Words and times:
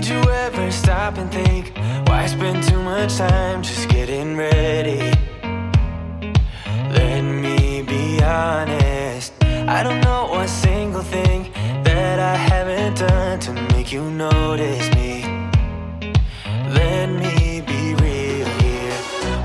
Did 0.00 0.08
you 0.08 0.30
ever 0.30 0.70
stop 0.70 1.18
and 1.18 1.30
think 1.30 1.76
why 2.08 2.22
I 2.22 2.26
spend 2.26 2.64
too 2.64 2.82
much 2.82 3.18
time 3.18 3.62
just 3.62 3.86
getting 3.90 4.34
ready? 4.34 5.12
Let 6.88 7.20
me 7.20 7.82
be 7.82 8.22
honest. 8.22 9.34
I 9.44 9.82
don't 9.82 10.00
know 10.00 10.40
a 10.40 10.48
single 10.48 11.02
thing 11.02 11.52
that 11.84 12.18
I 12.18 12.34
haven't 12.34 12.94
done 12.94 13.40
to 13.40 13.52
make 13.74 13.92
you 13.92 14.10
notice 14.10 14.88
me. 14.94 15.22
Let 16.70 17.10
me 17.10 17.60
be 17.60 17.94
real 17.96 18.48
here. 18.64 18.94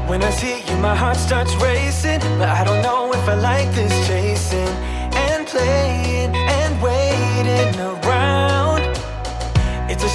When 0.08 0.24
I 0.24 0.30
see 0.30 0.64
you, 0.70 0.78
my 0.78 0.96
heart 0.96 1.18
starts 1.18 1.54
racing. 1.56 2.22
But 2.40 2.48
I 2.48 2.64
don't 2.64 2.82
know 2.82 3.12
if 3.12 3.28
I 3.28 3.34
like 3.34 3.70
this 3.76 4.05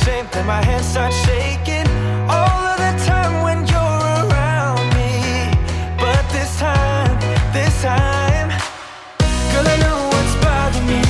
It's 0.01 0.09
a 0.09 0.23
that 0.33 0.47
my 0.47 0.65
hands 0.65 0.87
start 0.87 1.13
shaking 1.13 1.87
all 2.25 2.65
of 2.73 2.79
the 2.81 3.05
time 3.05 3.43
when 3.45 3.67
you're 3.69 3.77
around 3.77 4.81
me. 4.97 5.53
But 5.99 6.25
this 6.33 6.59
time, 6.59 7.21
this 7.53 7.83
time, 7.83 8.49
girl, 9.53 9.69
I 9.69 9.77
know 9.85 10.09
what's 10.09 10.35
bothering 10.41 10.87
me. 10.89 11.05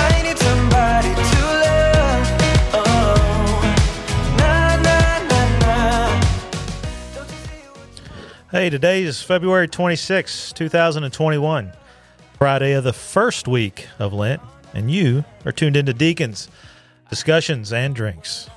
I 0.00 0.22
need 0.24 0.38
somebody 0.38 1.12
to 1.12 1.40
love. 1.60 2.26
Oh, 2.72 3.60
na 4.38 4.80
na 4.80 4.98
na 5.28 5.40
na. 5.60 5.76
Don't 7.14 7.28
you 7.28 7.36
see 7.36 7.68
what's 7.68 8.00
Hey, 8.50 8.70
today 8.70 9.02
is 9.02 9.20
February 9.20 9.68
26, 9.68 10.54
2021, 10.54 11.72
Friday 12.38 12.72
of 12.72 12.82
the 12.84 12.94
first 12.94 13.46
week 13.46 13.88
of 13.98 14.14
Lent, 14.14 14.40
and 14.72 14.90
you 14.90 15.26
are 15.44 15.52
tuned 15.52 15.76
into 15.76 15.92
Deacons, 15.92 16.48
discussions, 17.10 17.72
and 17.72 17.94
drinks. 17.94 18.50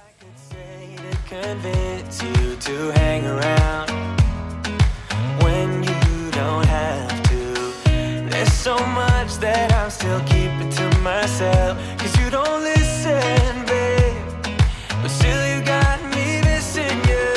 so 8.68 8.86
much 8.88 9.38
that 9.38 9.72
I'm 9.72 9.90
still 9.90 10.20
keeping 10.26 10.70
to 10.70 10.86
myself. 11.00 11.78
Cause 12.00 12.14
you 12.20 12.30
don't 12.30 12.62
listen, 12.64 13.66
babe. 13.66 14.18
But 15.02 15.08
still, 15.08 15.42
you 15.52 15.60
got 15.64 15.98
me 16.14 16.42
missing 16.50 17.00
you. 17.12 17.28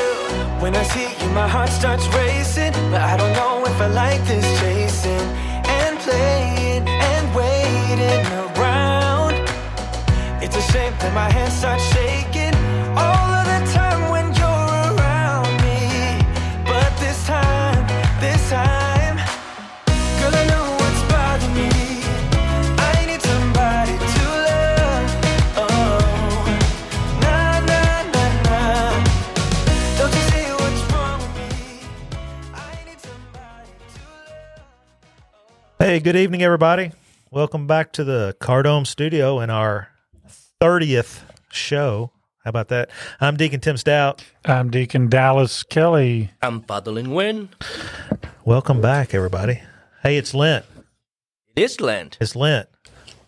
When 0.63 0.75
I 0.75 0.83
see 0.93 1.07
you, 1.21 1.31
my 1.31 1.47
heart 1.47 1.69
starts 1.69 2.07
racing. 2.09 2.73
But 2.91 3.03
I 3.13 3.17
don't 3.17 3.35
know 3.41 3.65
if 3.65 3.81
I 3.81 3.87
like 3.87 4.23
this 4.27 4.47
chasing 4.61 5.27
and 5.79 5.93
playing 6.01 6.50
It's 10.73 10.79
a 10.79 10.91
that 11.03 11.13
my 11.13 11.29
hands 11.33 11.55
start 11.55 11.81
shaking 11.81 12.55
all 12.95 13.35
of 13.35 13.45
the 13.45 13.59
time 13.75 14.09
when 14.13 14.27
you're 14.39 14.95
around 14.95 15.51
me. 15.67 16.23
But 16.65 16.97
this 17.01 17.27
time, 17.27 17.83
this 18.21 18.51
time. 18.51 19.19
Oh. 25.57 26.47
Hey, 35.81 35.99
good 35.99 36.15
evening, 36.15 36.45
everybody. 36.45 36.93
Welcome 37.33 37.67
back 37.67 37.91
to 37.95 38.05
the 38.05 38.37
Cardome 38.39 38.87
Studio 38.87 39.41
and 39.41 39.51
our 39.51 39.89
30th 40.61 41.23
show. 41.51 42.13
How 42.45 42.51
about 42.51 42.69
that? 42.69 42.91
I'm 43.19 43.37
Deacon 43.39 43.61
Tim 43.61 43.79
Stout. 43.79 44.23
I'm 44.45 44.71
Deacon 44.71 45.09
Dallas 45.09 45.63
Kelly. 45.63 46.31
I'm 46.43 46.61
Father 46.63 46.91
Lin 46.93 47.13
Wen. 47.13 47.49
Welcome 48.45 48.83
back, 48.83 49.15
everybody. 49.15 49.63
Hey, 50.03 50.19
it's 50.19 50.35
Lent. 50.35 50.67
It 51.57 51.63
is 51.63 51.81
Lent. 51.81 52.19
It's 52.21 52.37
Lent. 52.37 52.69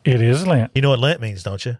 It 0.04 0.20
is 0.20 0.46
Lent. 0.46 0.72
You 0.74 0.82
know 0.82 0.90
what 0.90 0.98
Lent 0.98 1.22
means, 1.22 1.42
don't 1.42 1.64
you? 1.64 1.78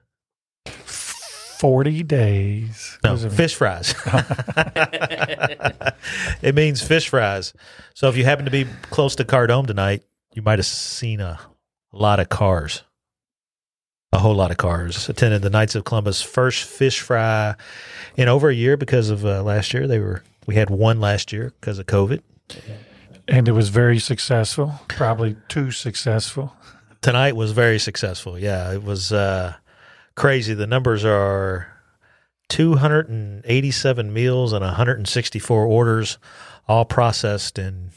40 0.67 2.03
days. 2.03 2.99
No, 3.05 3.13
Was 3.13 3.25
it- 3.25 3.33
fish 3.33 3.55
fries. 3.55 3.95
it 6.43 6.55
means 6.55 6.83
fish 6.83 7.11
fries. 7.11 7.53
So 7.95 8.09
if 8.09 8.17
you 8.17 8.25
happen 8.25 8.47
to 8.47 8.51
be 8.51 8.67
close 8.91 9.17
to 9.17 9.25
Cardome 9.25 9.67
tonight, 9.67 10.03
you 10.33 10.41
might 10.41 10.59
have 10.59 10.67
seen 10.67 11.21
a 11.21 11.39
lot 11.93 12.21
of 12.21 12.31
cars. 12.31 12.83
A 14.13 14.19
whole 14.19 14.35
lot 14.35 14.51
of 14.51 14.59
cars 14.59 15.09
attended 15.09 15.43
the 15.43 15.51
Knights 15.51 15.75
of 15.75 15.85
Columbus 15.85 16.21
first 16.21 16.65
fish 16.65 17.01
fry 17.01 17.55
in 18.17 18.29
over 18.29 18.51
a 18.51 18.55
year 18.55 18.77
because 18.77 19.09
of 19.09 19.25
uh, 19.25 19.43
last 19.43 19.73
year. 19.73 19.87
They 19.87 19.99
were 19.99 20.23
we 20.47 20.57
had 20.57 20.71
one 20.71 21.01
last 21.01 21.33
year 21.33 21.53
because 21.61 21.79
of 21.79 21.87
COVID. 21.87 22.21
And 23.29 23.49
it 23.49 23.53
was 23.53 23.69
very 23.69 23.99
successful, 23.99 24.81
probably 24.89 25.37
too 25.49 25.71
successful. 25.71 26.55
Tonight 27.01 27.37
was 27.37 27.53
very 27.53 27.79
successful. 27.79 28.39
Yeah, 28.39 28.73
it 28.73 28.83
was 28.83 29.13
uh, 29.13 29.55
crazy. 30.15 30.55
The 30.55 30.67
numbers 30.67 31.05
are 31.05 31.69
287 32.49 34.13
meals 34.13 34.53
and 34.53 34.63
164 34.63 35.65
orders, 35.65 36.19
all 36.69 36.85
processed 36.85 37.59
in 37.59 37.91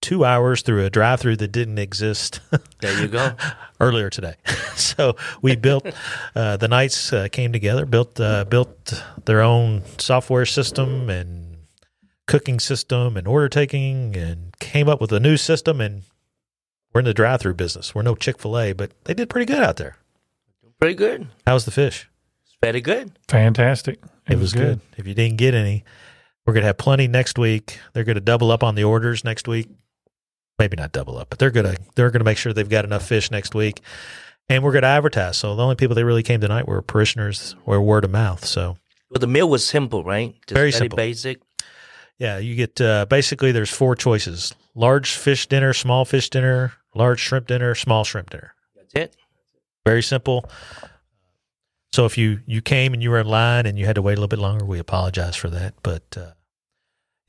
two 0.00 0.24
hours 0.24 0.62
through 0.62 0.84
a 0.84 0.90
drive-through 0.90 1.36
that 1.36 1.52
didn't 1.52 1.78
exist 1.78 2.40
There 2.80 3.00
you 3.00 3.08
go. 3.08 3.34
earlier 3.80 4.10
today. 4.10 4.34
so 4.74 5.16
we 5.42 5.56
built 5.56 5.86
uh, 6.34 6.56
the 6.56 6.68
Knights 6.68 7.12
uh, 7.12 7.28
came 7.32 7.52
together, 7.52 7.86
built 7.86 8.20
uh, 8.20 8.44
built 8.44 9.02
their 9.24 9.40
own 9.40 9.82
software 9.98 10.46
system 10.46 11.10
and 11.10 11.56
cooking 12.26 12.60
system 12.60 13.16
and 13.16 13.26
order 13.26 13.48
taking, 13.48 14.16
and 14.16 14.56
came 14.58 14.88
up 14.88 15.00
with 15.00 15.12
a 15.12 15.20
new 15.20 15.36
system. 15.36 15.80
And 15.80 16.02
we're 16.92 17.00
in 17.00 17.04
the 17.06 17.14
drive-through 17.14 17.54
business. 17.54 17.94
We're 17.94 18.02
no 18.02 18.14
Chick 18.14 18.38
Fil 18.38 18.58
A, 18.58 18.72
but 18.72 18.92
they 19.04 19.14
did 19.14 19.30
pretty 19.30 19.46
good 19.46 19.62
out 19.62 19.76
there. 19.76 19.96
Pretty 20.78 20.94
good. 20.94 21.28
How's 21.46 21.64
the 21.64 21.70
fish? 21.70 22.08
It's 22.44 22.56
very 22.62 22.80
good. 22.80 23.12
Fantastic. 23.28 24.00
It, 24.28 24.38
was, 24.38 24.52
good. 24.52 24.80
If 24.96 25.06
you 25.06 25.14
didn't 25.14 25.38
get 25.38 25.54
any, 25.54 25.84
we're 26.46 26.54
gonna 26.54 26.66
have 26.66 26.78
plenty 26.78 27.08
next 27.08 27.38
week. 27.38 27.78
They're 27.92 28.04
gonna 28.04 28.20
double 28.20 28.50
up 28.50 28.62
on 28.62 28.76
the 28.76 28.84
orders 28.84 29.24
next 29.24 29.48
week. 29.48 29.68
Maybe 30.60 30.76
not 30.76 30.92
double 30.92 31.16
up, 31.16 31.30
but 31.30 31.38
they're 31.38 31.50
gonna 31.50 31.74
they're 31.94 32.10
gonna 32.10 32.22
make 32.24 32.36
sure 32.36 32.52
they've 32.52 32.68
got 32.68 32.84
enough 32.84 33.06
fish 33.06 33.30
next 33.30 33.54
week. 33.54 33.80
And 34.50 34.62
we're 34.62 34.72
gonna 34.72 34.88
advertise. 34.88 35.38
So 35.38 35.56
the 35.56 35.62
only 35.62 35.74
people 35.74 35.94
that 35.94 36.04
really 36.04 36.22
came 36.22 36.38
tonight 36.40 36.68
were 36.68 36.82
parishioners 36.82 37.56
or 37.64 37.80
word 37.80 38.04
of 38.04 38.10
mouth. 38.10 38.44
So 38.44 38.76
Well, 39.10 39.20
the 39.20 39.26
meal 39.26 39.48
was 39.48 39.64
simple, 39.64 40.04
right? 40.04 40.34
Just 40.46 40.54
Very 40.54 40.70
simple. 40.70 40.96
basic. 40.96 41.40
yeah, 42.18 42.36
you 42.36 42.54
get 42.56 42.78
uh, 42.78 43.06
basically 43.06 43.52
there's 43.52 43.70
four 43.70 43.96
choices: 43.96 44.54
large 44.74 45.12
fish 45.14 45.46
dinner, 45.46 45.72
small 45.72 46.04
fish 46.04 46.28
dinner, 46.28 46.74
large 46.94 47.20
shrimp 47.20 47.46
dinner, 47.46 47.74
small 47.74 48.04
shrimp 48.04 48.28
dinner. 48.28 48.52
That's 48.76 48.94
it. 48.94 49.16
Very 49.86 50.02
simple. 50.02 50.44
So 51.94 52.04
if 52.04 52.18
you 52.18 52.40
you 52.46 52.60
came 52.60 52.92
and 52.92 53.02
you 53.02 53.08
were 53.10 53.20
in 53.20 53.26
line 53.28 53.64
and 53.64 53.78
you 53.78 53.86
had 53.86 53.94
to 53.94 54.02
wait 54.02 54.12
a 54.12 54.20
little 54.20 54.28
bit 54.28 54.38
longer, 54.38 54.66
we 54.66 54.78
apologize 54.78 55.36
for 55.36 55.48
that. 55.48 55.72
But 55.82 56.02
uh, 56.18 56.32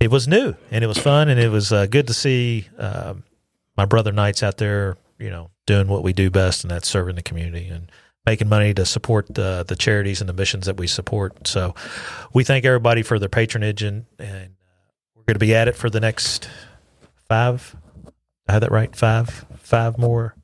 it 0.01 0.09
was 0.11 0.27
new 0.27 0.55
and 0.71 0.83
it 0.83 0.87
was 0.87 0.97
fun 0.97 1.29
and 1.29 1.39
it 1.39 1.49
was 1.49 1.71
uh, 1.71 1.85
good 1.85 2.07
to 2.07 2.13
see 2.13 2.67
um, 2.77 3.23
my 3.77 3.85
brother 3.85 4.11
Knights 4.11 4.43
out 4.43 4.57
there, 4.57 4.97
you 5.19 5.29
know, 5.29 5.51
doing 5.67 5.87
what 5.87 6.03
we 6.03 6.11
do 6.11 6.29
best, 6.29 6.63
and 6.63 6.71
that's 6.71 6.89
serving 6.89 7.15
the 7.15 7.21
community 7.21 7.67
and 7.67 7.89
making 8.25 8.49
money 8.49 8.73
to 8.73 8.85
support 8.85 9.33
the 9.33 9.63
the 9.67 9.75
charities 9.75 10.19
and 10.21 10.27
the 10.29 10.33
missions 10.33 10.65
that 10.65 10.77
we 10.77 10.87
support. 10.87 11.47
So 11.47 11.75
we 12.33 12.43
thank 12.43 12.65
everybody 12.65 13.03
for 13.03 13.19
their 13.19 13.29
patronage 13.29 13.83
and 13.83 14.05
and 14.19 14.55
we're 15.15 15.23
going 15.23 15.35
to 15.35 15.39
be 15.39 15.53
at 15.55 15.67
it 15.67 15.75
for 15.75 15.89
the 15.89 15.99
next 15.99 16.49
five. 17.29 17.75
I 18.47 18.53
had 18.53 18.63
that 18.63 18.71
right. 18.71 18.93
Five, 18.95 19.45
five 19.57 19.97
more 19.97 20.35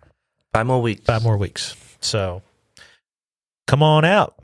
Five 0.53 0.65
more 0.67 0.81
weeks. 0.81 1.01
five 1.05 1.23
more 1.23 1.35
weeks. 1.37 1.75
So 1.99 2.41
come 3.65 3.83
on 3.83 4.05
out. 4.05 4.35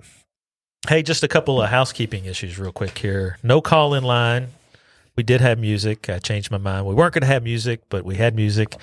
Hey, 0.88 1.02
just 1.02 1.24
a 1.24 1.28
couple 1.28 1.62
of 1.62 1.70
housekeeping 1.70 2.26
issues, 2.26 2.60
real 2.60 2.72
quick 2.74 2.98
here. 2.98 3.38
No 3.42 3.62
call 3.62 3.94
in 3.94 4.04
line. 4.04 4.48
We 5.16 5.24
did 5.24 5.42
have 5.42 5.60
music. 5.60 6.10
I 6.10 6.20
changed 6.20 6.50
my 6.50 6.58
mind. 6.58 6.86
We 6.86 6.96
weren't 6.96 7.14
going 7.14 7.22
to 7.22 7.28
have 7.28 7.44
music, 7.44 7.82
but 7.90 8.04
we 8.04 8.16
had 8.16 8.36
music. 8.36 8.76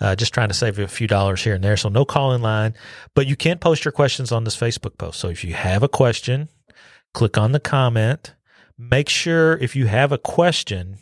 Uh, 0.00 0.14
just 0.14 0.34
trying 0.34 0.48
to 0.48 0.54
save 0.54 0.78
a 0.78 0.86
few 0.88 1.06
dollars 1.06 1.42
here 1.42 1.54
and 1.54 1.64
there. 1.64 1.76
So 1.76 1.88
no 1.88 2.04
call 2.04 2.34
in 2.34 2.42
line, 2.42 2.74
but 3.14 3.26
you 3.26 3.36
can 3.36 3.58
post 3.58 3.84
your 3.84 3.92
questions 3.92 4.30
on 4.30 4.44
this 4.44 4.56
Facebook 4.56 4.98
post. 4.98 5.18
So 5.18 5.28
if 5.28 5.44
you 5.44 5.54
have 5.54 5.82
a 5.82 5.88
question, 5.88 6.48
click 7.14 7.38
on 7.38 7.52
the 7.52 7.60
comment. 7.60 8.34
Make 8.76 9.08
sure 9.08 9.56
if 9.56 9.74
you 9.74 9.86
have 9.86 10.12
a 10.12 10.18
question 10.18 10.98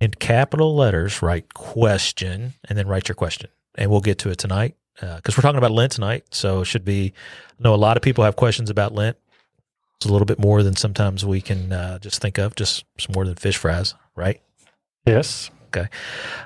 in 0.00 0.10
capital 0.10 0.74
letters, 0.74 1.22
write 1.22 1.54
question 1.54 2.54
and 2.68 2.76
then 2.76 2.88
write 2.88 3.08
your 3.08 3.14
question, 3.14 3.50
and 3.76 3.90
we'll 3.90 4.00
get 4.00 4.18
to 4.18 4.30
it 4.30 4.38
tonight 4.38 4.74
because 5.00 5.36
we're 5.36 5.42
talking 5.42 5.58
about 5.58 5.70
Lent 5.70 5.92
tonight. 5.92 6.24
So 6.32 6.62
it 6.62 6.64
should 6.66 6.84
be. 6.84 7.12
I 7.58 7.62
know 7.62 7.74
a 7.74 7.76
lot 7.76 7.96
of 7.96 8.02
people 8.02 8.24
have 8.24 8.36
questions 8.36 8.68
about 8.68 8.92
Lent. 8.94 9.16
It's 10.02 10.08
a 10.08 10.12
little 10.12 10.26
bit 10.26 10.40
more 10.40 10.64
than 10.64 10.74
sometimes 10.74 11.24
we 11.24 11.40
can 11.40 11.72
uh, 11.72 12.00
just 12.00 12.20
think 12.20 12.36
of. 12.36 12.56
Just 12.56 12.84
some 12.98 13.12
more 13.14 13.24
than 13.24 13.36
fish 13.36 13.56
fries, 13.56 13.94
right? 14.16 14.40
Yes. 15.06 15.48
Okay. 15.68 15.86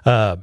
Uh, 0.04 0.36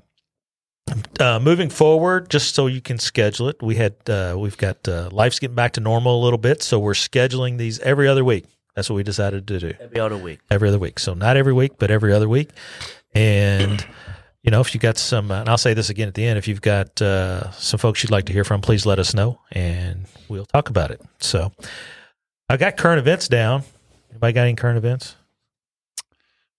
uh, 1.19 1.39
moving 1.39 1.69
forward, 1.69 2.31
just 2.31 2.55
so 2.55 2.65
you 2.65 2.81
can 2.81 2.97
schedule 2.97 3.49
it, 3.49 3.61
we 3.61 3.75
had 3.75 3.93
uh, 4.09 4.35
we've 4.37 4.57
got 4.57 4.87
uh, 4.87 5.09
life's 5.11 5.37
getting 5.37 5.55
back 5.55 5.73
to 5.73 5.79
normal 5.79 6.21
a 6.21 6.23
little 6.23 6.39
bit, 6.39 6.63
so 6.63 6.79
we're 6.79 6.93
scheduling 6.93 7.59
these 7.59 7.77
every 7.81 8.07
other 8.07 8.25
week. 8.25 8.45
That's 8.75 8.89
what 8.89 8.95
we 8.95 9.03
decided 9.03 9.45
to 9.45 9.59
do 9.59 9.73
Every 9.79 9.99
other 9.99 10.17
week. 10.17 10.39
every 10.49 10.69
other 10.69 10.79
week. 10.79 10.97
So 10.97 11.13
not 11.13 11.37
every 11.37 11.53
week, 11.53 11.73
but 11.77 11.91
every 11.91 12.13
other 12.13 12.27
week. 12.27 12.49
And 13.13 13.85
you 14.41 14.49
know, 14.49 14.59
if 14.59 14.73
you 14.73 14.79
got 14.79 14.97
some, 14.97 15.29
uh, 15.29 15.41
and 15.41 15.49
I'll 15.49 15.59
say 15.59 15.75
this 15.75 15.91
again 15.91 16.07
at 16.07 16.15
the 16.15 16.25
end, 16.25 16.39
if 16.39 16.47
you've 16.47 16.61
got 16.61 16.99
uh, 16.99 17.51
some 17.51 17.77
folks 17.77 18.01
you'd 18.01 18.09
like 18.11 18.25
to 18.25 18.33
hear 18.33 18.43
from, 18.43 18.61
please 18.61 18.87
let 18.87 18.97
us 18.97 19.13
know, 19.13 19.39
and 19.51 20.07
we'll 20.29 20.47
talk 20.47 20.69
about 20.69 20.89
it. 20.89 20.99
So 21.19 21.51
I 22.49 22.57
got 22.57 22.77
current 22.77 22.99
events 22.99 23.27
down. 23.27 23.63
Anybody 24.11 24.33
got 24.33 24.41
any 24.43 24.55
current 24.55 24.77
events? 24.77 25.15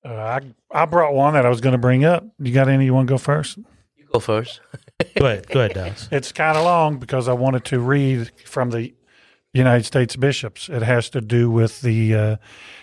Uh, 0.05 0.13
I 0.13 0.41
I 0.71 0.85
brought 0.85 1.15
one 1.15 1.35
that 1.35 1.47
I 1.47 1.49
was 1.49 1.61
going 1.61 1.73
to 1.73 1.79
bring 1.79 2.05
up. 2.05 2.25
You 2.39 2.53
got 2.53 2.69
any? 2.69 2.85
You 2.85 2.95
want 2.95 3.07
to 3.09 3.13
go 3.13 3.19
first? 3.19 3.59
You 3.97 4.07
go 4.13 4.19
first. 4.19 4.61
Go 5.17 5.27
ahead, 5.27 5.49
go 5.49 5.61
ahead, 5.61 5.75
Dallas. 5.75 6.09
It's 6.13 6.33
kind 6.33 6.57
of 6.59 6.65
long 6.65 6.99
because 6.99 7.29
I 7.29 7.33
wanted 7.33 7.65
to 7.67 7.81
read 7.81 8.31
from 8.45 8.71
the 8.71 8.93
United 9.53 9.85
States 9.85 10.17
bishops. 10.17 10.69
It 10.69 10.83
has 10.83 11.09
to 11.11 11.21
do 11.21 11.51
with 11.51 11.81
the 11.81 12.15
uh, 12.15 12.37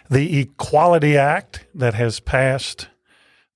the 0.09 0.39
Equality 0.39 1.18
Act 1.18 1.65
that 1.75 1.94
has 1.94 2.19
passed 2.19 2.88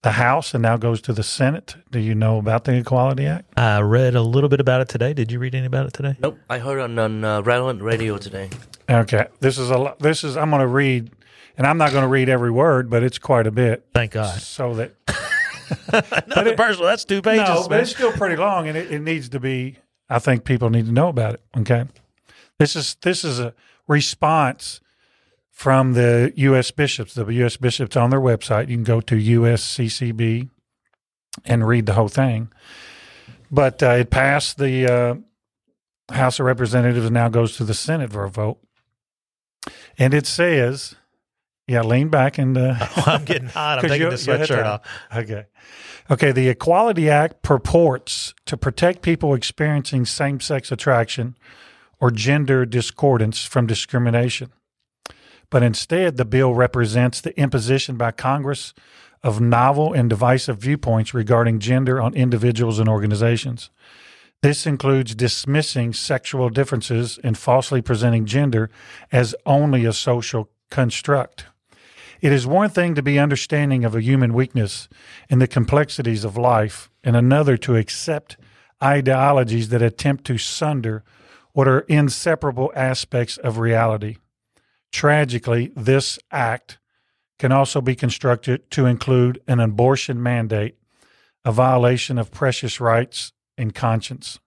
the 0.04 0.12
House 0.12 0.54
and 0.54 0.62
now 0.62 0.78
goes 0.78 1.02
to 1.02 1.14
the 1.14 1.24
Senate. 1.24 1.76
Do 1.90 2.00
you 2.00 2.14
know 2.14 2.38
about 2.38 2.66
the 2.66 2.76
Equality 2.76 3.26
Act? 3.26 3.52
I 3.58 3.82
read 3.82 4.14
a 4.14 4.22
little 4.22 4.50
bit 4.50 4.60
about 4.60 4.82
it 4.82 4.90
today. 4.90 5.14
Did 5.14 5.32
you 5.32 5.40
read 5.40 5.56
any 5.56 5.66
about 5.66 5.88
it 5.88 5.94
today? 5.94 6.16
Nope. 6.20 6.38
I 6.50 6.60
heard 6.60 6.80
on 6.80 7.00
on 7.00 7.24
uh, 7.24 7.42
relevant 7.42 7.82
radio 7.82 8.18
today. 8.18 8.50
Okay, 8.90 9.28
this 9.40 9.58
is 9.58 9.72
a 9.72 9.96
this 10.00 10.24
is 10.24 10.38
I'm 10.38 10.50
going 10.50 10.62
to 10.62 10.68
read, 10.68 11.12
and 11.58 11.66
I'm 11.66 11.78
not 11.78 11.92
going 11.92 12.04
to 12.04 12.08
read 12.08 12.30
every 12.30 12.52
word, 12.52 12.90
but 12.90 13.04
it's 13.04 13.18
quite 13.18 13.48
a 13.48 13.52
bit, 13.52 13.86
Thank 13.94 14.12
God. 14.12 14.40
so 14.40 14.76
that 14.76 14.94
Another 16.28 16.56
personal. 16.56 16.88
That's 16.88 17.06
two 17.06 17.22
pages, 17.22 17.48
no, 17.48 17.68
but 17.68 17.80
it's 17.80 17.92
still 17.92 18.12
pretty 18.12 18.36
long, 18.36 18.68
and 18.68 18.78
it, 18.78 18.92
it 18.92 19.00
needs 19.00 19.30
to 19.30 19.40
be. 19.40 19.78
I 20.10 20.20
think 20.20 20.44
people 20.44 20.70
need 20.70 20.86
to 20.86 20.92
know 20.92 21.08
about 21.08 21.36
it. 21.36 21.42
Okay, 21.58 21.86
this 22.60 22.76
is 22.76 22.96
this 23.02 23.24
is 23.24 23.40
a 23.40 23.54
response 23.88 24.82
from 25.50 25.94
the 25.94 26.34
U.S. 26.36 26.70
bishops. 26.70 27.14
The 27.16 27.26
U.S. 27.26 27.58
bishops 27.58 27.96
on 27.96 28.10
their 28.10 28.20
website. 28.20 28.68
You 28.70 28.76
can 28.76 28.84
go 28.84 29.02
to 29.02 29.16
USCCB 29.16 30.50
and 31.46 31.68
read 31.68 31.86
the 31.86 31.94
whole 31.94 32.10
thing. 32.10 32.52
But 33.50 33.82
uh, 33.82 33.92
it 33.92 34.10
passed 34.10 34.58
the 34.58 34.86
uh, 34.92 36.14
House 36.14 36.40
of 36.40 36.46
Representatives 36.46 37.06
and 37.06 37.14
now 37.14 37.30
goes 37.30 37.58
to 37.58 37.64
the 37.64 37.74
Senate 37.74 38.12
for 38.12 38.24
a 38.26 38.30
vote. 38.30 38.60
And 39.98 40.14
it 40.14 40.26
says, 40.26 40.96
"Yeah, 41.68 41.82
lean 41.82 42.10
back 42.10 42.38
and." 42.38 42.58
Uh, 42.58 42.76
Oh, 42.98 43.04
I'm 43.08 43.26
getting 43.26 43.50
hot. 43.50 43.80
I'm 43.80 43.90
taking 43.90 44.10
the 44.10 44.16
sweatshirt 44.16 44.66
off. 44.66 44.82
Okay. 45.16 45.46
Okay. 46.10 46.32
The 46.32 46.50
Equality 46.50 47.10
Act 47.10 47.42
purports 47.42 48.34
to 48.46 48.58
protect 48.58 49.02
people 49.02 49.34
experiencing 49.34 50.06
same 50.06 50.40
sex 50.40 50.72
attraction 50.72 51.38
or 52.00 52.12
gender 52.12 52.66
discordance 52.66 53.46
from 53.46 53.68
discrimination. 53.68 54.52
But 55.50 55.64
instead, 55.64 56.18
the 56.18 56.26
bill 56.26 56.54
represents 56.54 57.22
the 57.22 57.38
imposition 57.40 57.96
by 57.98 58.12
Congress 58.12 58.74
of 59.24 59.40
novel 59.40 59.94
and 59.94 60.10
divisive 60.10 60.58
viewpoints 60.58 61.14
regarding 61.14 61.60
gender 61.60 62.02
on 62.02 62.14
individuals 62.14 62.80
and 62.80 62.90
organizations. 62.90 63.70
This 64.46 64.68
includes 64.68 65.16
dismissing 65.16 65.92
sexual 65.92 66.52
differences 66.52 67.18
and 67.24 67.36
falsely 67.36 67.82
presenting 67.82 68.28
gender 68.28 68.70
as 69.12 69.34
only 69.44 69.86
a 69.86 69.92
social 69.92 70.52
construct. 70.70 71.48
It 72.22 72.32
is 72.32 72.46
one 72.46 72.70
thing 72.70 72.94
to 72.94 73.02
be 73.02 73.18
understanding 73.18 73.84
of 73.84 73.96
a 73.96 74.04
human 74.04 74.36
weakness 74.36 74.88
and 75.32 75.42
the 75.42 75.48
complexities 75.48 76.24
of 76.24 76.38
life, 76.38 76.92
and 77.04 77.16
another 77.16 77.58
to 77.58 77.76
accept 77.76 78.38
ideologies 78.84 79.70
that 79.70 79.82
attempt 79.82 80.26
to 80.26 80.38
sunder 80.38 81.04
what 81.54 81.68
are 81.68 81.80
inseparable 81.80 82.72
aspects 82.76 83.38
of 83.38 83.58
reality. 83.58 84.18
Tragically, 84.92 85.72
this 85.76 86.20
act 86.30 86.78
can 87.40 87.52
also 87.52 87.82
be 87.82 87.96
constructed 87.96 88.70
to 88.70 88.86
include 88.86 89.42
an 89.48 89.60
abortion 89.60 90.22
mandate, 90.22 90.78
a 91.44 91.52
violation 91.52 92.20
of 92.20 92.30
precious 92.30 92.80
rights 92.80 93.32
and 93.58 93.74
conscience. 93.74 94.40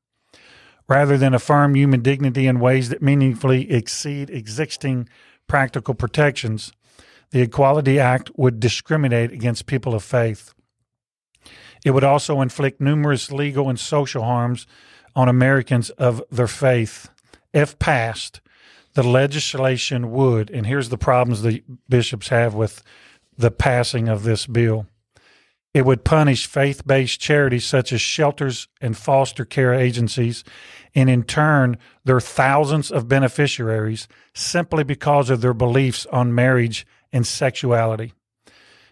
Rather 0.88 1.18
than 1.18 1.34
affirm 1.34 1.74
human 1.74 2.02
dignity 2.02 2.46
in 2.46 2.60
ways 2.60 2.88
that 2.88 3.02
meaningfully 3.02 3.70
exceed 3.70 4.30
existing 4.30 5.08
practical 5.46 5.94
protections, 5.94 6.72
the 7.30 7.42
Equality 7.42 7.98
Act 7.98 8.30
would 8.36 8.58
discriminate 8.58 9.32
against 9.32 9.66
people 9.66 9.94
of 9.94 10.02
faith. 10.02 10.54
It 11.84 11.90
would 11.90 12.04
also 12.04 12.40
inflict 12.40 12.80
numerous 12.80 13.30
legal 13.30 13.68
and 13.68 13.78
social 13.78 14.24
harms 14.24 14.66
on 15.14 15.28
Americans 15.28 15.90
of 15.90 16.22
their 16.30 16.48
faith. 16.48 17.10
If 17.52 17.78
passed, 17.78 18.40
the 18.94 19.02
legislation 19.02 20.10
would, 20.10 20.50
and 20.50 20.66
here's 20.66 20.88
the 20.88 20.98
problems 20.98 21.42
the 21.42 21.62
bishops 21.88 22.28
have 22.28 22.54
with 22.54 22.82
the 23.36 23.50
passing 23.50 24.08
of 24.08 24.24
this 24.24 24.46
bill. 24.46 24.86
It 25.74 25.84
would 25.84 26.04
punish 26.04 26.46
faith 26.46 26.86
based 26.86 27.20
charities 27.20 27.66
such 27.66 27.92
as 27.92 28.00
shelters 28.00 28.68
and 28.80 28.96
foster 28.96 29.44
care 29.44 29.74
agencies, 29.74 30.42
and 30.94 31.10
in 31.10 31.22
turn, 31.22 31.76
their 32.04 32.20
thousands 32.20 32.90
of 32.90 33.08
beneficiaries 33.08 34.08
simply 34.34 34.82
because 34.82 35.30
of 35.30 35.40
their 35.40 35.54
beliefs 35.54 36.06
on 36.06 36.34
marriage 36.34 36.86
and 37.12 37.26
sexuality. 37.26 38.12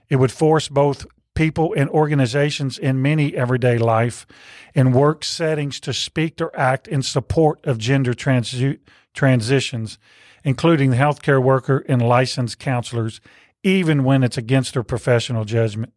It 0.08 0.16
would 0.16 0.32
force 0.32 0.68
both 0.68 1.06
people 1.34 1.74
and 1.76 1.88
organizations 1.90 2.78
in 2.78 3.02
many 3.02 3.34
everyday 3.36 3.78
life 3.78 4.26
and 4.74 4.94
work 4.94 5.24
settings 5.24 5.80
to 5.80 5.92
speak 5.92 6.40
or 6.40 6.56
act 6.58 6.88
in 6.88 7.02
support 7.02 7.64
of 7.64 7.78
gender 7.78 8.14
transi- 8.14 8.78
transitions, 9.14 9.98
including 10.44 10.90
the 10.90 10.96
healthcare 10.96 11.42
worker 11.42 11.84
and 11.88 12.02
licensed 12.02 12.58
counselors, 12.58 13.20
even 13.62 14.04
when 14.04 14.22
it's 14.22 14.38
against 14.38 14.74
their 14.74 14.82
professional 14.82 15.44
judgment. 15.44 15.92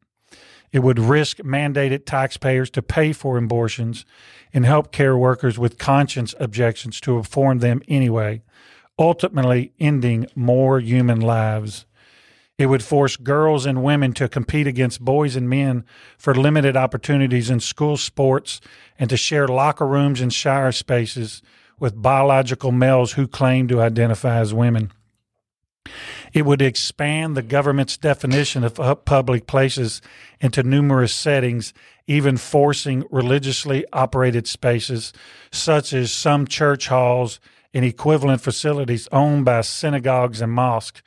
It 0.71 0.79
would 0.79 0.99
risk 0.99 1.37
mandated 1.37 2.05
taxpayers 2.05 2.69
to 2.71 2.81
pay 2.81 3.13
for 3.13 3.37
abortions 3.37 4.05
and 4.53 4.65
help 4.65 4.91
care 4.91 5.17
workers 5.17 5.57
with 5.57 5.77
conscience 5.77 6.35
objections 6.39 6.99
to 7.01 7.17
perform 7.17 7.59
them 7.59 7.81
anyway, 7.87 8.41
ultimately 8.97 9.73
ending 9.79 10.27
more 10.35 10.79
human 10.79 11.19
lives. 11.19 11.85
It 12.59 12.67
would 12.67 12.83
force 12.83 13.15
girls 13.15 13.65
and 13.65 13.83
women 13.83 14.11
to 14.13 14.27
compete 14.27 14.67
against 14.67 14.99
boys 14.99 15.37
and 15.37 15.49
men 15.49 15.85
for 16.17 16.35
limited 16.35 16.75
opportunities 16.75 17.49
in 17.49 17.61
school 17.61 17.95
sports 17.95 18.59
and 18.99 19.09
to 19.09 19.17
share 19.17 19.47
locker 19.47 19.87
rooms 19.87 20.19
and 20.19 20.31
shower 20.31 20.73
spaces 20.73 21.41
with 21.79 22.01
biological 22.01 22.73
males 22.73 23.13
who 23.13 23.27
claim 23.27 23.69
to 23.69 23.81
identify 23.81 24.39
as 24.39 24.53
women. 24.53 24.91
It 26.33 26.45
would 26.45 26.61
expand 26.61 27.35
the 27.35 27.41
government's 27.41 27.97
definition 27.97 28.63
of 28.63 29.05
public 29.05 29.47
places 29.47 30.01
into 30.39 30.63
numerous 30.63 31.13
settings, 31.13 31.73
even 32.07 32.37
forcing 32.37 33.03
religiously 33.11 33.85
operated 33.93 34.47
spaces, 34.47 35.13
such 35.51 35.93
as 35.93 36.11
some 36.11 36.47
church 36.47 36.87
halls 36.87 37.39
and 37.73 37.85
equivalent 37.85 38.41
facilities 38.41 39.07
owned 39.11 39.45
by 39.45 39.61
synagogues 39.61 40.41
and 40.41 40.51
mosques, 40.51 41.01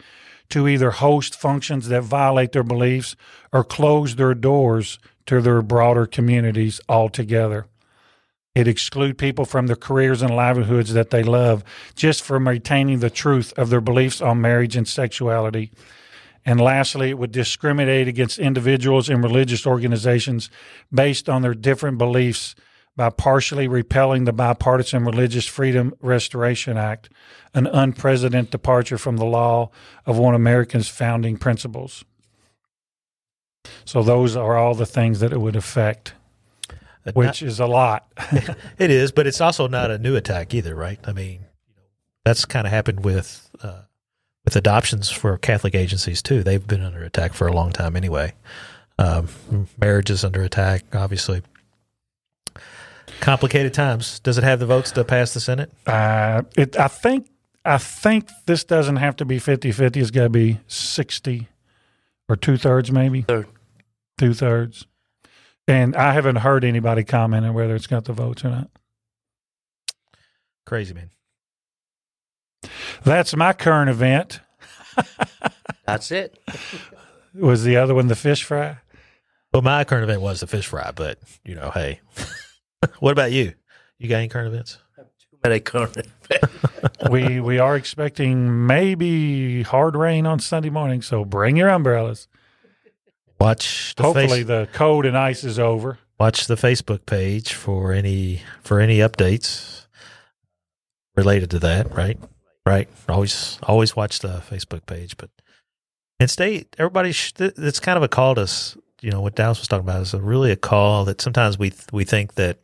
to 0.49 0.69
either 0.69 0.91
host 0.91 1.35
functions 1.35 1.89
that 1.89 2.03
violate 2.03 2.53
their 2.53 2.63
beliefs 2.63 3.17
or 3.53 3.65
close 3.65 4.17
their 4.17 4.35
doors 4.35 4.99
to 5.25 5.41
their 5.41 5.63
broader 5.63 6.07
communities 6.07 6.81
altogether. 6.89 7.67
It 8.55 8.69
exclude 8.69 9.17
people 9.17 9.47
from 9.47 9.67
their 9.67 9.77
careers 9.77 10.21
and 10.21 10.35
livelihoods 10.35 10.93
that 10.93 11.11
they 11.11 11.23
love 11.23 11.65
just 11.95 12.23
for 12.23 12.39
maintaining 12.39 12.99
the 12.99 13.09
truth 13.09 13.53
of 13.57 13.71
their 13.71 13.81
beliefs 13.81 14.21
on 14.21 14.43
marriage 14.43 14.77
and 14.77 14.87
sexuality. 14.87 15.71
And 16.45 16.61
lastly, 16.61 17.11
it 17.11 17.19
would 17.19 17.33
discriminate 17.33 18.09
against 18.09 18.39
individuals 18.39 19.09
and 19.09 19.23
religious 19.23 19.67
organizations 19.67 20.51
based 20.93 21.29
on 21.29 21.41
their 21.41 21.55
different 21.55 21.97
beliefs 21.97 22.55
by 22.95 23.09
partially 23.09 23.67
repelling 23.69 24.25
the 24.25 24.35
Bipartisan 24.35 25.05
Religious 25.05 25.47
Freedom 25.47 25.95
Restoration 26.03 26.77
Act, 26.77 27.09
an 27.55 27.67
unprecedented 27.67 28.51
departure 28.51 28.99
from 28.99 29.17
the 29.17 29.25
law 29.25 29.71
of 30.05 30.19
one 30.19 30.35
of 30.35 30.41
America's 30.41 30.89
founding 30.89 31.39
principles. 31.39 32.05
So 33.87 34.03
those 34.03 34.37
are 34.37 34.59
all 34.59 34.75
the 34.75 34.85
things 34.85 35.21
that 35.21 35.33
it 35.33 35.41
would 35.41 35.57
affect, 35.57 36.13
which 37.15 37.43
is 37.43 37.61
a 37.61 37.67
lot. 37.67 38.07
It 38.79 38.91
is, 38.91 39.13
but 39.13 39.27
it's 39.27 39.41
also 39.41 39.69
not 39.69 39.91
a 39.91 39.99
new 39.99 40.17
attack 40.17 40.55
either, 40.55 40.75
right? 40.75 40.99
I 41.05 41.13
mean, 41.13 41.47
that's 42.25 42.45
kind 42.45 42.67
of 42.67 42.73
happened 42.73 43.05
with 43.05 43.51
uh, 43.63 43.83
with 44.45 44.57
adoptions 44.57 45.11
for 45.11 45.39
Catholic 45.39 45.75
agencies 45.75 46.23
too. 46.23 46.43
They've 46.43 46.67
been 46.67 46.83
under 46.83 47.03
attack 47.03 47.33
for 47.33 47.47
a 47.47 47.53
long 47.53 47.71
time 47.71 47.97
anyway. 47.97 48.35
Um, 48.99 49.29
marriage 49.79 50.11
is 50.11 50.25
under 50.25 50.43
attack, 50.43 50.85
obviously. 50.95 51.43
Complicated 53.21 53.73
times. 53.73 54.21
Does 54.21 54.39
it 54.39 54.45
have 54.45 54.59
the 54.59 54.67
votes 54.67 54.91
to 54.93 55.05
pass 55.05 55.35
the 55.35 55.41
Senate? 55.41 55.71
Uh, 55.87 56.43
it, 56.57 56.79
I 56.79 56.89
think 56.89 57.29
I 57.65 57.79
think 57.79 58.29
this 58.47 58.65
doesn't 58.65 58.97
have 58.97 59.17
to 59.17 59.25
be 59.25 59.39
50-50. 59.39 59.97
It's 59.97 60.11
got 60.11 60.25
to 60.25 60.29
be 60.29 60.59
60 60.67 61.49
or 62.29 62.37
two 62.37 62.57
thirds 62.57 62.91
maybe. 62.91 63.23
Third. 63.23 63.47
Two 64.19 64.35
thirds. 64.35 64.87
And 65.69 65.95
I 65.95 66.13
haven't 66.13 66.37
heard 66.37 66.65
anybody 66.65 67.05
commenting 67.05 67.55
whether 67.55 67.75
it's 67.75 67.87
got 67.87 68.05
the 68.05 68.13
votes 68.13 68.45
or 68.45 68.51
not. 68.51 68.71
Crazy 70.67 70.95
man. 70.95 71.11
That's 73.05 73.35
my 73.37 73.53
current 73.53 73.91
event. 73.91 74.41
That's 75.87 76.11
it. 76.11 76.39
Was 77.35 77.65
the 77.65 77.77
other 77.77 77.95
one 77.95 78.09
the 78.09 78.15
fish 78.15 78.45
fry? 78.45 78.79
Well, 79.53 79.63
my 79.63 79.85
current 79.85 80.05
event 80.05 80.23
was 80.23 80.41
the 80.41 80.47
fish 80.47 80.67
fry, 80.67 80.93
but 80.95 81.19
you 81.45 81.55
know, 81.55 81.71
hey, 81.71 82.01
what 83.01 83.13
about 83.13 83.33
you? 83.33 83.55
You 83.99 84.09
got 84.09 84.17
any 84.17 84.29
current 84.29 84.49
events? 84.49 84.79
Too 84.97 85.39
many 85.45 85.61
current. 85.61 86.09
we 87.11 87.39
we 87.41 87.59
are 87.59 87.77
expecting 87.77 88.67
maybe 88.67 89.63
hard 89.63 89.95
rain 89.95 90.27
on 90.27 90.39
Sunday 90.39 90.71
morning, 90.71 91.03
so 91.03 91.25
bring 91.25 91.57
your 91.57 91.69
umbrellas. 91.69 92.29
Watch 93.43 93.95
the 93.97 94.05
Hopefully 94.05 94.29
face, 94.29 94.47
the 94.47 94.69
cold 94.73 95.05
and 95.05 95.19
ice 95.19 95.43
is 95.45 95.59
over. 95.59 95.99
watch 96.19 96.47
the 96.47 96.55
Facebook 96.55 97.05
page 97.07 97.53
for 97.55 97.93
any 97.93 98.43
for 98.63 98.79
any 98.81 98.99
updates 98.99 99.87
related 101.17 101.51
to 101.51 101.59
that. 101.59 101.95
Right, 101.95 102.19
right. 102.65 102.89
Always 103.09 103.59
always 103.65 103.97
watch 103.97 104.21
the 104.21 104.43
Facebook 104.49 104.87
page, 104.87 105.17
but 105.17 105.31
and 106.21 106.31
stay. 106.31 106.67
Everybody, 106.79 107.11
sh- 107.13 107.33
it's 107.39 107.81
kind 107.81 107.97
of 107.97 108.05
a 108.05 108.09
call 108.09 108.37
to 108.37 108.43
us. 108.43 108.77
You 109.01 109.11
know 109.11 109.21
what 109.21 109.35
Dallas 109.35 109.59
was 109.59 109.67
talking 109.67 109.85
about 109.89 110.03
is 110.03 110.15
a 110.15 110.21
really 110.21 110.53
a 110.53 110.57
call 110.57 111.05
that 111.07 111.21
sometimes 111.21 111.59
we 111.59 111.73
we 111.93 112.05
think 112.05 112.35
that 112.35 112.59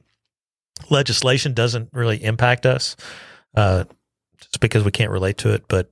legislation 0.90 1.54
doesn't 1.54 1.88
really 1.92 2.22
impact 2.22 2.66
us, 2.66 2.94
uh, 3.56 3.82
just 4.40 4.60
because 4.60 4.84
we 4.84 4.92
can't 4.92 5.10
relate 5.10 5.38
to 5.38 5.52
it. 5.52 5.64
But 5.66 5.90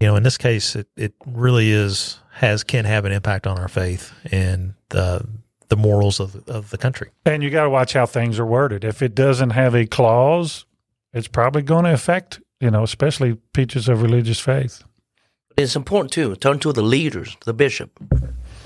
you 0.00 0.06
know, 0.06 0.16
in 0.16 0.22
this 0.22 0.38
case, 0.38 0.74
it 0.74 0.86
it 0.96 1.12
really 1.26 1.70
is 1.70 2.18
has 2.38 2.62
can 2.62 2.84
have 2.84 3.04
an 3.04 3.10
impact 3.10 3.48
on 3.48 3.58
our 3.58 3.68
faith 3.68 4.12
and 4.30 4.74
the 4.90 5.26
the 5.68 5.76
morals 5.76 6.20
of 6.20 6.48
of 6.48 6.70
the 6.70 6.78
country. 6.78 7.10
And 7.26 7.42
you 7.42 7.50
got 7.50 7.64
to 7.64 7.70
watch 7.70 7.94
how 7.94 8.06
things 8.06 8.38
are 8.38 8.46
worded. 8.46 8.84
If 8.84 9.02
it 9.02 9.14
doesn't 9.14 9.50
have 9.50 9.74
a 9.74 9.86
clause, 9.86 10.64
it's 11.12 11.28
probably 11.28 11.62
going 11.62 11.84
to 11.84 11.92
affect, 11.92 12.40
you 12.60 12.70
know, 12.70 12.84
especially 12.84 13.38
teachers 13.52 13.88
of 13.88 14.02
religious 14.02 14.38
faith. 14.38 14.84
It's 15.56 15.74
important 15.74 16.12
too. 16.12 16.36
Turn 16.36 16.60
to 16.60 16.72
the 16.72 16.82
leaders, 16.82 17.36
the 17.44 17.52
bishop, 17.52 17.98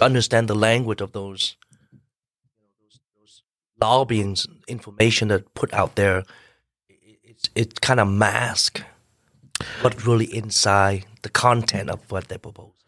understand 0.02 0.48
the 0.48 0.54
language 0.54 1.00
of 1.00 1.12
those, 1.12 1.56
those, 2.78 3.00
those 3.18 3.42
lobbying 3.80 4.36
information 4.68 5.28
that 5.28 5.54
put 5.54 5.72
out 5.72 5.96
there. 5.96 6.24
It, 6.88 7.18
it, 7.24 7.50
it 7.54 7.80
kind 7.80 8.00
of 8.00 8.08
mask 8.08 8.82
what 9.80 10.06
really 10.06 10.26
inside 10.26 11.06
the 11.22 11.30
content 11.30 11.88
of 11.88 12.10
what 12.10 12.28
they 12.28 12.36
propose. 12.36 12.81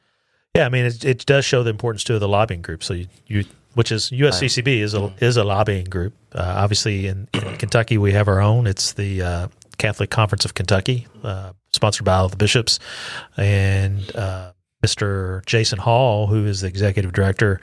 Yeah, 0.55 0.67
I 0.67 0.69
mean, 0.69 0.87
it, 0.87 1.05
it 1.05 1.27
does 1.27 1.45
show 1.45 1.63
the 1.63 1.71
importance 1.71 2.05
too 2.05 2.15
of 2.15 2.21
the 2.21 2.29
lobbying 2.29 2.63
group. 2.63 2.85
So 2.85 2.95
you, 2.95 3.09
you 3.27 3.45
which 3.75 3.91
is 3.91 4.11
USCCB 4.11 4.79
is 4.79 4.95
a 4.95 5.13
is 5.21 5.37
a 5.37 5.45
lobbying 5.45 5.87
group. 5.87 6.15
Uh, 6.33 6.55
obviously, 6.57 7.09
in, 7.09 7.29
in 7.35 7.57
Kentucky, 7.57 7.99
we 7.99 8.13
have 8.13 8.29
our 8.29 8.41
own. 8.41 8.67
It's 8.67 8.93
the 8.93 9.23
uh, 9.23 9.49
Catholic 9.79 10.11
Conference 10.11 10.45
of 10.45 10.55
Kentucky, 10.55 11.07
uh, 11.23 11.53
sponsored 11.73 12.05
by 12.05 12.15
all 12.15 12.29
the 12.29 12.37
bishops, 12.37 12.79
and 13.37 14.15
uh, 14.15 14.53
Mr. 14.85 15.45
Jason 15.47 15.79
Hall, 15.79 16.29
who 16.29 16.47
is 16.47 16.61
the 16.61 16.69
executive 16.69 17.13
director. 17.13 17.61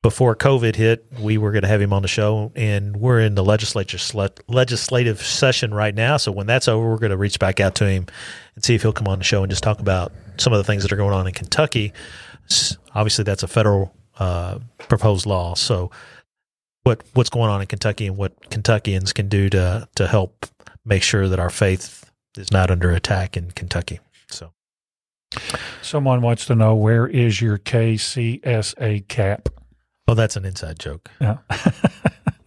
Before 0.00 0.36
COVID 0.36 0.76
hit, 0.76 1.06
we 1.18 1.38
were 1.38 1.50
going 1.50 1.62
to 1.62 1.68
have 1.68 1.80
him 1.80 1.92
on 1.92 2.02
the 2.02 2.08
show, 2.08 2.52
and 2.54 2.96
we're 2.96 3.18
in 3.18 3.34
the 3.34 3.44
legislature 3.44 3.98
legislative 4.46 5.20
session 5.20 5.74
right 5.74 5.94
now. 5.94 6.18
So 6.18 6.30
when 6.30 6.46
that's 6.46 6.68
over, 6.68 6.88
we're 6.88 6.98
going 6.98 7.10
to 7.10 7.16
reach 7.16 7.38
back 7.38 7.58
out 7.58 7.74
to 7.76 7.88
him 7.88 8.06
and 8.54 8.64
see 8.64 8.74
if 8.76 8.82
he'll 8.82 8.92
come 8.92 9.08
on 9.08 9.18
the 9.18 9.24
show 9.24 9.42
and 9.42 9.50
just 9.50 9.64
talk 9.64 9.80
about 9.80 10.12
some 10.38 10.52
of 10.52 10.58
the 10.58 10.64
things 10.64 10.82
that 10.82 10.92
are 10.92 10.96
going 10.96 11.14
on 11.14 11.26
in 11.26 11.32
Kentucky. 11.32 11.92
Obviously, 12.94 13.24
that's 13.24 13.42
a 13.42 13.48
federal 13.48 13.94
uh, 14.18 14.58
proposed 14.88 15.26
law. 15.26 15.54
So, 15.54 15.90
what 16.84 17.02
what's 17.14 17.30
going 17.30 17.50
on 17.50 17.60
in 17.60 17.66
Kentucky 17.66 18.06
and 18.06 18.16
what 18.16 18.50
Kentuckians 18.50 19.12
can 19.12 19.28
do 19.28 19.50
to 19.50 19.88
to 19.96 20.06
help 20.06 20.46
make 20.84 21.02
sure 21.02 21.28
that 21.28 21.38
our 21.38 21.50
faith 21.50 22.10
is 22.36 22.50
not 22.50 22.70
under 22.70 22.90
attack 22.92 23.36
in 23.36 23.50
Kentucky. 23.50 24.00
So, 24.28 24.52
someone 25.82 26.22
wants 26.22 26.46
to 26.46 26.54
know 26.54 26.74
where 26.74 27.06
is 27.06 27.40
your 27.40 27.58
KCSA 27.58 29.08
cap? 29.08 29.48
Oh, 30.06 30.14
that's 30.14 30.36
an 30.36 30.46
inside 30.46 30.78
joke. 30.78 31.10
Yeah. 31.20 31.38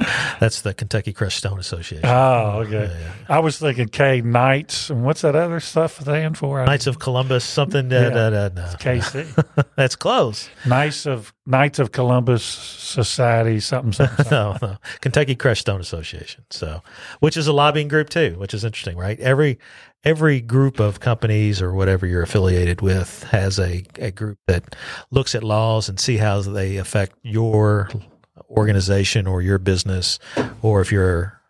That's 0.40 0.62
the 0.62 0.74
Kentucky 0.74 1.12
Crushed 1.12 1.38
Stone 1.38 1.58
Association. 1.58 2.04
Oh, 2.08 2.62
okay. 2.66 2.90
Yeah, 2.92 2.98
yeah. 3.00 3.12
I 3.28 3.38
was 3.40 3.58
thinking 3.58 3.88
K 3.88 4.20
Knights, 4.20 4.90
and 4.90 5.04
what's 5.04 5.22
that 5.22 5.36
other 5.36 5.60
stuff 5.60 6.00
stand 6.00 6.36
for? 6.38 6.64
Knights 6.64 6.86
of 6.86 6.98
Columbus, 6.98 7.44
something. 7.44 7.92
Uh, 7.92 7.96
Yeah. 8.00 8.08
da, 8.10 8.30
da, 8.30 8.48
da. 8.48 8.66
KC. 8.76 9.64
That's 9.76 9.96
close. 9.96 10.48
Knights 10.66 11.06
of 11.06 11.32
Knights 11.46 11.78
of 11.78 11.92
Columbus 11.92 12.42
Society, 12.44 13.60
something, 13.60 13.92
something. 13.92 14.24
something. 14.26 14.30
no, 14.30 14.56
no. 14.72 14.76
Kentucky 15.00 15.34
Crushed 15.34 15.62
Stone 15.62 15.80
Association. 15.80 16.44
So, 16.50 16.82
which 17.20 17.36
is 17.36 17.46
a 17.46 17.52
lobbying 17.52 17.88
group 17.88 18.08
too, 18.10 18.34
which 18.38 18.54
is 18.54 18.64
interesting, 18.64 18.96
right? 18.96 19.18
Every 19.20 19.58
every 20.04 20.40
group 20.40 20.80
of 20.80 21.00
companies 21.00 21.62
or 21.62 21.72
whatever 21.72 22.06
you're 22.06 22.22
affiliated 22.22 22.82
with 22.82 23.22
has 23.24 23.58
a, 23.58 23.82
a 23.98 24.10
group 24.10 24.38
that 24.46 24.76
looks 25.10 25.34
at 25.34 25.42
laws 25.42 25.88
and 25.88 25.98
see 25.98 26.18
how 26.18 26.42
they 26.42 26.76
affect 26.76 27.16
your 27.22 27.88
organization 28.56 29.26
or 29.26 29.42
your 29.42 29.58
business, 29.58 30.18
or 30.62 30.80
if 30.80 30.90
you're 30.92 31.40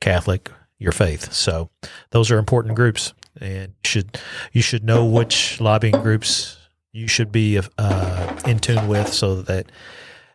Catholic, 0.00 0.50
your 0.78 0.92
faith. 0.92 1.32
So, 1.32 1.70
those 2.10 2.30
are 2.30 2.38
important 2.38 2.74
groups, 2.74 3.14
and 3.40 3.68
you 3.84 3.88
should 3.88 4.20
you 4.52 4.62
should 4.62 4.84
know 4.84 5.04
which 5.04 5.60
lobbying 5.60 6.00
groups 6.02 6.58
you 6.92 7.06
should 7.06 7.32
be 7.32 7.60
uh, 7.78 8.40
in 8.46 8.58
tune 8.58 8.88
with, 8.88 9.12
so 9.12 9.42
that 9.42 9.70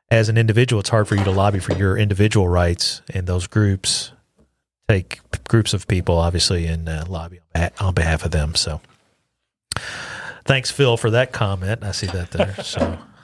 as 0.10 0.30
an 0.30 0.38
individual, 0.38 0.80
it's 0.80 0.90
hard 0.90 1.08
for 1.08 1.16
you 1.16 1.24
to 1.24 1.32
lobby 1.32 1.60
for 1.60 1.74
your 1.74 1.98
individual 1.98 2.48
rights, 2.48 3.02
and 3.14 3.28
those 3.28 3.48
groups 3.48 4.12
take 4.88 5.20
groups 5.50 5.74
of 5.74 5.88
people, 5.88 6.18
obviously, 6.18 6.66
and 6.66 6.88
uh, 6.88 7.04
lobby 7.08 7.40
on 7.40 7.46
behalf, 7.54 7.82
on 7.82 7.94
behalf 7.94 8.26
of 8.26 8.32
them. 8.32 8.56
So, 8.56 8.82
thanks, 10.46 10.72
Phil, 10.72 10.98
for 10.98 11.12
that 11.12 11.32
comment. 11.34 11.84
I 11.84 11.92
see 11.92 12.08
that 12.08 12.32
there. 12.32 12.56
So, 12.64 12.98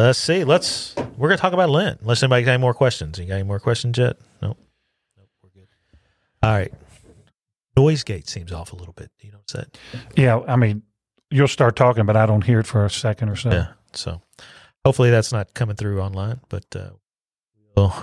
let's 0.00 0.18
see. 0.18 0.44
Let's 0.44 0.94
we're 1.16 1.28
gonna 1.28 1.38
talk 1.38 1.52
about 1.52 1.70
Lent. 1.70 2.00
Unless 2.00 2.22
anybody 2.22 2.44
got 2.44 2.52
any 2.52 2.60
more 2.60 2.74
questions. 2.74 3.18
You 3.18 3.26
got 3.26 3.34
any 3.34 3.42
more 3.44 3.60
questions 3.60 3.96
yet? 3.98 4.16
Nope. 4.42 4.58
Nope. 5.16 5.28
We're 5.42 5.50
good. 5.50 5.68
All 6.42 6.52
right. 6.52 6.72
Noise 7.76 8.04
gate 8.04 8.28
seems 8.28 8.52
off 8.52 8.72
a 8.72 8.76
little 8.76 8.94
bit. 8.94 9.10
You 9.20 9.32
know 9.32 9.38
what's 9.38 9.52
that? 9.52 9.78
Yeah, 10.16 10.40
I 10.48 10.56
mean, 10.56 10.82
you'll 11.30 11.48
start 11.48 11.76
talking, 11.76 12.06
but 12.06 12.16
I 12.16 12.24
don't 12.26 12.42
hear 12.42 12.60
it 12.60 12.66
for 12.66 12.84
a 12.86 12.90
second 12.90 13.28
or 13.28 13.36
so. 13.36 13.50
Yeah. 13.50 13.66
So 13.92 14.22
hopefully 14.84 15.10
that's 15.10 15.32
not 15.32 15.52
coming 15.54 15.76
through 15.76 16.00
online, 16.00 16.40
but 16.48 16.64
uh, 16.74 16.90
we'll, 17.76 17.94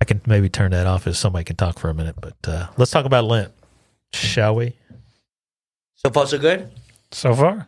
I 0.00 0.04
can 0.04 0.20
maybe 0.26 0.48
turn 0.48 0.70
that 0.70 0.86
off 0.86 1.06
if 1.06 1.16
somebody 1.16 1.44
can 1.44 1.56
talk 1.56 1.78
for 1.78 1.90
a 1.90 1.94
minute. 1.94 2.16
But 2.20 2.36
uh, 2.46 2.68
let's 2.76 2.90
talk 2.90 3.04
about 3.04 3.24
Lent, 3.24 3.52
shall 4.12 4.54
we? 4.54 4.74
So 5.96 6.10
far, 6.10 6.26
so 6.26 6.38
good. 6.38 6.70
So 7.10 7.34
far, 7.34 7.66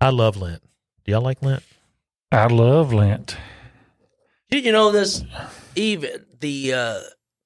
I 0.00 0.10
love 0.10 0.36
Lent. 0.36 0.62
Do 1.04 1.12
y'all 1.12 1.20
like 1.20 1.42
Lent? 1.42 1.62
I 2.30 2.46
love 2.46 2.92
Lent. 2.92 3.36
Did 4.50 4.64
you 4.64 4.72
know 4.72 4.92
this? 4.92 5.24
Even 5.74 6.26
the 6.40 6.74
uh, 6.74 7.00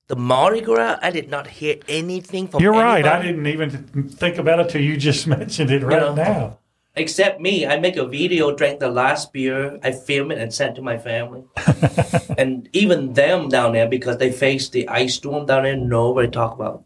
the 0.08 0.16
Mardi 0.16 0.60
Gras, 0.60 0.98
I 1.00 1.10
did 1.10 1.30
not 1.30 1.46
hear 1.46 1.76
anything 1.88 2.48
from. 2.48 2.62
You're 2.62 2.72
right. 2.72 3.04
I 3.04 3.22
didn't 3.22 3.46
even 3.46 4.08
think 4.08 4.38
about 4.38 4.60
it 4.60 4.70
till 4.70 4.82
you 4.82 4.96
just 4.96 5.26
mentioned 5.38 5.70
it 5.70 5.82
right 5.82 6.00
know. 6.00 6.14
now. 6.14 6.58
Except 6.94 7.40
me, 7.40 7.64
I 7.64 7.78
make 7.78 7.96
a 7.96 8.04
video, 8.04 8.54
drank 8.54 8.80
the 8.80 8.90
last 8.90 9.32
beer, 9.32 9.78
I 9.82 9.92
film 9.92 10.30
it 10.30 10.36
and 10.36 10.52
send 10.52 10.74
to 10.76 10.82
my 10.82 10.98
family. 10.98 11.42
and 12.36 12.68
even 12.74 13.14
them 13.14 13.48
down 13.48 13.72
there, 13.72 13.88
because 13.88 14.18
they 14.18 14.30
face 14.30 14.68
the 14.68 14.86
ice 14.88 15.14
storm 15.14 15.46
down 15.46 15.62
there, 15.62 15.74
nobody 15.74 16.28
talk 16.28 16.52
about 16.52 16.84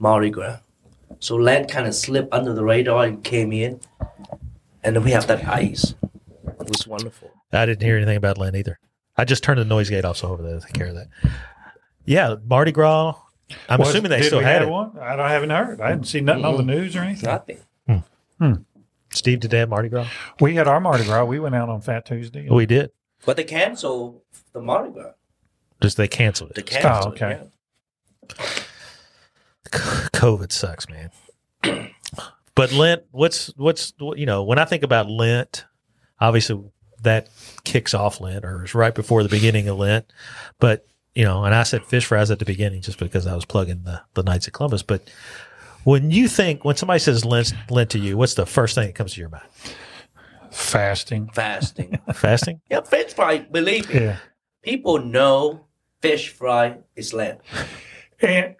Mardi 0.00 0.30
Gras. 0.30 0.58
So 1.20 1.36
Lent 1.36 1.70
kind 1.70 1.86
of 1.86 1.94
slipped 1.94 2.34
under 2.34 2.54
the 2.54 2.64
radar 2.64 3.04
and 3.04 3.22
came 3.22 3.52
in. 3.52 3.78
And 4.82 4.96
then 4.96 5.04
we 5.04 5.12
have 5.12 5.28
that 5.28 5.46
ice. 5.46 5.94
It 6.60 6.68
was 6.68 6.86
wonderful. 6.86 7.30
I 7.52 7.66
didn't 7.66 7.82
hear 7.82 7.96
anything 7.96 8.16
about 8.16 8.38
Lent 8.38 8.56
either. 8.56 8.78
I 9.16 9.24
just 9.24 9.42
turned 9.42 9.58
the 9.60 9.64
noise 9.64 9.88
gate 9.90 10.04
off, 10.04 10.16
so 10.18 10.28
over 10.28 10.42
there 10.42 10.58
to 10.58 10.60
take 10.64 10.74
care 10.74 10.88
of 10.88 10.94
that. 10.94 11.08
Yeah, 12.04 12.36
Mardi 12.44 12.72
Gras. 12.72 13.14
I'm 13.68 13.78
Was- 13.78 13.90
assuming 13.90 14.10
they 14.10 14.18
did 14.18 14.26
still 14.26 14.38
we 14.38 14.44
had 14.44 14.60
have 14.62 14.68
it. 14.68 14.70
one. 14.72 14.98
I 14.98 15.16
don't, 15.16 15.28
haven't 15.28 15.50
heard. 15.50 15.80
I 15.80 15.88
hadn't 15.90 16.04
seen 16.04 16.24
nothing 16.24 16.44
on 16.44 16.56
the 16.56 16.62
news 16.62 16.96
or 16.96 17.00
anything. 17.00 17.28
Nothing. 17.30 17.58
Hmm. 17.86 17.96
Hmm. 18.38 18.52
Steve, 19.12 19.40
did 19.40 19.50
they 19.50 19.58
have 19.58 19.68
Mardi 19.68 19.88
Gras? 19.88 20.08
We 20.40 20.54
had 20.56 20.66
our 20.68 20.80
Mardi 20.80 21.04
Gras. 21.04 21.24
We 21.24 21.38
went 21.38 21.54
out 21.54 21.68
on 21.68 21.80
Fat 21.80 22.04
Tuesday. 22.06 22.48
We 22.50 22.66
did. 22.66 22.90
But 23.24 23.36
they 23.36 23.44
canceled 23.44 24.20
the 24.52 24.60
Mardi 24.60 24.90
Gras. 24.92 25.12
Just 25.80 25.96
they 25.96 26.08
canceled 26.08 26.52
They 26.54 26.60
it. 26.62 26.66
canceled 26.66 27.12
Oh, 27.22 27.26
okay. 27.26 27.32
it, 27.32 27.50
yeah. 28.38 28.54
COVID 30.12 30.52
sucks, 30.52 30.86
man. 30.88 31.10
But 32.54 32.72
Lent, 32.72 33.02
what's 33.10 33.48
what's 33.58 33.92
you 33.98 34.24
know 34.24 34.42
when 34.42 34.58
I 34.58 34.64
think 34.64 34.82
about 34.82 35.10
Lent, 35.10 35.66
obviously 36.20 36.62
that 37.02 37.28
kicks 37.64 37.94
off 37.94 38.20
Lent 38.20 38.44
or 38.44 38.64
is 38.64 38.74
right 38.74 38.94
before 38.94 39.22
the 39.22 39.28
beginning 39.28 39.68
of 39.68 39.78
Lent. 39.78 40.12
But 40.58 40.86
you 41.14 41.24
know, 41.24 41.44
and 41.44 41.54
I 41.54 41.62
said 41.62 41.82
fish 41.84 42.04
fries 42.06 42.30
at 42.30 42.38
the 42.38 42.44
beginning 42.44 42.82
just 42.82 42.98
because 42.98 43.26
I 43.26 43.34
was 43.34 43.44
plugging 43.44 43.82
the 43.84 44.02
the 44.14 44.22
Knights 44.22 44.46
of 44.46 44.52
Columbus. 44.52 44.82
But 44.82 45.08
when 45.84 46.10
you 46.10 46.28
think 46.28 46.64
when 46.64 46.76
somebody 46.76 46.98
says 47.00 47.24
Lent, 47.24 47.52
Lent 47.70 47.90
to 47.90 47.98
you, 47.98 48.16
what's 48.16 48.34
the 48.34 48.46
first 48.46 48.74
thing 48.74 48.86
that 48.86 48.94
comes 48.94 49.14
to 49.14 49.20
your 49.20 49.30
mind? 49.30 49.44
Fasting. 50.50 51.28
fasting. 51.32 51.98
Fasting? 52.14 52.60
yeah, 52.70 52.80
fish 52.80 53.12
fry. 53.14 53.38
Believe 53.38 53.88
me, 53.92 54.00
Yeah. 54.00 54.16
people 54.62 54.98
know 54.98 55.66
fish 56.00 56.30
fry 56.30 56.78
is 56.94 57.12
Lent. 57.12 57.40
And 58.20 58.56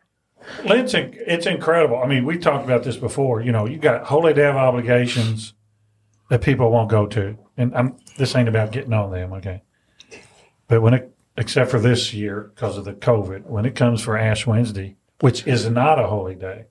it's, 0.65 0.95
it's 0.95 1.47
incredible. 1.47 1.97
I 2.03 2.07
mean, 2.07 2.25
we 2.25 2.39
talked 2.39 2.65
about 2.65 2.85
this 2.85 2.97
before. 2.97 3.41
You 3.41 3.51
know, 3.53 3.67
you 3.67 3.79
got 3.79 4.05
holy 4.05 4.33
day 4.35 4.47
of 4.47 4.57
obligations 4.57 5.55
that 6.31 6.43
people 6.43 6.71
won't 6.71 6.91
go 6.91 7.07
to. 7.07 7.39
And 7.57 7.75
I'm, 7.75 7.97
this 8.19 8.35
ain't 8.37 8.49
about 8.49 8.73
getting 8.73 8.93
on 8.93 9.11
them, 9.11 9.33
okay? 9.35 9.63
But 10.69 10.83
when 10.83 10.95
it, 10.95 11.13
except 11.37 11.71
for 11.71 11.79
this 11.79 12.13
year 12.13 12.51
because 12.55 12.77
of 12.77 12.85
the 12.85 12.93
COVID, 12.95 13.47
when 13.47 13.65
it 13.65 13.75
comes 13.75 14.03
for 14.03 14.17
Ash 14.17 14.47
Wednesday, 14.47 14.97
which 15.21 15.47
is 15.47 15.69
not 15.71 15.99
a 15.99 16.07
holy 16.07 16.35
day, 16.35 16.65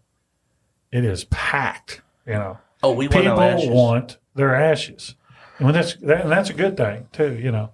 it 0.92 1.04
is 1.06 1.24
packed, 1.26 2.02
you 2.28 2.34
know. 2.34 2.58
Oh, 2.84 2.92
we 2.94 3.08
want 3.08 3.58
people 3.58 3.76
want 3.76 4.18
their 4.36 4.54
ashes, 4.54 5.16
and 5.58 5.66
when 5.66 5.74
that's 5.74 5.96
that, 5.96 6.22
and 6.22 6.32
that's 6.32 6.50
a 6.50 6.54
good 6.54 6.78
thing 6.78 7.08
too, 7.12 7.34
you 7.42 7.52
know. 7.52 7.72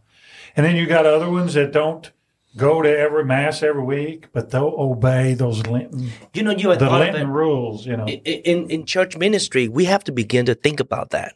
And 0.55 0.65
then 0.65 0.75
you 0.75 0.85
got 0.85 1.05
other 1.05 1.29
ones 1.29 1.53
that 1.55 1.71
don't 1.73 2.09
go 2.55 2.81
to 2.81 2.89
every 2.97 3.25
mass 3.25 3.63
every 3.63 3.83
week, 3.83 4.27
but 4.31 4.51
they'll 4.51 4.73
obey 4.77 5.33
those 5.33 5.65
Lenten 5.67 6.11
You 6.33 6.43
know, 6.43 6.51
you 6.51 6.69
the 6.69 6.77
thought 6.79 7.01
of 7.01 7.07
it. 7.07 7.13
Lenten 7.13 7.29
rules, 7.29 7.85
you 7.85 7.97
know. 7.97 8.05
I- 8.07 8.21
i- 8.25 8.41
in 8.45 8.69
in 8.69 8.85
church 8.85 9.17
ministry, 9.17 9.67
we 9.67 9.85
have 9.85 10.03
to 10.05 10.11
begin 10.11 10.45
to 10.45 10.55
think 10.55 10.79
about 10.79 11.09
that. 11.09 11.33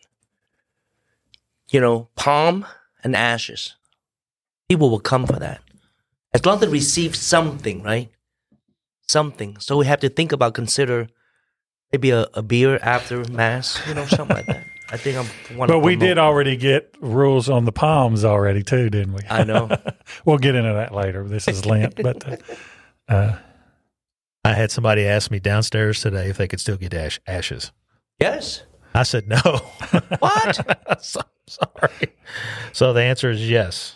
You 1.70 1.82
know, 1.82 2.10
palm 2.16 2.66
and 3.04 3.16
ashes. 3.16 3.76
People 4.70 4.90
will 4.90 5.00
come 5.00 5.26
for 5.26 5.40
that. 5.40 5.62
As 6.34 6.46
long 6.46 6.56
as 6.56 6.62
they 6.62 6.68
receive 6.68 7.16
something, 7.16 7.84
right? 7.84 8.12
Something. 9.08 9.58
So 9.60 9.78
we 9.78 9.86
have 9.86 10.00
to 10.02 10.10
think 10.10 10.32
about, 10.32 10.54
consider 10.54 11.08
maybe 11.92 12.12
a, 12.12 12.28
a 12.34 12.42
beer 12.42 12.80
after 12.82 13.24
mass, 13.32 13.80
you 13.88 13.94
know, 13.94 14.06
something 14.06 14.36
like 14.36 14.46
that. 14.48 14.66
I 14.92 14.98
think 14.98 15.18
I'm 15.18 15.58
one. 15.58 15.68
But 15.68 15.80
we 15.80 15.96
did 15.96 16.20
already 16.20 16.56
get 16.56 16.96
rules 17.02 17.50
on 17.50 17.66
the 17.66 17.72
palms 17.72 18.24
already 18.24 18.62
too, 18.62 18.90
didn't 18.90 19.14
we? 19.14 19.22
I 19.30 19.44
know. 19.44 19.70
we'll 20.26 20.38
get 20.38 20.54
into 20.54 20.74
that 20.74 20.94
later. 20.94 21.28
This 21.28 21.48
is 21.48 21.66
Lent, 21.66 21.96
but 22.02 22.42
uh, 23.10 23.36
I 24.44 24.54
had 24.54 24.72
somebody 24.72 25.08
ask 25.08 25.32
me 25.32 25.40
downstairs 25.40 26.02
today 26.02 26.30
if 26.30 26.38
they 26.38 26.48
could 26.48 26.60
still 26.60 26.78
get 26.78 26.94
ash- 26.94 27.20
ashes. 27.26 27.72
yes. 28.20 28.64
I 28.94 29.04
said 29.04 29.28
no. 29.28 29.38
What? 30.20 31.02
so, 31.04 31.20
sorry. 31.48 32.14
So 32.74 32.94
the 32.94 33.02
answer 33.02 33.30
is 33.30 33.50
yes. 33.50 33.96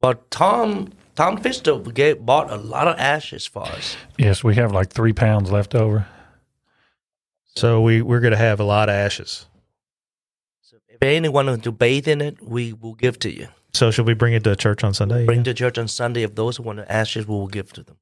But 0.00 0.30
Tom 0.30 0.92
Tom 1.14 1.38
Fister 1.38 1.92
gave, 1.94 2.24
bought 2.24 2.50
a 2.50 2.56
lot 2.56 2.86
of 2.88 2.98
ashes 2.98 3.46
for 3.46 3.64
us. 3.64 3.96
yes, 4.18 4.44
we 4.44 4.54
have 4.56 4.70
like 4.72 4.90
three 4.90 5.14
pounds 5.14 5.50
left 5.50 5.74
over. 5.74 6.06
So 7.56 7.80
we 7.80 8.02
we're 8.02 8.20
going 8.20 8.32
to 8.32 8.38
have 8.38 8.60
a 8.60 8.64
lot 8.64 8.88
of 8.88 8.94
ashes. 8.94 9.46
So 10.60 10.76
if 10.88 11.02
anyone 11.02 11.46
wants 11.46 11.64
to 11.64 11.72
bathe 11.72 12.06
in 12.06 12.20
it, 12.20 12.42
we 12.42 12.74
will 12.74 12.94
give 12.94 13.18
to 13.20 13.34
you. 13.34 13.48
So 13.72 13.90
should 13.90 14.06
we 14.06 14.14
bring 14.14 14.34
it 14.34 14.44
to 14.44 14.54
church 14.56 14.84
on 14.84 14.94
Sunday? 14.94 15.24
Bring 15.24 15.42
to 15.44 15.54
church 15.54 15.78
on 15.78 15.88
Sunday. 15.88 16.22
If 16.22 16.34
those 16.34 16.58
who 16.58 16.62
want 16.62 16.78
the 16.78 16.90
ashes, 16.90 17.26
we 17.26 17.34
will 17.34 17.46
give 17.46 17.72
to 17.74 17.82
them. 17.82 17.96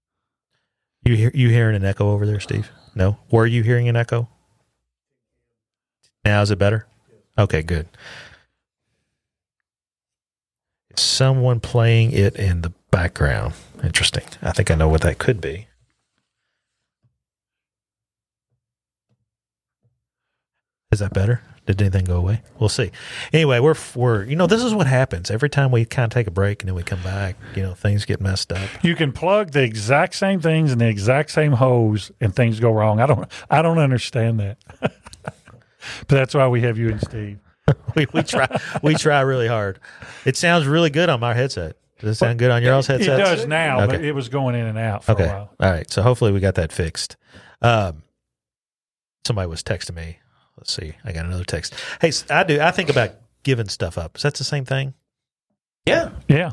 You 1.04 1.16
hear 1.16 1.30
you 1.34 1.50
hearing 1.50 1.76
an 1.76 1.84
echo 1.84 2.10
over 2.10 2.26
there, 2.26 2.40
Steve? 2.40 2.70
No. 2.94 3.18
Were 3.30 3.46
you 3.46 3.62
hearing 3.62 3.88
an 3.88 3.96
echo? 3.96 4.28
Now 6.24 6.42
is 6.42 6.50
it 6.50 6.58
better? 6.58 6.86
Okay, 7.36 7.62
good. 7.62 7.88
Is 10.96 11.02
someone 11.02 11.60
playing 11.60 12.12
it 12.12 12.36
in 12.36 12.62
the 12.62 12.72
background? 12.90 13.54
Interesting. 13.82 14.24
I 14.40 14.52
think 14.52 14.70
I 14.70 14.74
know 14.76 14.88
what 14.88 15.00
that 15.00 15.18
could 15.18 15.40
be. 15.40 15.66
Is 20.92 21.00
that 21.00 21.12
better? 21.12 21.42
Did 21.66 21.80
anything 21.80 22.04
go 22.04 22.16
away? 22.18 22.42
We'll 22.58 22.68
see. 22.68 22.90
Anyway, 23.32 23.58
we're 23.58 23.74
we're 23.96 24.24
you 24.24 24.36
know 24.36 24.46
this 24.46 24.62
is 24.62 24.74
what 24.74 24.86
happens 24.86 25.30
every 25.30 25.48
time 25.48 25.70
we 25.70 25.86
kind 25.86 26.04
of 26.04 26.14
take 26.14 26.26
a 26.26 26.30
break 26.30 26.62
and 26.62 26.68
then 26.68 26.76
we 26.76 26.82
come 26.82 27.02
back. 27.02 27.36
You 27.56 27.62
know 27.62 27.74
things 27.74 28.04
get 28.04 28.20
messed 28.20 28.52
up. 28.52 28.68
You 28.84 28.94
can 28.94 29.10
plug 29.10 29.52
the 29.52 29.62
exact 29.62 30.14
same 30.14 30.40
things 30.40 30.72
in 30.72 30.78
the 30.78 30.86
exact 30.86 31.30
same 31.30 31.52
hose, 31.52 32.12
and 32.20 32.36
things 32.36 32.60
go 32.60 32.70
wrong. 32.70 33.00
I 33.00 33.06
don't, 33.06 33.26
I 33.50 33.62
don't 33.62 33.78
understand 33.78 34.40
that. 34.40 34.58
but 36.00 36.16
that's 36.16 36.34
why 36.34 36.48
we 36.48 36.60
have 36.62 36.78
you 36.78 36.90
and 36.90 37.00
Steve. 37.00 37.38
we, 37.96 38.06
we 38.12 38.22
try 38.22 38.46
we 38.82 38.94
try 38.94 39.20
really 39.22 39.48
hard. 39.48 39.80
It 40.24 40.36
sounds 40.36 40.66
really 40.66 40.90
good 40.90 41.08
on 41.08 41.20
my 41.20 41.34
headset. 41.34 41.76
Does 42.00 42.10
it 42.16 42.18
sound 42.18 42.38
good 42.38 42.50
on 42.50 42.62
your 42.62 42.74
all's 42.74 42.86
headset? 42.86 43.18
It 43.20 43.22
does 43.22 43.46
now, 43.46 43.86
but 43.86 44.04
it 44.04 44.12
was 44.12 44.28
going 44.28 44.54
in 44.54 44.66
and 44.66 44.76
out 44.78 45.04
for 45.04 45.12
Okay. 45.12 45.24
a 45.24 45.28
while. 45.28 45.54
All 45.60 45.70
right. 45.70 45.90
So 45.90 46.02
hopefully 46.02 46.32
we 46.32 46.40
got 46.40 46.56
that 46.56 46.72
fixed. 46.72 47.16
Um, 47.62 48.02
somebody 49.26 49.48
was 49.48 49.62
texting 49.62 49.94
me. 49.94 50.18
Let's 50.58 50.72
see. 50.74 50.94
I 51.04 51.12
got 51.12 51.24
another 51.24 51.44
text. 51.44 51.74
Hey, 52.00 52.12
I 52.30 52.44
do. 52.44 52.60
I 52.60 52.70
think 52.72 52.90
about 52.90 53.12
giving 53.42 53.68
stuff 53.68 53.96
up. 53.96 54.16
Is 54.16 54.22
that 54.22 54.34
the 54.34 54.44
same 54.44 54.64
thing? 54.64 54.94
Yeah, 55.86 56.10
Yeah, 56.28 56.52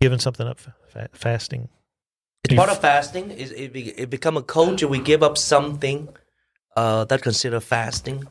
Giving 0.00 0.18
something 0.18 0.46
up, 0.46 0.60
fa- 0.60 1.08
fasting. 1.12 1.68
it's 2.44 2.54
part 2.54 2.68
of 2.68 2.80
fasting. 2.80 3.30
Is 3.30 3.50
it, 3.52 3.74
it 3.74 4.10
become 4.10 4.36
a 4.36 4.42
culture? 4.42 4.86
We 4.86 5.00
give 5.00 5.22
up 5.22 5.38
something 5.38 6.08
uh, 6.76 7.04
that 7.06 7.22
consider 7.22 7.60
fasting. 7.60 8.26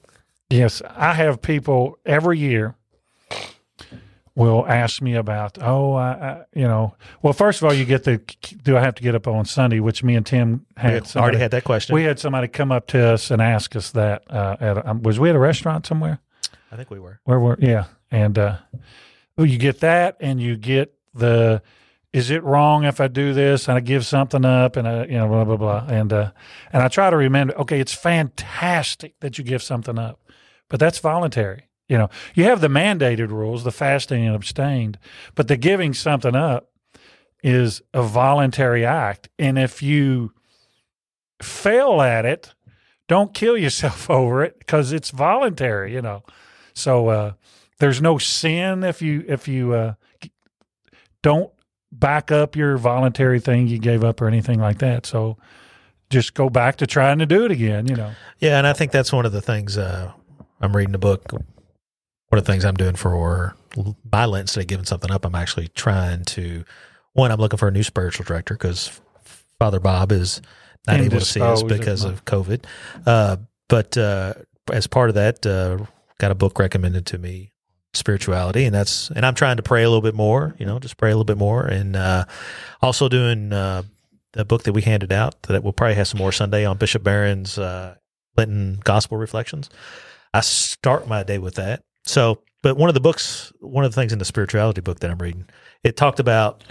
Yes. 0.49 0.81
I 0.89 1.13
have 1.13 1.41
people 1.41 1.97
every 2.05 2.39
year 2.39 2.75
will 4.37 4.65
ask 4.67 5.01
me 5.01 5.15
about. 5.15 5.57
Oh, 5.59 5.93
I, 5.93 6.09
I, 6.11 6.43
you 6.53 6.67
know. 6.67 6.93
Well, 7.21 7.33
first 7.33 7.61
of 7.61 7.65
all, 7.65 7.73
you 7.73 7.85
get 7.85 8.03
the. 8.03 8.21
Do 8.63 8.77
I 8.77 8.81
have 8.81 8.95
to 8.95 9.03
get 9.03 9.15
up 9.15 9.27
on 9.27 9.45
Sunday? 9.45 9.79
Which 9.79 10.03
me 10.03 10.15
and 10.15 10.25
Tim 10.25 10.65
had. 10.77 10.91
already 10.91 11.05
somebody- 11.07 11.37
had 11.39 11.51
that 11.51 11.63
question. 11.63 11.95
We 11.95 12.03
had 12.03 12.19
somebody 12.19 12.47
come 12.47 12.71
up 12.71 12.87
to 12.87 13.13
us 13.13 13.31
and 13.31 13.41
ask 13.41 13.75
us 13.75 13.91
that. 13.91 14.23
Uh, 14.29 14.55
at 14.59 14.87
um, 14.87 15.01
was 15.01 15.19
we 15.19 15.29
at 15.29 15.35
a 15.35 15.39
restaurant 15.39 15.85
somewhere? 15.85 16.19
I 16.71 16.75
think 16.75 16.91
we 16.91 16.99
were. 16.99 17.19
Where 17.23 17.39
were 17.39 17.57
yeah, 17.59 17.85
and 18.11 18.37
uh, 18.37 18.57
you 19.37 19.57
get 19.57 19.79
that, 19.81 20.17
and 20.19 20.39
you 20.39 20.55
get 20.55 20.93
the. 21.13 21.61
Is 22.13 22.31
it 22.31 22.41
wrong 22.43 22.83
if 22.85 23.01
I 23.01 23.07
do 23.09 23.33
this 23.33 23.67
and 23.67 23.77
I 23.77 23.79
give 23.81 24.03
something 24.05 24.43
up 24.43 24.75
and 24.75 24.87
I, 24.87 25.03
you 25.05 25.17
know, 25.17 25.27
blah 25.27 25.43
blah 25.43 25.57
blah, 25.57 25.85
and 25.87 26.11
uh, 26.11 26.31
and 26.71 26.81
I 26.81 26.87
try 26.87 27.09
to 27.09 27.17
remember. 27.17 27.53
Okay, 27.57 27.79
it's 27.79 27.93
fantastic 27.93 29.19
that 29.19 29.37
you 29.37 29.43
give 29.43 29.61
something 29.61 29.99
up, 29.99 30.19
but 30.69 30.79
that's 30.79 30.99
voluntary. 30.99 31.63
You 31.87 31.97
know, 31.97 32.09
you 32.35 32.43
have 32.43 32.59
the 32.59 32.67
mandated 32.67 33.29
rules, 33.29 33.63
the 33.63 33.71
fasting 33.71 34.25
and 34.25 34.35
abstained, 34.35 34.99
but 35.35 35.47
the 35.47 35.55
giving 35.55 35.93
something 35.93 36.35
up 36.35 36.69
is 37.43 37.81
a 37.93 38.03
voluntary 38.03 38.85
act, 38.85 39.29
and 39.39 39.57
if 39.57 39.81
you 39.81 40.33
fail 41.41 42.01
at 42.01 42.25
it, 42.25 42.53
don't 43.07 43.33
kill 43.33 43.57
yourself 43.57 44.09
over 44.09 44.43
it 44.43 44.59
because 44.59 44.91
it's 44.91 45.11
voluntary. 45.11 45.93
You 45.93 46.01
know. 46.01 46.23
So 46.73 47.07
uh, 47.07 47.33
there's 47.79 48.01
no 48.01 48.17
sin 48.17 48.83
if 48.83 49.01
you 49.01 49.23
if 49.27 49.47
you 49.47 49.73
uh, 49.73 49.93
don't 51.21 51.51
back 51.91 52.31
up 52.31 52.55
your 52.55 52.77
voluntary 52.77 53.39
thing 53.39 53.67
you 53.67 53.79
gave 53.79 54.03
up 54.03 54.21
or 54.21 54.27
anything 54.27 54.59
like 54.59 54.79
that. 54.79 55.05
So 55.05 55.37
just 56.09 56.33
go 56.33 56.49
back 56.49 56.77
to 56.77 56.87
trying 56.87 57.19
to 57.19 57.25
do 57.25 57.45
it 57.45 57.51
again. 57.51 57.87
You 57.87 57.95
know. 57.95 58.11
Yeah, 58.39 58.57
and 58.57 58.67
I 58.67 58.73
think 58.73 58.91
that's 58.91 59.13
one 59.13 59.25
of 59.25 59.31
the 59.31 59.41
things 59.41 59.77
uh, 59.77 60.11
I'm 60.59 60.75
reading 60.75 60.95
a 60.95 60.99
book. 60.99 61.31
One 61.31 62.39
of 62.39 62.45
the 62.45 62.51
things 62.51 62.65
I'm 62.65 62.75
doing 62.75 62.95
for 62.95 63.55
my 64.11 64.25
Lent 64.25 64.43
instead 64.43 64.61
of 64.61 64.67
giving 64.67 64.85
something 64.85 65.11
up, 65.11 65.25
I'm 65.25 65.35
actually 65.35 65.69
trying 65.69 66.25
to. 66.25 66.63
One, 67.13 67.31
I'm 67.31 67.39
looking 67.39 67.57
for 67.57 67.67
a 67.67 67.71
new 67.71 67.83
spiritual 67.83 68.25
director 68.25 68.53
because 68.53 68.99
Father 69.59 69.79
Bob 69.79 70.11
is 70.11 70.41
not 70.87 70.99
able 70.99 71.19
to 71.19 71.25
see 71.25 71.41
us 71.41 71.63
because 71.63 72.03
of 72.03 72.25
COVID. 72.25 72.65
Uh, 73.05 73.37
but 73.69 73.97
uh, 73.97 74.33
as 74.71 74.87
part 74.87 75.09
of 75.09 75.15
that, 75.15 75.45
uh, 75.45 75.85
got 76.19 76.31
a 76.31 76.35
book 76.35 76.59
recommended 76.59 77.05
to 77.07 77.17
me, 77.17 77.51
spirituality, 77.93 78.65
and 78.65 78.73
that's 78.75 79.09
and 79.11 79.25
I'm 79.25 79.35
trying 79.35 79.57
to 79.57 79.63
pray 79.63 79.83
a 79.83 79.89
little 79.89 80.01
bit 80.01 80.15
more. 80.15 80.55
You 80.59 80.65
know, 80.65 80.79
just 80.79 80.97
pray 80.97 81.09
a 81.09 81.13
little 81.13 81.25
bit 81.25 81.37
more, 81.37 81.65
and 81.65 81.95
uh, 81.95 82.25
also 82.81 83.09
doing 83.09 83.53
uh, 83.53 83.83
the 84.33 84.45
book 84.45 84.63
that 84.63 84.73
we 84.73 84.81
handed 84.81 85.11
out 85.11 85.41
that 85.43 85.63
we'll 85.63 85.73
probably 85.73 85.95
have 85.95 86.07
some 86.07 86.19
more 86.19 86.31
Sunday 86.31 86.65
on 86.65 86.77
Bishop 86.77 87.03
Barron's 87.03 87.57
uh, 87.57 87.95
Lenten 88.35 88.79
Gospel 88.83 89.17
Reflections. 89.17 89.69
I 90.33 90.41
start 90.41 91.07
my 91.07 91.23
day 91.23 91.37
with 91.37 91.55
that. 91.55 91.83
So, 92.05 92.41
but 92.63 92.77
one 92.77 92.89
of 92.89 92.93
the 92.93 93.01
books, 93.01 93.51
one 93.59 93.85
of 93.85 93.91
the 93.91 93.99
things 93.99 94.13
in 94.13 94.19
the 94.19 94.25
spirituality 94.25 94.81
book 94.81 94.99
that 94.99 95.11
I'm 95.11 95.17
reading, 95.17 95.45
it 95.83 95.97
talked 95.97 96.19
about 96.19 96.63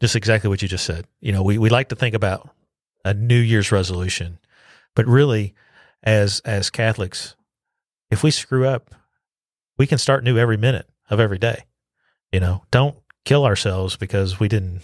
just 0.00 0.16
exactly 0.16 0.48
what 0.48 0.62
you 0.62 0.68
just 0.68 0.84
said. 0.84 1.06
You 1.20 1.32
know, 1.32 1.42
we, 1.42 1.58
we 1.58 1.68
like 1.68 1.88
to 1.90 1.96
think 1.96 2.14
about 2.14 2.50
a 3.04 3.14
New 3.14 3.38
Year's 3.38 3.72
resolution, 3.72 4.38
but 4.94 5.06
really, 5.06 5.54
as 6.02 6.40
as 6.44 6.70
Catholics, 6.70 7.36
if 8.10 8.22
we 8.22 8.30
screw 8.30 8.66
up, 8.66 8.94
we 9.78 9.86
can 9.86 9.98
start 9.98 10.24
new 10.24 10.38
every 10.38 10.56
minute 10.56 10.88
of 11.10 11.20
every 11.20 11.38
day. 11.38 11.64
You 12.32 12.40
know, 12.40 12.64
don't 12.70 12.96
kill 13.24 13.44
ourselves 13.44 13.96
because 13.96 14.40
we 14.40 14.48
didn't 14.48 14.82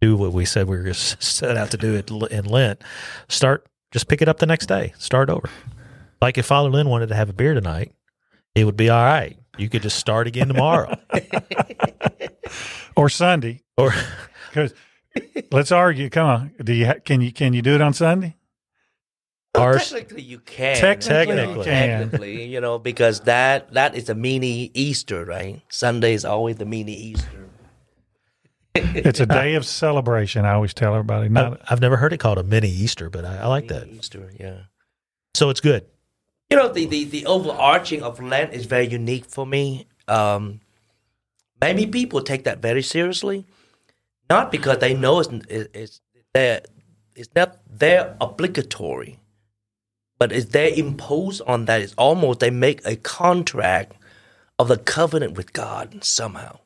do 0.00 0.16
what 0.16 0.32
we 0.32 0.44
said 0.44 0.68
we 0.68 0.76
were 0.76 0.94
set 0.94 1.56
out 1.56 1.70
to 1.70 1.76
do 1.76 1.94
it 1.94 2.10
in 2.10 2.44
Lent. 2.44 2.82
Start, 3.28 3.66
just 3.92 4.08
pick 4.08 4.22
it 4.22 4.28
up 4.28 4.38
the 4.38 4.46
next 4.46 4.66
day. 4.66 4.92
Start 4.98 5.30
over. 5.30 5.48
Like 6.20 6.38
if 6.38 6.46
Father 6.46 6.70
Lynn 6.70 6.88
wanted 6.88 7.08
to 7.08 7.14
have 7.14 7.28
a 7.28 7.32
beer 7.32 7.54
tonight, 7.54 7.92
it 8.54 8.64
would 8.64 8.76
be 8.76 8.88
all 8.90 9.02
right. 9.04 9.36
You 9.58 9.68
could 9.68 9.82
just 9.82 9.98
start 9.98 10.26
again 10.26 10.48
tomorrow. 10.48 10.96
Or 12.96 13.08
Sunday, 13.08 13.62
or 13.76 13.92
because 14.48 14.72
let's 15.52 15.72
argue. 15.72 16.08
Come 16.08 16.26
on, 16.26 16.52
do 16.62 16.72
you 16.72 16.86
ha- 16.86 17.00
can 17.04 17.20
you 17.20 17.32
can 17.32 17.52
you 17.52 17.60
do 17.62 17.74
it 17.74 17.80
on 17.80 17.92
Sunday? 17.92 18.36
Ours, 19.54 19.90
Technically, 19.90 20.22
you 20.22 20.38
can. 20.38 20.76
Technically, 20.76 21.40
you 21.40 21.54
can. 21.64 22.00
Technically, 22.00 22.44
you 22.44 22.60
know, 22.60 22.78
because 22.78 23.20
that 23.20 23.72
that 23.74 23.94
is 23.94 24.08
a 24.08 24.14
mini 24.14 24.70
Easter, 24.74 25.24
right? 25.24 25.60
Sunday 25.68 26.14
is 26.14 26.24
always 26.24 26.56
the 26.56 26.64
mini 26.66 26.92
Easter. 26.94 27.48
It's 28.74 29.20
a 29.20 29.26
day 29.26 29.54
of 29.54 29.66
celebration. 29.66 30.44
I 30.44 30.52
always 30.52 30.74
tell 30.74 30.94
everybody. 30.94 31.28
Not 31.28 31.60
I've 31.68 31.80
never 31.80 31.96
heard 31.96 32.12
it 32.12 32.18
called 32.18 32.38
a 32.38 32.42
mini 32.42 32.68
Easter, 32.68 33.10
but 33.10 33.24
I, 33.24 33.38
I 33.38 33.46
like 33.46 33.68
that. 33.68 33.86
Mini 33.86 33.98
Easter, 33.98 34.32
yeah. 34.38 34.58
So 35.34 35.50
it's 35.50 35.60
good. 35.60 35.86
You 36.50 36.56
know, 36.56 36.68
the, 36.68 36.86
the, 36.86 37.04
the 37.04 37.26
overarching 37.26 38.02
of 38.02 38.22
Lent 38.22 38.52
is 38.52 38.66
very 38.66 38.86
unique 38.86 39.24
for 39.24 39.44
me. 39.44 39.86
Um, 40.06 40.60
maybe 41.60 41.86
people 41.86 42.20
take 42.22 42.44
that 42.44 42.62
very 42.62 42.82
seriously, 42.82 43.44
not 44.30 44.52
because 44.52 44.78
they 44.78 44.94
know 44.94 45.18
it's, 45.20 45.28
it's, 45.48 46.00
their, 46.34 46.60
it's 47.16 47.30
not 47.34 47.58
their 47.68 48.16
obligatory, 48.20 49.18
but 50.18 50.30
it's 50.30 50.46
their 50.52 50.68
imposed 50.68 51.42
on 51.46 51.64
that. 51.64 51.80
It's 51.80 51.94
almost 51.98 52.38
they 52.38 52.50
make 52.50 52.80
a 52.86 52.94
contract 52.94 53.94
of 54.58 54.68
the 54.68 54.78
covenant 54.78 55.36
with 55.36 55.52
God 55.52 56.04
somehow. 56.04 56.60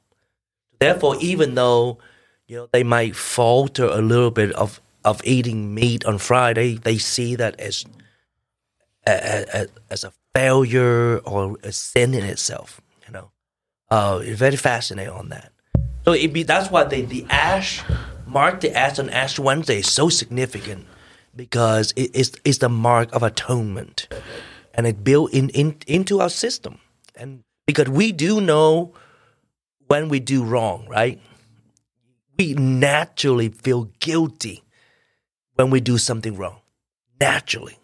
Therefore, 0.79 1.17
even 1.21 1.55
though 1.55 1.99
you 2.47 2.57
know 2.57 2.69
they 2.73 2.83
might 2.83 3.17
falter 3.17 3.85
a 3.87 4.01
little 4.01 4.31
bit 4.31 4.53
of, 4.53 4.81
of 5.05 5.21
eating 5.25 5.75
meat 5.75 6.05
on 6.05 6.19
Friday, 6.19 6.75
they 6.75 6.99
see 6.99 7.35
that 7.37 7.59
as 7.59 7.85
a, 9.07 9.47
a, 9.55 9.67
as 9.91 10.05
a 10.05 10.13
failure 10.35 11.19
or 11.19 11.57
a 11.63 11.73
sin 11.73 12.15
in 12.15 12.25
itself. 12.25 12.81
You 13.07 13.13
know, 13.13 13.31
uh, 13.91 14.21
it's 14.23 14.39
very 14.39 14.57
fascinating 14.57 15.13
on 15.13 15.29
that. 15.31 15.53
So 16.05 16.13
it 16.13 16.33
be 16.33 16.43
that's 16.43 16.71
why 16.71 16.85
the 16.85 17.03
the 17.03 17.27
ash 17.29 17.83
mark 18.27 18.61
the 18.61 18.73
ash 18.75 18.99
on 18.99 19.11
Ash 19.11 19.39
Wednesday 19.39 19.81
is 19.81 19.91
so 19.91 20.09
significant 20.09 20.87
because 21.37 21.93
it 21.97 22.15
is 22.15 22.33
it's 22.45 22.59
the 22.59 22.69
mark 22.69 23.13
of 23.15 23.23
atonement, 23.23 24.09
and 24.75 24.87
it 24.87 25.05
built 25.05 25.33
in, 25.33 25.51
in 25.51 25.77
into 25.87 26.21
our 26.21 26.31
system, 26.31 26.79
and 27.15 27.43
because 27.67 27.89
we 27.89 28.13
do 28.13 28.41
know 28.41 28.95
when 29.89 30.09
we 30.09 30.21
do 30.21 30.45
wrong, 30.45 30.87
right? 30.89 31.21
We 32.39 32.55
naturally 32.55 33.51
feel 33.51 33.91
guilty 34.01 34.63
when 35.57 35.71
we 35.71 35.81
do 35.81 35.99
something 35.99 36.37
wrong. 36.37 36.61
Naturally. 37.21 37.77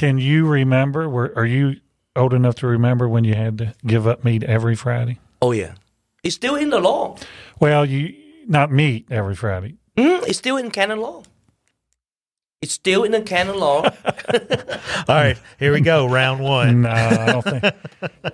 Can 0.00 0.16
you 0.16 0.46
remember? 0.46 1.10
Were 1.10 1.30
are 1.36 1.44
you 1.44 1.78
old 2.16 2.32
enough 2.32 2.54
to 2.54 2.66
remember 2.66 3.06
when 3.06 3.24
you 3.24 3.34
had 3.34 3.58
to 3.58 3.74
give 3.86 4.06
up 4.06 4.24
meat 4.24 4.42
every 4.42 4.74
Friday? 4.74 5.18
Oh 5.42 5.52
yeah, 5.52 5.74
it's 6.24 6.34
still 6.34 6.54
in 6.54 6.70
the 6.70 6.80
law. 6.80 7.16
Well, 7.60 7.84
you 7.84 8.14
not 8.48 8.72
meat 8.72 9.08
every 9.10 9.34
Friday. 9.34 9.74
Mm, 9.98 10.26
it's 10.26 10.38
still 10.38 10.56
in 10.56 10.70
canon 10.70 11.02
law. 11.02 11.22
It's 12.62 12.72
still 12.72 13.04
in 13.04 13.12
the 13.12 13.20
canon 13.20 13.58
law. 13.58 13.82
All 15.06 15.16
right, 15.16 15.36
here 15.58 15.74
we 15.74 15.82
go. 15.82 16.06
Round 16.06 16.40
one. 16.40 16.80
No, 16.80 16.88
I 16.88 17.26
don't 17.26 17.42
think. 17.42 17.74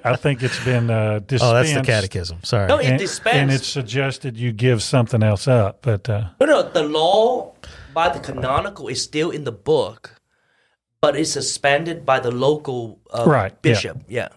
I 0.04 0.14
think 0.14 0.44
it's 0.44 0.64
been 0.64 0.88
uh, 0.88 1.18
dispensed. 1.18 1.44
Oh, 1.50 1.54
that's 1.54 1.74
the 1.74 1.82
catechism. 1.82 2.44
Sorry. 2.44 2.68
No, 2.68 2.78
it 2.78 2.86
and, 2.86 2.98
dispensed. 3.00 3.36
and 3.36 3.50
it's 3.50 3.66
suggested 3.66 4.36
you 4.36 4.52
give 4.52 4.84
something 4.84 5.20
else 5.20 5.48
up, 5.48 5.82
but 5.82 6.08
uh, 6.08 6.28
no, 6.38 6.46
no, 6.46 6.62
the 6.62 6.84
law 6.84 7.54
by 7.92 8.08
the 8.08 8.20
canonical 8.20 8.86
is 8.86 9.02
still 9.02 9.32
in 9.32 9.42
the 9.42 9.50
book, 9.50 10.15
but 11.00 11.16
it's 11.16 11.30
suspended 11.32 12.04
by 12.06 12.20
the 12.20 12.30
local 12.30 12.98
uh, 13.12 13.24
Right, 13.26 13.60
bishop. 13.62 13.98
Yeah. 14.08 14.28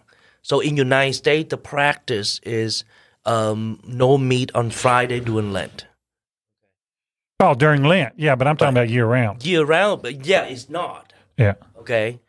So 0.41 0.59
in 0.59 0.77
United 0.77 1.13
States, 1.13 1.49
the 1.49 1.57
practice 1.57 2.39
is 2.43 2.83
um, 3.25 3.79
no 3.85 4.17
meat 4.17 4.51
on 4.55 4.69
Friday 4.71 5.19
during 5.19 5.51
Lent. 5.53 5.85
oh, 7.39 7.53
during 7.53 7.83
Lent, 7.83 8.13
yeah. 8.17 8.35
But 8.35 8.47
I'm 8.47 8.57
talking 8.57 8.73
about 8.75 8.89
year 8.89 9.05
round. 9.05 9.45
Year 9.45 9.63
round, 9.65 10.01
but 10.01 10.25
yeah, 10.25 10.43
it's 10.43 10.69
not. 10.69 11.13
Yeah, 11.37 11.53
Okay. 11.79 12.19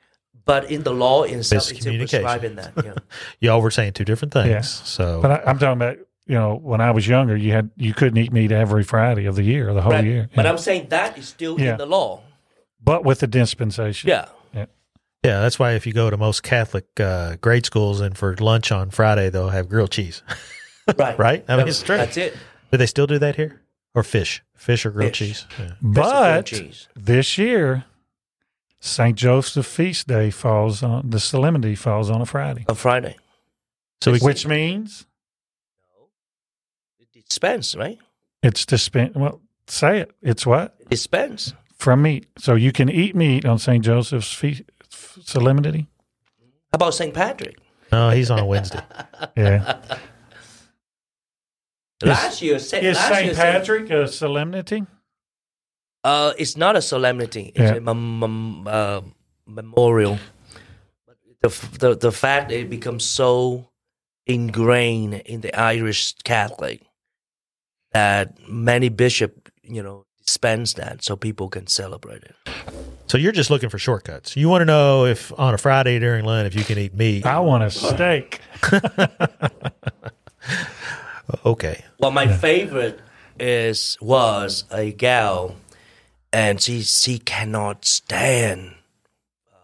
But 0.46 0.70
in 0.70 0.82
the 0.82 0.92
law 0.92 1.22
in 1.24 1.40
itself, 1.40 1.70
it's 1.70 1.80
still 1.80 1.92
Miscommunication. 1.92 1.98
prescribing 2.22 2.54
that. 2.56 2.72
Yeah. 2.84 2.94
Y'all 3.40 3.60
were 3.62 3.70
saying 3.70 3.92
two 3.92 4.04
different 4.04 4.32
things. 4.32 4.48
Yeah. 4.48 4.60
So 4.62 5.20
but 5.22 5.30
I, 5.30 5.42
I'm 5.50 5.58
talking 5.58 5.74
about 5.78 5.98
you 6.26 6.34
know 6.34 6.56
when 6.56 6.80
I 6.80 6.90
was 6.90 7.06
younger, 7.06 7.36
you 7.36 7.52
had 7.52 7.70
you 7.76 7.94
couldn't 7.94 8.16
eat 8.18 8.32
meat 8.32 8.50
every 8.50 8.82
Friday 8.82 9.26
of 9.26 9.36
the 9.36 9.44
year, 9.44 9.72
the 9.72 9.82
whole 9.82 9.92
Right. 9.92 10.04
year. 10.04 10.28
But 10.34 10.44
Yeah. 10.46 10.50
I'm 10.50 10.58
saying 10.58 10.88
that 10.88 11.16
is 11.18 11.28
still 11.28 11.60
Yeah. 11.60 11.72
in 11.72 11.76
the 11.78 11.86
law. 11.86 12.22
But 12.82 13.04
with 13.04 13.20
the 13.20 13.26
dispensation. 13.26 14.08
Yeah. 14.10 14.26
yeah, 14.54 15.40
that's 15.40 15.58
why 15.58 15.72
if 15.72 15.86
you 15.86 15.92
go 15.92 16.08
to 16.10 16.16
most 16.16 16.42
Catholic 16.42 16.86
uh, 16.98 17.36
grade 17.40 17.66
schools 17.66 18.00
and 18.00 18.16
for 18.16 18.34
lunch 18.36 18.72
on 18.72 18.90
Friday, 18.90 19.28
they'll 19.30 19.50
have 19.50 19.68
grilled 19.68 19.90
cheese. 19.92 20.22
Right. 20.98 21.16
right? 21.20 21.44
I 21.46 21.56
mean, 21.56 21.68
it's 21.68 21.82
true. 21.82 21.96
That's 21.98 22.16
it. 22.16 22.36
Do 22.72 22.78
they 22.78 22.86
still 22.86 23.06
do 23.06 23.18
that 23.20 23.36
here? 23.36 23.60
Or 23.94 24.02
fish? 24.02 24.42
Fish 24.56 24.84
or 24.84 24.90
grilled 24.90 25.10
Fish. 25.16 25.18
cheese? 25.18 25.46
Yeah. 25.56 25.72
But 25.80 26.46
cheese. 26.46 26.88
this 26.96 27.38
year, 27.38 27.84
Saint 28.80 29.16
Joseph 29.16 29.66
feast 29.66 30.08
day 30.08 30.30
falls 30.30 30.82
on 30.82 31.10
the 31.10 31.20
solemnity 31.20 31.76
falls 31.76 32.10
on 32.10 32.20
a 32.22 32.26
Friday, 32.26 32.64
On 32.68 32.74
Friday. 32.74 33.16
So 34.00 34.10
we, 34.10 34.18
which 34.18 34.46
means 34.48 35.06
It 36.98 37.24
dispense, 37.28 37.76
right? 37.76 37.98
it's 38.42 38.66
dispense. 38.66 39.14
Well, 39.14 39.40
say 39.68 40.00
it. 40.00 40.10
It's 40.22 40.44
what 40.44 40.74
dispense. 40.88 41.54
From 41.80 42.02
meat. 42.02 42.26
So 42.38 42.54
you 42.54 42.72
can 42.72 42.88
eat 42.88 43.14
meat 43.16 43.44
on 43.44 43.58
Saint 43.58 43.84
Joseph's 43.84 44.32
feast 44.32 44.62
solemnity. 44.90 45.86
How 46.72 46.76
about 46.76 46.94
St. 46.94 47.12
Patrick? 47.14 47.56
no, 47.92 48.10
he's 48.10 48.30
on 48.30 48.46
Wednesday. 48.46 48.80
Yeah. 49.36 49.80
last 52.02 52.40
year, 52.42 52.58
Saint, 52.58 52.84
Is 52.84 52.98
Saint 52.98 53.26
year, 53.26 53.34
Patrick 53.34 53.90
a 53.90 54.08
solemnity? 54.08 54.86
Uh, 56.02 56.32
it's 56.38 56.56
not 56.56 56.76
a 56.76 56.82
solemnity. 56.82 57.52
It's 57.54 57.58
Yeah. 57.72 57.74
a 57.76 57.80
mem- 57.80 58.18
mem- 58.20 58.66
uh, 58.66 59.00
memorial. 59.46 60.18
But 61.06 61.16
the, 61.42 61.48
f- 61.48 61.78
the 61.78 61.94
the 61.96 62.12
fact 62.12 62.48
that 62.48 62.58
it 62.58 62.70
becomes 62.70 63.04
so 63.04 63.68
ingrained 64.26 65.14
in 65.26 65.40
the 65.42 65.52
Irish 65.58 66.14
Catholic 66.24 66.80
that 67.92 68.38
many 68.48 68.88
bishop, 68.88 69.50
you 69.62 69.82
know, 69.82 70.06
dispense 70.30 70.74
that 70.74 71.02
so 71.02 71.16
people 71.16 71.48
can 71.48 71.66
celebrate 71.66 72.22
it. 72.22 72.36
So 73.08 73.18
you're 73.18 73.32
just 73.32 73.50
looking 73.50 73.68
for 73.68 73.78
shortcuts. 73.78 74.36
You 74.36 74.48
want 74.48 74.62
to 74.62 74.64
know 74.64 75.04
if 75.04 75.32
on 75.36 75.54
a 75.54 75.58
Friday 75.58 75.98
during 75.98 76.24
Lent 76.24 76.46
if 76.46 76.54
you 76.54 76.62
can 76.62 76.78
eat 76.78 76.94
meat. 76.94 77.26
I 77.26 77.40
want 77.40 77.64
a 77.64 77.70
steak. 77.70 78.40
Okay. 81.44 81.84
Well, 82.00 82.10
my 82.10 82.26
favorite 82.26 82.98
is 83.38 83.96
was 84.00 84.64
a 84.72 84.90
gal, 84.90 85.54
and 86.32 86.60
she 86.60 86.82
she 86.82 87.18
cannot 87.18 87.84
stand 87.84 88.74
uh, 89.52 89.56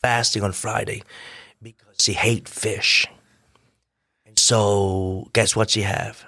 fasting 0.00 0.42
on 0.42 0.52
Friday 0.52 1.02
because 1.62 1.96
she 1.98 2.14
hate 2.14 2.48
fish. 2.48 3.06
And 4.24 4.38
so, 4.38 5.28
guess 5.34 5.54
what 5.54 5.68
she 5.68 5.82
have? 5.82 6.24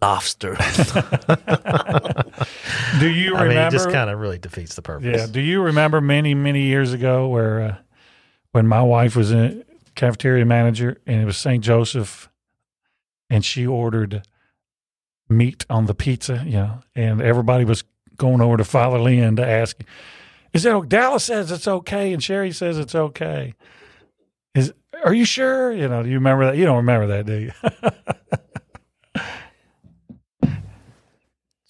Lobster. 0.00 0.54
Do 3.00 3.08
you 3.08 3.34
I 3.34 3.40
mean, 3.40 3.48
remember? 3.48 3.68
it 3.68 3.70
just 3.70 3.90
kind 3.90 4.10
of 4.10 4.18
really 4.18 4.38
defeats 4.38 4.74
the 4.74 4.82
purpose. 4.82 5.20
Yeah. 5.20 5.26
Do 5.26 5.40
you 5.40 5.62
remember 5.62 6.00
many, 6.00 6.34
many 6.34 6.62
years 6.62 6.92
ago 6.92 7.28
where 7.28 7.60
uh, 7.60 7.76
when 8.52 8.66
my 8.66 8.82
wife 8.82 9.16
was 9.16 9.32
a 9.32 9.62
cafeteria 9.94 10.44
manager 10.44 10.98
and 11.06 11.20
it 11.20 11.24
was 11.24 11.36
St. 11.36 11.62
Joseph 11.62 12.30
and 13.28 13.44
she 13.44 13.66
ordered 13.66 14.22
meat 15.28 15.66
on 15.68 15.86
the 15.86 15.94
pizza, 15.94 16.42
you 16.46 16.52
know, 16.52 16.80
and 16.94 17.20
everybody 17.20 17.64
was 17.64 17.84
going 18.16 18.40
over 18.40 18.56
to 18.56 18.64
Father 18.64 18.98
Lynn 18.98 19.36
to 19.36 19.46
ask, 19.46 19.82
is 20.52 20.64
it, 20.64 20.72
o- 20.72 20.82
Dallas 20.82 21.24
says 21.24 21.50
it's 21.50 21.68
okay 21.68 22.12
and 22.12 22.22
Sherry 22.22 22.52
says 22.52 22.78
it's 22.78 22.94
okay. 22.94 23.54
Is, 24.54 24.72
are 25.04 25.14
you 25.14 25.24
sure? 25.24 25.72
You 25.72 25.88
know, 25.88 26.02
do 26.02 26.08
you 26.08 26.16
remember 26.16 26.46
that? 26.46 26.56
You 26.56 26.64
don't 26.64 26.78
remember 26.78 27.06
that, 27.08 27.26
do 27.26 27.34
you? 27.34 27.52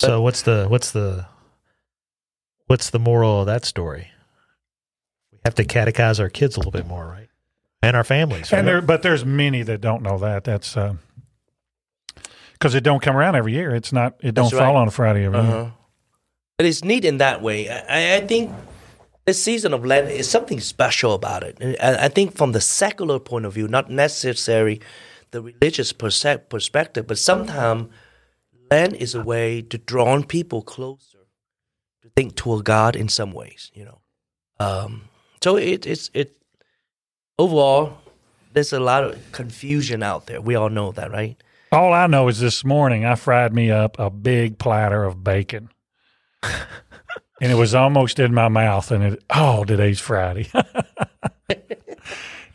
So 0.00 0.20
what's 0.20 0.42
the 0.42 0.66
what's 0.68 0.92
the 0.92 1.26
what's 2.66 2.90
the 2.90 2.98
moral 2.98 3.40
of 3.40 3.46
that 3.46 3.64
story? 3.64 4.10
We 5.32 5.38
have 5.44 5.54
to 5.56 5.64
catechize 5.64 6.20
our 6.20 6.28
kids 6.28 6.56
a 6.56 6.60
little 6.60 6.72
bit 6.72 6.86
more, 6.86 7.06
right? 7.06 7.28
And 7.82 7.96
our 7.96 8.04
families. 8.04 8.52
And 8.52 8.66
there, 8.66 8.80
but 8.80 9.02
there's 9.02 9.24
many 9.24 9.62
that 9.62 9.80
don't 9.80 10.02
know 10.02 10.18
that. 10.18 10.44
That's 10.44 10.76
because 12.52 12.74
it 12.74 12.82
don't 12.82 13.02
come 13.02 13.16
around 13.16 13.36
every 13.36 13.52
year. 13.52 13.74
It's 13.74 13.92
not. 13.92 14.14
It 14.20 14.34
don't 14.34 14.50
That's 14.50 14.58
fall 14.58 14.76
on 14.76 14.88
a 14.88 14.90
Friday 14.90 15.24
every 15.24 15.40
year. 15.40 15.48
uh-huh. 15.48 15.70
But 16.58 16.66
it's 16.66 16.82
neat 16.82 17.04
in 17.04 17.18
that 17.18 17.40
way. 17.40 17.68
I, 17.70 18.16
I 18.16 18.20
think 18.26 18.52
the 19.26 19.34
season 19.34 19.72
of 19.72 19.84
Lent 19.84 20.10
is 20.10 20.28
something 20.28 20.58
special 20.58 21.14
about 21.14 21.44
it. 21.44 21.56
And 21.60 21.76
I, 21.80 22.06
I 22.06 22.08
think 22.08 22.36
from 22.36 22.50
the 22.50 22.60
secular 22.60 23.20
point 23.20 23.44
of 23.44 23.54
view, 23.54 23.68
not 23.68 23.90
necessarily 23.90 24.80
the 25.30 25.40
religious 25.40 25.92
perspective, 25.92 27.06
but 27.06 27.18
sometimes 27.18 27.90
Lent 28.70 28.96
is 28.96 29.14
a 29.14 29.22
way 29.22 29.62
to 29.62 29.78
draw 29.78 30.20
people 30.22 30.62
closer, 30.62 31.26
to 32.02 32.10
think 32.16 32.36
toward 32.36 32.64
God 32.64 32.96
in 32.96 33.08
some 33.08 33.32
ways, 33.32 33.70
you 33.74 33.84
know. 33.84 34.00
Um, 34.60 35.08
so 35.42 35.56
it, 35.56 35.86
it's 35.86 36.10
it 36.14 36.36
overall. 37.38 37.98
There's 38.52 38.72
a 38.72 38.80
lot 38.80 39.04
of 39.04 39.32
confusion 39.32 40.02
out 40.02 40.26
there. 40.26 40.40
We 40.40 40.54
all 40.54 40.70
know 40.70 40.90
that, 40.92 41.12
right? 41.12 41.36
All 41.70 41.92
I 41.92 42.06
know 42.06 42.28
is 42.28 42.40
this 42.40 42.64
morning 42.64 43.04
I 43.04 43.14
fried 43.14 43.54
me 43.54 43.70
up 43.70 43.98
a 43.98 44.10
big 44.10 44.58
platter 44.58 45.04
of 45.04 45.22
bacon. 45.22 45.68
and 46.42 47.52
it 47.52 47.56
was 47.56 47.74
almost 47.74 48.18
in 48.18 48.32
my 48.32 48.48
mouth. 48.48 48.90
And 48.90 49.04
it, 49.04 49.24
oh, 49.30 49.64
today's 49.64 50.00
Friday. 50.00 50.50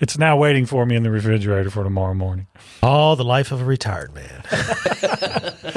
it's 0.04 0.18
now 0.18 0.36
waiting 0.36 0.66
for 0.66 0.86
me 0.86 0.96
in 0.98 1.04
the 1.04 1.10
refrigerator 1.10 1.70
for 1.70 1.84
tomorrow 1.84 2.14
morning 2.14 2.46
All 2.84 3.16
the 3.16 3.24
life 3.24 3.54
of 3.54 3.62
a 3.62 3.66
retired 3.66 4.14
man. 4.14 4.44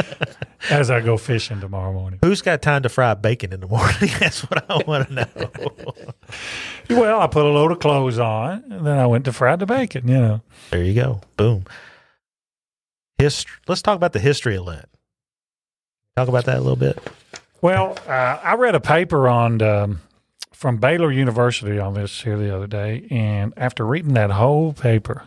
as 0.69 0.91
I 0.91 1.01
go 1.01 1.17
fishing 1.17 1.61
tomorrow 1.61 1.93
morning. 1.93 2.19
Who's 2.23 2.43
got 2.43 2.61
time 2.61 2.83
to 2.83 2.89
fry 2.89 3.15
bacon 3.15 3.53
in 3.53 3.61
the 3.61 3.69
morning? 3.69 3.95
That's 4.19 4.43
what 4.43 4.69
I 4.69 4.83
want 4.85 5.09
to 5.09 5.15
know. 5.15 5.95
Well, 6.91 7.21
I 7.21 7.29
put 7.29 7.45
a 7.47 7.49
load 7.49 7.71
of 7.71 7.79
clothes 7.79 8.19
on, 8.19 8.65
and 8.69 8.85
then 8.85 8.99
I 8.99 9.07
went 9.07 9.25
to 9.27 9.33
fry 9.33 9.55
the 9.55 9.65
bacon. 9.67 10.09
You 10.09 10.19
know, 10.19 10.41
there 10.71 10.83
you 10.83 10.95
go. 10.95 11.21
Boom. 11.37 11.65
Hist- 13.19 13.47
Let's 13.69 13.81
talk 13.81 13.95
about 13.97 14.13
the 14.13 14.19
history 14.19 14.57
of 14.57 14.65
Lent. 14.65 14.89
Talk 16.17 16.27
about 16.29 16.47
that 16.47 16.57
a 16.57 16.61
little 16.61 16.75
bit. 16.77 16.99
Well, 17.63 17.97
uh, 18.09 18.39
I 18.43 18.55
read 18.55 18.75
a 18.75 18.81
paper 18.81 19.29
on 19.29 19.63
um, 19.63 20.01
from 20.57 20.79
Baylor 20.79 21.13
University 21.13 21.79
on 21.79 21.93
this 21.93 22.23
here 22.23 22.39
the 22.39 22.55
other 22.55 22.67
day, 22.67 23.07
and 23.11 23.53
after 23.59 23.85
reading 23.85 24.15
that 24.15 24.31
whole 24.31 24.73
paper, 24.73 25.25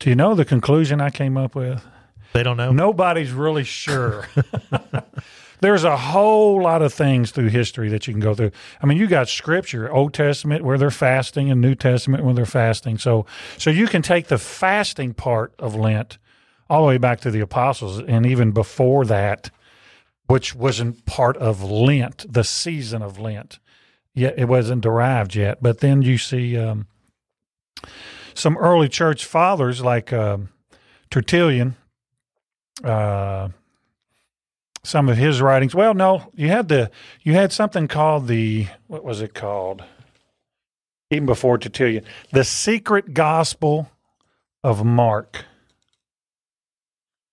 do 0.00 0.08
you 0.08 0.16
know 0.16 0.34
the 0.34 0.46
conclusion 0.46 1.02
I 1.02 1.10
came 1.10 1.36
up 1.36 1.54
with? 1.54 1.84
They 2.32 2.42
don't 2.42 2.56
know. 2.56 2.72
Nobody's 2.72 3.30
really 3.30 3.64
sure. 3.64 4.26
There's 5.60 5.84
a 5.84 5.98
whole 5.98 6.62
lot 6.62 6.80
of 6.80 6.94
things 6.94 7.30
through 7.30 7.48
history 7.48 7.90
that 7.90 8.06
you 8.06 8.14
can 8.14 8.20
go 8.20 8.34
through. 8.34 8.52
I 8.82 8.86
mean, 8.86 8.96
you 8.96 9.06
got 9.06 9.28
scripture, 9.28 9.92
Old 9.92 10.14
Testament 10.14 10.64
where 10.64 10.78
they're 10.78 10.90
fasting 10.90 11.50
and 11.50 11.60
New 11.60 11.74
Testament 11.74 12.24
when 12.24 12.34
they're 12.34 12.46
fasting. 12.46 12.96
So 12.96 13.26
so 13.58 13.68
you 13.68 13.86
can 13.86 14.00
take 14.00 14.28
the 14.28 14.38
fasting 14.38 15.12
part 15.12 15.52
of 15.58 15.74
Lent 15.74 16.16
all 16.70 16.82
the 16.82 16.88
way 16.88 16.98
back 16.98 17.20
to 17.20 17.30
the 17.30 17.40
apostles 17.40 17.98
and 17.98 18.24
even 18.24 18.52
before 18.52 19.04
that, 19.06 19.50
which 20.26 20.54
wasn't 20.54 21.04
part 21.04 21.36
of 21.36 21.62
Lent, 21.62 22.24
the 22.32 22.44
season 22.44 23.02
of 23.02 23.18
Lent. 23.18 23.58
Yet 24.18 24.34
it 24.36 24.46
wasn't 24.46 24.82
derived 24.82 25.36
yet. 25.36 25.62
But 25.62 25.78
then 25.78 26.02
you 26.02 26.18
see 26.18 26.58
um, 26.58 26.88
some 28.34 28.56
early 28.58 28.88
church 28.88 29.24
fathers 29.24 29.80
like 29.80 30.12
um, 30.12 30.48
Tertullian, 31.08 31.76
uh, 32.82 33.50
some 34.82 35.08
of 35.08 35.16
his 35.16 35.40
writings. 35.40 35.72
Well, 35.72 35.94
no, 35.94 36.32
you 36.34 36.48
had 36.48 36.68
the 36.68 36.90
you 37.22 37.34
had 37.34 37.52
something 37.52 37.86
called 37.86 38.26
the 38.26 38.66
what 38.88 39.04
was 39.04 39.20
it 39.20 39.34
called? 39.34 39.84
Even 41.12 41.26
before 41.26 41.56
Tertullian, 41.56 42.04
the 42.32 42.42
Secret 42.42 43.14
Gospel 43.14 43.88
of 44.64 44.84
Mark, 44.84 45.44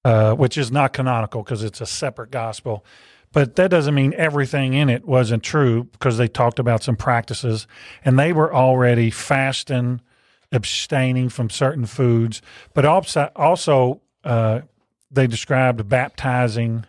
uh, 0.06 0.36
which 0.36 0.56
is 0.56 0.72
not 0.72 0.94
canonical 0.94 1.42
because 1.42 1.64
it's 1.64 1.82
a 1.82 1.86
separate 1.88 2.30
gospel. 2.30 2.86
But 3.36 3.58
that 3.58 3.70
doesn't 3.70 3.94
mean 3.94 4.14
everything 4.16 4.76
in 4.76 4.90
it 4.90 5.06
wasn't 5.06 5.44
true 5.44 5.84
because 5.84 6.18
they 6.18 6.30
talked 6.30 6.58
about 6.58 6.84
some 6.84 6.96
practices 6.96 7.68
and 8.06 8.18
they 8.18 8.32
were 8.32 8.56
already 8.56 9.12
fasting, 9.12 10.00
abstaining 10.54 11.28
from 11.28 11.50
certain 11.50 11.86
foods, 11.86 12.42
but 12.74 12.86
also 12.86 13.30
also 13.36 14.00
uh, 14.24 14.62
they 15.12 15.28
described 15.28 15.90
baptizing 15.90 16.86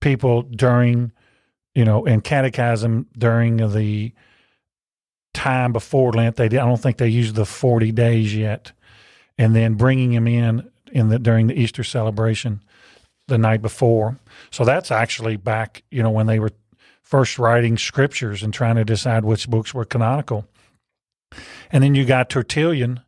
people 0.00 0.42
during, 0.42 1.10
you 1.74 1.84
know, 1.84 2.06
and 2.06 2.22
catechism 2.22 3.08
during 3.18 3.56
the 3.72 4.12
time 5.32 5.72
before 5.72 6.12
Lent. 6.12 6.36
They 6.36 6.48
did, 6.48 6.60
I 6.60 6.66
don't 6.66 6.80
think 6.80 6.98
they 6.98 7.08
used 7.08 7.34
the 7.34 7.44
forty 7.44 7.90
days 7.90 8.32
yet, 8.32 8.70
and 9.38 9.56
then 9.56 9.74
bringing 9.74 10.12
them 10.12 10.28
in 10.28 10.70
in 10.92 11.08
the 11.08 11.18
during 11.18 11.48
the 11.48 11.60
Easter 11.60 11.82
celebration 11.82 12.62
the 13.26 13.38
night 13.38 13.62
before. 13.62 14.18
So 14.50 14.64
that's 14.64 14.90
actually 14.90 15.36
back, 15.36 15.82
you 15.90 16.02
know, 16.02 16.10
when 16.10 16.26
they 16.26 16.38
were 16.38 16.52
first 17.02 17.38
writing 17.38 17.78
scriptures 17.78 18.42
and 18.42 18.52
trying 18.52 18.76
to 18.76 18.84
decide 18.84 19.24
which 19.24 19.48
books 19.48 19.72
were 19.74 19.84
canonical. 19.84 20.46
And 21.70 21.82
then 21.82 21.94
you 21.94 22.04
got 22.04 22.30
Tertullian, 22.30 23.00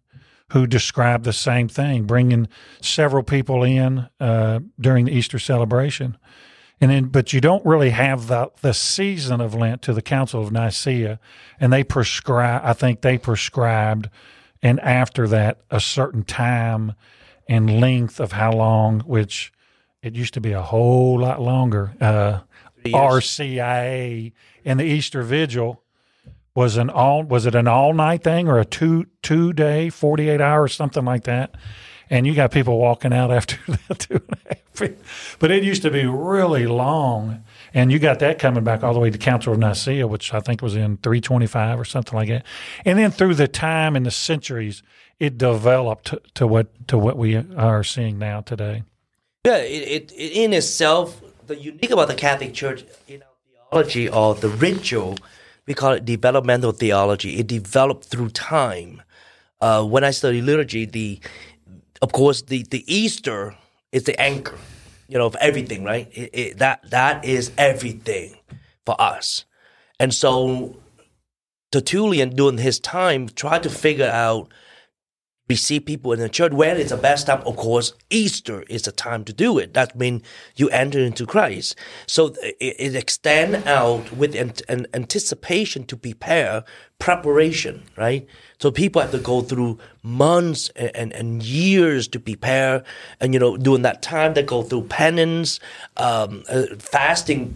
who 0.52 0.66
described 0.66 1.24
the 1.24 1.32
same 1.32 1.68
thing, 1.68 2.04
bringing 2.04 2.48
several 2.80 3.22
people 3.22 3.62
in 3.64 4.08
uh, 4.20 4.60
during 4.80 5.06
the 5.06 5.12
Easter 5.12 5.38
celebration. 5.38 6.16
And 6.80 6.90
then, 6.90 7.04
but 7.06 7.32
you 7.32 7.40
don't 7.40 7.64
really 7.64 7.90
have 7.90 8.26
the 8.26 8.50
the 8.60 8.74
season 8.74 9.40
of 9.40 9.54
Lent 9.54 9.80
to 9.82 9.94
the 9.94 10.02
Council 10.02 10.42
of 10.42 10.52
Nicaea, 10.52 11.18
and 11.58 11.72
they 11.72 11.82
prescribe. 11.82 12.60
I 12.64 12.74
think 12.74 13.00
they 13.00 13.16
prescribed, 13.16 14.10
and 14.62 14.78
after 14.80 15.26
that, 15.28 15.60
a 15.70 15.80
certain 15.80 16.22
time 16.22 16.92
and 17.48 17.80
length 17.80 18.20
of 18.20 18.32
how 18.32 18.52
long, 18.52 19.00
which 19.00 19.52
it 20.02 20.14
used 20.14 20.34
to 20.34 20.40
be 20.40 20.52
a 20.52 20.62
whole 20.62 21.20
lot 21.20 21.40
longer. 21.40 21.92
Uh, 22.00 22.40
RCIA 22.84 24.32
and 24.64 24.80
the 24.80 24.84
Easter 24.84 25.22
Vigil 25.22 25.82
was 26.54 26.76
an 26.76 26.88
all 26.90 27.22
was 27.22 27.46
it 27.46 27.54
an 27.54 27.68
all 27.68 27.92
night 27.92 28.24
thing 28.24 28.48
or 28.48 28.58
a 28.58 28.64
two 28.64 29.06
two 29.22 29.52
day 29.52 29.90
forty 29.90 30.28
eight 30.28 30.40
hours 30.40 30.74
something 30.74 31.04
like 31.04 31.24
that, 31.24 31.54
and 32.08 32.26
you 32.26 32.34
got 32.34 32.50
people 32.50 32.78
walking 32.78 33.12
out 33.12 33.30
after 33.30 33.58
that 33.88 33.98
two 33.98 34.14
and 34.14 34.40
a 34.44 34.48
half. 34.48 34.58
But 35.38 35.50
it 35.50 35.62
used 35.62 35.82
to 35.82 35.90
be 35.90 36.04
really 36.04 36.66
long, 36.66 37.44
and 37.72 37.90
you 37.90 37.98
got 37.98 38.18
that 38.18 38.38
coming 38.38 38.62
back 38.62 38.82
all 38.82 38.92
the 38.92 39.00
way 39.00 39.10
to 39.10 39.18
Council 39.18 39.54
of 39.54 39.58
Nicaea, 39.58 40.06
which 40.06 40.34
I 40.34 40.40
think 40.40 40.62
was 40.62 40.76
in 40.76 40.96
three 40.98 41.20
twenty 41.20 41.46
five 41.46 41.78
or 41.78 41.84
something 41.84 42.14
like 42.14 42.28
that, 42.28 42.44
and 42.84 42.98
then 42.98 43.10
through 43.10 43.34
the 43.34 43.48
time 43.48 43.96
and 43.96 44.04
the 44.04 44.10
centuries, 44.10 44.82
it 45.18 45.38
developed 45.38 46.06
to, 46.06 46.22
to 46.34 46.46
what 46.46 46.88
to 46.88 46.98
what 46.98 47.16
we 47.16 47.36
are 47.36 47.84
seeing 47.84 48.18
now 48.18 48.40
today. 48.40 48.82
Yeah, 49.46 49.58
it, 49.58 50.10
it, 50.10 50.12
in 50.12 50.52
itself, 50.52 51.22
the 51.46 51.54
unique 51.54 51.92
about 51.92 52.08
the 52.08 52.16
Catholic 52.16 52.52
Church 52.52 52.84
in 53.06 53.22
our 53.22 53.84
theology 53.84 54.08
or 54.08 54.34
the 54.34 54.48
ritual, 54.48 55.16
we 55.66 55.74
call 55.74 55.92
it 55.92 56.04
developmental 56.04 56.72
theology. 56.72 57.38
It 57.38 57.46
developed 57.46 58.06
through 58.06 58.30
time. 58.30 59.02
Uh, 59.60 59.84
when 59.84 60.02
I 60.02 60.10
study 60.10 60.42
liturgy, 60.42 60.84
the 60.84 61.20
of 62.02 62.10
course 62.10 62.42
the, 62.42 62.64
the 62.72 62.82
Easter 62.92 63.56
is 63.92 64.02
the 64.02 64.20
anchor, 64.20 64.58
you 65.06 65.16
know, 65.16 65.26
of 65.26 65.36
everything, 65.36 65.84
right? 65.84 66.08
It, 66.10 66.30
it, 66.32 66.58
that 66.58 66.90
that 66.90 67.24
is 67.24 67.52
everything 67.56 68.34
for 68.84 69.00
us, 69.00 69.44
and 70.00 70.12
so 70.12 70.76
Tertullian 71.70 72.30
during 72.30 72.58
his 72.58 72.80
time 72.80 73.28
tried 73.28 73.62
to 73.62 73.70
figure 73.70 74.10
out 74.10 74.50
receive 75.48 75.86
people 75.86 76.12
in 76.12 76.18
the 76.18 76.28
church. 76.28 76.52
When 76.52 76.76
it's 76.76 76.90
the 76.90 76.96
best 76.96 77.26
time, 77.26 77.42
of 77.46 77.56
course, 77.56 77.92
Easter 78.10 78.62
is 78.62 78.82
the 78.82 78.92
time 78.92 79.24
to 79.24 79.32
do 79.32 79.58
it. 79.58 79.74
That 79.74 79.96
means 79.96 80.22
you 80.56 80.68
enter 80.70 80.98
into 80.98 81.26
Christ. 81.26 81.76
So 82.06 82.34
it, 82.42 82.56
it 82.60 82.96
extend 82.96 83.66
out 83.66 84.12
with 84.12 84.34
an, 84.34 84.54
an 84.68 84.86
anticipation 84.92 85.84
to 85.86 85.96
prepare, 85.96 86.64
preparation, 86.98 87.84
right? 87.96 88.26
So 88.58 88.70
people 88.70 89.02
have 89.02 89.12
to 89.12 89.18
go 89.18 89.42
through 89.42 89.78
months 90.02 90.70
and, 90.70 90.90
and, 90.96 91.12
and 91.12 91.42
years 91.42 92.08
to 92.08 92.18
prepare. 92.18 92.82
And, 93.20 93.32
you 93.32 93.38
know, 93.40 93.56
during 93.56 93.82
that 93.82 94.02
time, 94.02 94.34
they 94.34 94.42
go 94.42 94.62
through 94.62 94.84
penance, 94.84 95.60
um, 95.96 96.42
uh, 96.48 96.64
fasting, 96.78 97.54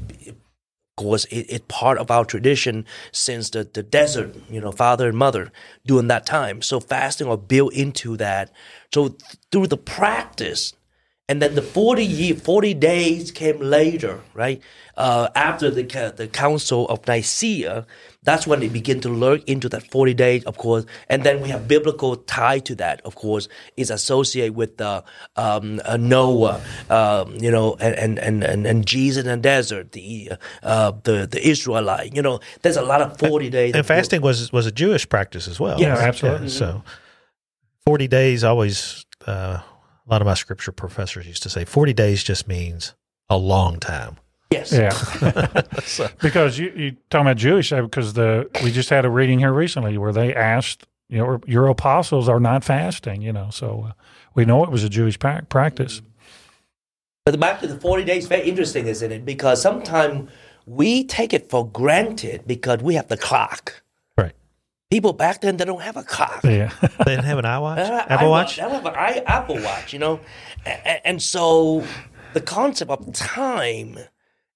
it, 1.01 1.47
it's 1.49 1.65
part 1.69 1.99
of 1.99 2.11
our 2.11 2.25
tradition 2.25 2.87
since 3.13 3.51
the, 3.51 3.65
the 3.65 3.83
desert, 3.83 4.37
you 4.51 4.61
know, 4.61 4.73
father 4.73 5.09
and 5.09 5.17
mother 5.17 5.53
during 5.87 6.09
that 6.09 6.27
time. 6.27 6.63
So 6.63 6.81
fasting 6.81 7.29
are 7.29 7.37
built 7.37 7.73
into 7.73 8.17
that. 8.19 8.51
So 8.93 9.09
th- 9.09 9.21
through 9.51 9.69
the 9.69 9.77
practice, 9.77 10.75
and 11.29 11.41
then 11.41 11.55
the 11.55 11.63
40 11.63 12.05
year, 12.05 12.35
40 12.35 12.75
days 12.75 13.31
came 13.31 13.61
later, 13.61 14.21
right? 14.35 14.61
Uh, 14.97 15.29
after 15.37 15.71
the, 15.71 15.85
the 16.17 16.27
Council 16.27 16.89
of 16.89 17.07
Nicaea, 17.07 17.87
that's 18.23 18.47
when 18.47 18.61
they 18.61 18.69
begin 18.69 19.01
to 19.01 19.09
lurk 19.09 19.43
into 19.49 19.69
that 19.71 19.83
40 19.91 20.15
days, 20.15 20.45
of 20.45 20.59
course. 20.59 20.85
And 21.09 21.25
then 21.25 21.41
we 21.41 21.49
have 21.49 21.67
biblical 21.67 22.17
tie 22.17 22.59
to 22.61 22.75
that, 22.77 23.01
of 23.03 23.15
course, 23.15 23.49
is 23.77 23.91
associated 23.91 24.55
with 24.55 24.77
the 24.77 25.03
um, 25.37 25.81
uh, 25.85 25.97
Noah, 25.97 26.61
um, 26.91 27.37
you 27.37 27.51
know, 27.51 27.77
and, 27.81 28.19
and, 28.19 28.45
and, 28.45 28.67
and 28.67 28.87
Jesus 28.87 29.25
in 29.25 29.31
the 29.31 29.37
desert, 29.37 29.93
the, 29.93 30.33
uh, 30.63 30.93
the, 31.05 31.27
the 31.27 31.47
Israelite, 31.47 32.15
you 32.15 32.21
know, 32.21 32.41
there's 32.63 32.77
a 32.77 32.83
lot 32.83 33.01
of 33.01 33.19
40 33.19 33.49
days. 33.49 33.75
And 33.75 33.87
fasting 33.87 34.21
was 34.21 34.53
was 34.53 34.67
a 34.67 34.73
Jewish 34.73 35.09
practice 35.09 35.49
as 35.49 35.59
well. 35.59 35.81
Yeah, 35.81 35.97
absolutely. 35.97 36.49
so, 36.49 36.83
forty 37.85 38.09
days 38.09 38.45
always. 38.45 39.05
Uh, 39.27 39.61
a 40.07 40.11
lot 40.11 40.23
of 40.23 40.27
my 40.27 40.35
scripture 40.35 40.73
professors 40.73 41.27
used 41.27 41.43
to 41.43 41.51
say 41.51 41.65
forty 41.65 41.93
days 41.93 42.23
just 42.23 42.49
means 42.49 42.95
a 43.29 43.37
long 43.37 43.79
time. 43.79 44.17
Yes. 44.51 44.73
Yeah. 44.73 46.09
because 46.23 46.59
you 46.59 46.73
you 46.77 46.97
talking 47.09 47.27
about 47.27 47.37
Jewish 47.37 47.73
uh, 47.73 47.83
because 47.83 48.15
the 48.15 48.51
we 48.65 48.73
just 48.73 48.91
had 48.91 49.05
a 49.05 49.11
reading 49.11 49.39
here 49.39 49.53
recently 49.53 49.97
where 49.97 50.13
they 50.13 50.35
asked 50.35 50.87
you 51.09 51.19
know 51.19 51.41
your 51.47 51.69
apostles 51.69 52.29
are 52.29 52.41
not 52.41 52.65
fasting 52.65 53.23
you 53.23 53.33
know 53.33 53.51
so 53.51 53.87
uh, 53.89 53.93
we 54.35 54.45
know 54.45 54.65
it 54.65 54.71
was 54.71 54.85
a 54.85 54.89
Jewish 54.89 55.19
pa- 55.19 55.43
practice. 55.49 56.03
But 57.27 57.39
back 57.39 57.61
to 57.61 57.67
the 57.67 57.79
40 57.79 58.05
days, 58.05 58.27
very 58.27 58.49
interesting, 58.49 58.87
isn't 58.87 59.13
it? 59.13 59.25
Because 59.25 59.61
sometimes 59.61 60.31
we 60.67 61.05
take 61.05 61.33
it 61.33 61.51
for 61.51 61.67
granted 61.69 62.43
because 62.47 62.81
we 62.81 62.95
have 62.95 63.09
the 63.09 63.17
clock. 63.17 63.83
Right. 64.17 64.33
People 64.91 65.13
back 65.13 65.41
then, 65.43 65.57
they 65.59 65.65
don't 65.65 65.83
have 65.83 65.97
a 65.97 66.03
clock. 66.03 66.41
Yeah. 66.45 66.71
They 67.05 67.17
didn't 67.17 67.25
have 67.25 67.39
an 67.39 67.45
iWatch, 67.45 67.79
Uh, 67.79 68.07
Apple 68.09 68.27
I 68.27 68.31
Watch. 68.31 68.59
I 68.59 68.69
have 68.69 68.87
an 68.87 68.95
I, 68.95 69.23
Apple 69.27 69.61
Watch, 69.63 69.93
you 69.93 69.99
know, 69.99 70.21
and, 70.65 71.01
and 71.05 71.23
so 71.23 71.85
the 72.33 72.41
concept 72.41 72.91
of 72.91 73.13
time 73.13 73.99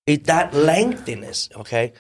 is 0.07 0.19
that 0.21 0.53
lengthiness. 0.55 1.49
Okay, 1.57 1.93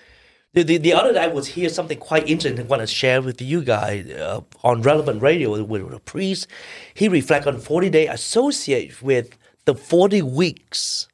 The, 0.54 0.62
the, 0.62 0.78
the 0.78 0.92
other 0.92 1.12
day 1.12 1.24
I 1.24 1.26
was 1.26 1.48
here 1.48 1.68
something 1.68 1.98
quite 1.98 2.28
interesting 2.28 2.64
I 2.64 2.68
want 2.68 2.80
to 2.80 2.86
share 2.86 3.20
with 3.20 3.42
you 3.42 3.62
guys 3.62 4.08
uh, 4.08 4.42
on 4.62 4.82
relevant 4.82 5.20
radio 5.20 5.50
with, 5.50 5.82
with 5.82 5.92
a 5.92 5.98
priest. 5.98 6.46
He 6.94 7.08
reflect 7.08 7.46
on 7.48 7.58
40 7.58 7.90
day 7.90 8.06
associate 8.06 9.02
with 9.02 9.36
the 9.64 9.74
40 9.74 10.22
weeks 10.22 11.08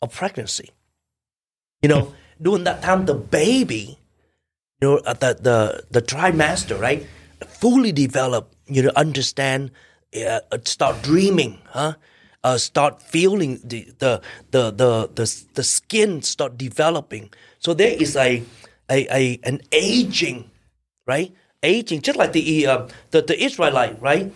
of 0.00 0.14
pregnancy. 0.14 0.70
You 1.82 1.90
know, 1.90 2.14
during 2.42 2.64
that 2.64 2.82
time, 2.82 3.04
the 3.04 3.14
baby, 3.14 3.98
you 4.80 4.88
know, 4.88 4.96
uh, 4.98 5.12
the, 5.12 5.36
the, 5.40 5.84
the 5.90 6.00
trimester, 6.00 6.80
right, 6.80 7.06
fully 7.46 7.92
develop, 7.92 8.54
you 8.66 8.82
know, 8.82 8.92
understand, 8.96 9.72
uh, 10.26 10.40
start 10.64 11.02
dreaming, 11.02 11.58
huh? 11.66 11.94
Uh, 12.46 12.54
start 12.54 13.02
feeling 13.02 13.58
the, 13.64 13.90
the, 13.98 14.22
the, 14.54 14.70
the, 14.70 15.10
the, 15.18 15.26
the 15.58 15.64
skin 15.66 16.22
start 16.22 16.54
developing. 16.54 17.26
So 17.58 17.74
there 17.74 17.90
is 17.90 18.14
a, 18.14 18.44
a, 18.88 18.98
a 19.10 19.40
an 19.42 19.62
aging, 19.74 20.48
right? 21.10 21.34
Aging, 21.66 22.06
just 22.06 22.14
like 22.14 22.30
the 22.38 22.70
uh, 22.70 22.86
the 23.10 23.26
the 23.26 23.34
Israelite, 23.34 23.98
right? 23.98 24.30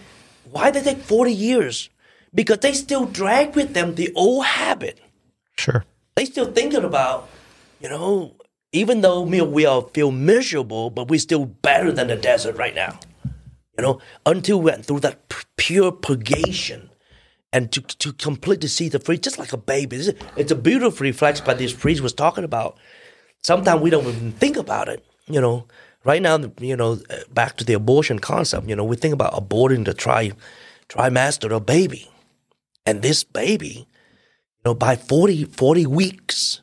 Why 0.51 0.75
they 0.75 0.83
take 0.83 0.99
forty 1.07 1.31
years? 1.31 1.87
Because 2.35 2.59
they 2.66 2.75
still 2.75 3.07
drag 3.07 3.55
with 3.55 3.79
them 3.79 3.94
the 3.94 4.11
old 4.18 4.42
habit. 4.42 4.99
Sure. 5.55 5.87
They 6.18 6.27
still 6.27 6.51
thinking 6.51 6.83
about, 6.83 7.31
you 7.79 7.94
know, 7.94 8.35
even 8.75 9.07
though 9.07 9.23
we 9.23 9.38
we 9.38 9.70
all 9.70 9.87
feel 9.94 10.11
miserable, 10.11 10.90
but 10.90 11.07
we're 11.07 11.23
still 11.23 11.46
better 11.46 11.94
than 11.94 12.11
the 12.11 12.18
desert 12.18 12.59
right 12.59 12.75
now. 12.75 12.99
You 13.79 13.87
know, 13.87 14.03
until 14.27 14.59
we 14.59 14.75
went 14.75 14.83
through 14.90 15.07
that 15.07 15.31
pure 15.55 15.94
purgation 15.94 16.89
and 17.53 17.73
to 17.73 17.81
to 17.81 18.13
completely 18.13 18.69
see 18.69 18.89
the 18.89 18.99
free, 18.99 19.19
just 19.19 19.39
like 19.39 19.53
a 19.53 19.57
baby. 19.57 19.97
It's 19.97 20.09
a, 20.09 20.15
it's 20.37 20.53
a 20.53 20.57
beautiful 20.57 21.05
reflection 21.05 21.45
by 21.45 21.55
this 21.55 21.73
priest 21.73 22.03
was 22.03 22.13
talking 22.13 22.45
about 22.45 22.79
sometimes 23.43 23.81
we 23.81 23.91
don't 23.91 24.07
even 24.07 24.33
think 24.33 24.57
about 24.57 24.89
it. 24.89 25.05
You 25.27 25.41
know, 25.41 25.67
right 26.05 26.23
now, 26.23 26.39
you 26.61 26.77
know, 26.77 26.99
uh, 27.11 27.17
back 27.33 27.57
to 27.59 27.65
the 27.65 27.75
abortion 27.75 28.19
concept. 28.19 28.69
You 28.69 28.77
know, 28.77 28.85
we 28.85 28.97
think 28.97 29.15
about 29.15 29.33
aborting 29.35 29.85
the 29.85 29.95
tri 29.95 30.33
trimester 30.89 31.55
of 31.55 31.67
baby, 31.67 32.11
and 32.87 33.03
this 33.03 33.25
baby, 33.25 33.87
you 34.57 34.63
know, 34.65 34.75
by 34.75 34.97
40, 34.97 35.45
40 35.45 35.87
weeks. 35.87 36.63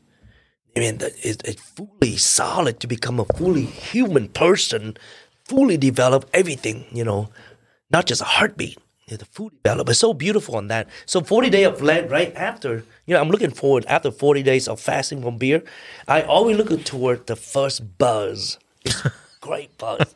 I 0.75 0.79
mean, 0.79 0.99
it's, 1.01 1.43
it's 1.43 1.61
fully 1.61 2.17
solid 2.17 2.79
to 2.81 2.87
become 2.87 3.19
a 3.19 3.25
fully 3.25 3.65
human 3.65 4.27
person, 4.27 4.95
fully 5.43 5.75
develop 5.75 6.29
everything, 6.35 6.85
you 6.91 7.03
know, 7.03 7.29
not 7.89 8.05
just 8.05 8.21
a 8.21 8.25
heartbeat. 8.25 8.77
Yeah, 9.07 9.17
the 9.17 9.25
food 9.25 9.53
develop. 9.63 9.87
It's 9.89 9.99
so 9.99 10.13
beautiful 10.13 10.55
on 10.57 10.67
that. 10.67 10.89
So 11.05 11.21
40 11.21 11.49
day 11.49 11.63
of 11.63 11.81
Lent, 11.81 12.11
right 12.11 12.35
after, 12.35 12.83
you 13.05 13.13
know, 13.15 13.21
I'm 13.21 13.29
looking 13.29 13.51
forward 13.51 13.85
after 13.87 14.11
40 14.11 14.43
days 14.43 14.67
of 14.67 14.81
fasting 14.81 15.21
from 15.21 15.37
beer. 15.37 15.63
I 16.07 16.23
always 16.23 16.57
look 16.57 16.83
toward 16.83 17.25
the 17.27 17.37
first 17.37 17.97
buzz. 17.97 18.59
It's 18.83 19.01
great 19.41 19.77
buzz. 19.77 20.13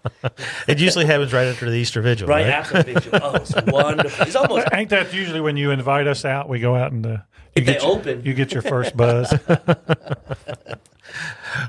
It 0.68 0.80
usually 0.80 1.06
happens 1.06 1.32
right 1.32 1.48
after 1.48 1.70
the 1.70 1.78
Easter 1.78 2.02
Vigil, 2.02 2.28
Right 2.28 2.44
right? 2.44 2.52
after 2.54 2.84
the 2.84 2.94
vigil. 3.00 3.20
Oh, 3.24 3.36
it's 3.36 3.54
wonderful. 3.68 4.26
It's 4.28 4.36
almost 4.36 4.68
Ain't 4.74 4.90
that 4.90 5.14
usually 5.14 5.40
when 5.40 5.56
you 5.56 5.72
invite 5.72 6.08
us 6.08 6.26
out? 6.26 6.50
We 6.50 6.60
go 6.60 6.76
out 6.76 6.92
and 6.92 7.06
uh, 7.06 7.10
you 7.10 7.18
If 7.56 7.66
they 7.66 7.74
get 7.74 7.84
your, 7.84 7.92
open. 7.94 8.26
you 8.26 8.34
get 8.34 8.52
your 8.52 8.62
first 8.62 8.98
buzz. 8.98 9.34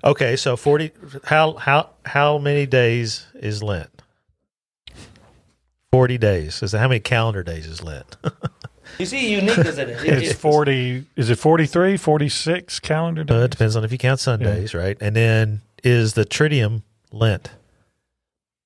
Okay, 0.04 0.36
so 0.36 0.56
forty. 0.56 0.92
How 1.24 1.54
how 1.54 1.90
how 2.04 2.38
many 2.38 2.66
days 2.66 3.26
is 3.34 3.62
Lent? 3.62 4.01
Forty 5.92 6.16
days. 6.16 6.62
Is 6.62 6.72
that 6.72 6.78
how 6.78 6.88
many 6.88 7.00
calendar 7.00 7.42
days 7.42 7.66
is 7.66 7.82
Lent? 7.84 8.16
you 8.98 9.04
see 9.04 9.30
unique, 9.34 9.58
isn't 9.58 9.90
it? 9.90 10.00
It- 10.00 10.08
it's 10.08 10.22
it's- 10.22 10.38
forty. 10.38 11.04
Is 11.16 11.28
it 11.28 11.38
43, 11.38 11.98
46 11.98 12.80
calendar 12.80 13.20
Uh, 13.22 13.24
days? 13.24 13.44
it 13.44 13.50
depends 13.50 13.76
on 13.76 13.84
if 13.84 13.92
you 13.92 13.98
count 13.98 14.18
Sundays, 14.18 14.72
right? 14.74 14.96
And 15.02 15.14
then 15.14 15.60
is 15.84 16.14
the 16.14 16.24
Triduum 16.24 16.82
Lent? 17.12 17.50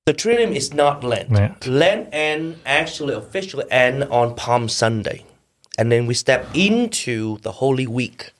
The 0.05 0.13
Triduum 0.13 0.55
is 0.55 0.73
not 0.73 1.03
Lent. 1.03 1.29
Lent. 1.31 1.67
Lent 1.67 2.07
end 2.13 2.61
actually 2.65 3.13
officially 3.13 3.65
end 3.69 4.05
on 4.05 4.33
Palm 4.35 4.69
Sunday, 4.69 5.25
and 5.77 5.91
then 5.91 6.05
we 6.05 6.13
step 6.13 6.47
into 6.53 7.39
the 7.39 7.51
Holy 7.53 7.87
Week. 7.87 8.31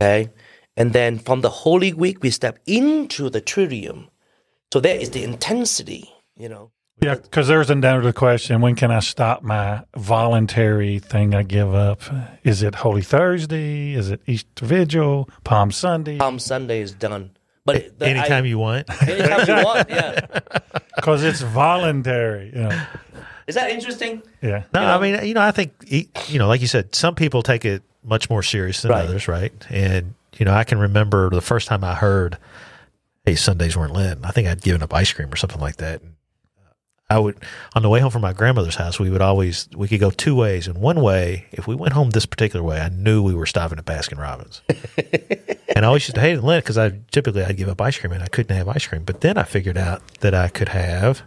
Okay, 0.00 0.30
and 0.78 0.94
then 0.94 1.18
from 1.18 1.42
the 1.42 1.50
Holy 1.50 1.92
Week 1.92 2.22
we 2.22 2.30
step 2.30 2.58
into 2.66 3.28
the 3.28 3.42
Triduum. 3.42 4.08
So 4.72 4.80
there 4.80 4.96
is 4.98 5.10
the 5.10 5.22
intensity, 5.24 6.10
you 6.38 6.48
know. 6.48 6.70
Yeah, 7.00 7.16
because 7.16 7.48
there's 7.48 7.68
another 7.70 8.12
question. 8.12 8.60
When 8.60 8.76
can 8.76 8.90
I 8.92 9.00
stop 9.00 9.42
my 9.42 9.82
voluntary 9.96 11.00
thing 11.00 11.34
I 11.34 11.42
give 11.42 11.74
up? 11.74 12.00
Is 12.44 12.62
it 12.62 12.76
Holy 12.76 13.02
Thursday? 13.02 13.92
Is 13.94 14.10
it 14.10 14.20
Easter 14.26 14.64
Vigil? 14.64 15.28
Palm 15.42 15.72
Sunday? 15.72 16.18
Palm 16.18 16.38
Sunday 16.38 16.80
is 16.80 16.92
done, 16.92 17.30
but 17.64 17.76
it- 17.76 17.98
the- 17.98 18.06
Anytime 18.06 18.44
I, 18.44 18.46
you 18.46 18.58
want. 18.58 18.88
anytime 19.08 19.48
you 19.58 19.64
want, 19.64 19.90
yeah. 19.90 20.26
Because 20.96 21.24
it's 21.24 21.40
voluntary. 21.40 22.52
You 22.54 22.62
know, 22.68 22.82
Is 23.48 23.56
that 23.56 23.70
interesting? 23.70 24.22
yeah. 24.40 24.64
No, 24.72 24.82
You 24.82 24.86
I 24.86 24.98
mean, 25.00 25.26
you 25.26 25.34
know, 25.34 25.40
I 25.40 25.50
think 25.50 25.72
e- 25.88 26.08
you 26.28 26.38
know, 26.38 26.46
like 26.46 26.60
you 26.60 26.68
said, 26.68 26.94
some 26.94 27.16
people 27.16 27.42
take 27.42 27.64
it 27.64 27.82
much 28.04 28.30
more 28.30 28.42
serious 28.44 28.82
than 28.82 28.92
Right. 28.92 29.04
others, 29.06 29.26
right? 29.26 29.52
And 29.70 30.14
you 30.38 30.44
know, 30.44 30.52
I 30.52 30.62
can 30.64 30.78
remember 30.78 31.30
the 31.30 31.40
first 31.40 31.66
time 31.66 31.82
I 31.82 31.94
heard, 31.94 32.38
"Hey, 33.24 33.34
Sundays 33.34 33.76
weren't 33.76 33.92
Lent." 33.94 34.20
I 34.24 34.30
think 34.30 34.46
I'd 34.46 34.60
given 34.62 34.82
up 34.82 34.94
ice 34.94 35.12
cream 35.12 35.32
or 35.32 35.36
something 35.36 35.60
like 35.60 35.76
that. 35.78 36.02
And 36.02 36.12
I 37.12 37.18
would, 37.18 37.36
on 37.74 37.82
the 37.82 37.90
way 37.90 38.00
home 38.00 38.10
from 38.10 38.22
my 38.22 38.32
grandmother's 38.32 38.76
house, 38.76 38.98
we 38.98 39.10
would 39.10 39.20
always 39.20 39.68
we 39.76 39.86
could 39.86 40.00
go 40.00 40.10
two 40.10 40.34
ways. 40.34 40.66
And 40.66 40.78
one 40.78 41.02
way, 41.02 41.46
if 41.52 41.66
we 41.66 41.74
went 41.74 41.92
home 41.92 42.08
this 42.10 42.24
particular 42.24 42.64
way, 42.64 42.80
I 42.80 42.88
knew 42.88 43.22
we 43.22 43.34
were 43.34 43.44
stopping 43.44 43.78
at 43.78 43.84
Baskin 43.84 44.18
Robbins. 44.18 44.62
and 45.76 45.84
I 45.84 45.88
always 45.88 46.04
used 46.04 46.14
to 46.14 46.20
hate 46.22 46.42
Lent 46.42 46.64
because 46.64 46.78
I 46.78 46.98
typically 47.10 47.44
I'd 47.44 47.58
give 47.58 47.68
up 47.68 47.80
ice 47.82 47.98
cream 47.98 48.12
and 48.12 48.22
I 48.22 48.28
couldn't 48.28 48.56
have 48.56 48.66
ice 48.66 48.86
cream. 48.86 49.04
But 49.04 49.20
then 49.20 49.36
I 49.36 49.42
figured 49.42 49.76
out 49.76 50.00
that 50.20 50.32
I 50.34 50.48
could 50.48 50.70
have 50.70 51.22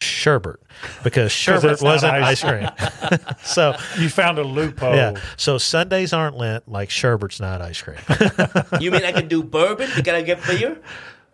sherbet 0.00 0.56
because 1.04 1.30
sherbet 1.44 1.80
wasn't 1.80 2.12
ice 2.12 2.42
ice 2.42 2.50
cream. 2.50 3.18
so 3.44 3.76
You 3.98 4.08
found 4.08 4.38
a 4.38 4.42
loophole. 4.44 4.96
yeah, 4.96 5.14
so 5.36 5.58
Sundays 5.58 6.12
aren't 6.12 6.36
Lent 6.36 6.68
like 6.68 6.90
sherbet's 6.90 7.38
not 7.38 7.60
ice 7.62 7.80
cream. 7.80 7.98
You 8.80 8.90
mean 8.90 9.04
I 9.04 9.12
can 9.12 9.28
do 9.28 9.44
bourbon? 9.44 9.90
You 9.96 10.02
gotta 10.02 10.22
get 10.22 10.44
beer? 10.44 10.76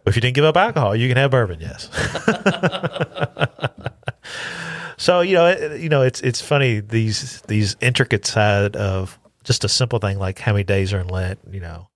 If 0.07 0.15
you 0.15 0.23
didn't 0.23 0.35
give 0.35 0.45
up 0.45 0.57
alcohol, 0.57 0.95
you 0.95 1.09
can 1.09 1.17
have 1.17 1.31
bourbon. 1.31 1.61
Yes. 1.61 1.91
so 4.97 5.21
you 5.21 5.35
know, 5.35 5.47
it, 5.47 5.81
you 5.81 5.89
know, 5.89 6.03
it's 6.03 6.21
it's 6.21 6.41
funny 6.41 6.81
these 6.81 7.43
these 7.43 7.77
intricate 7.81 8.27
side 8.27 8.77
of 8.77 9.19
just 9.45 9.65
a 9.65 9.69
simple 9.69 9.99
thing 9.99 10.19
like 10.19 10.39
how 10.39 10.53
many 10.53 10.65
days 10.65 10.93
are 10.93 11.01
in 11.01 11.09
Lent. 11.09 11.41
You 11.51 11.61
know, 11.61 11.89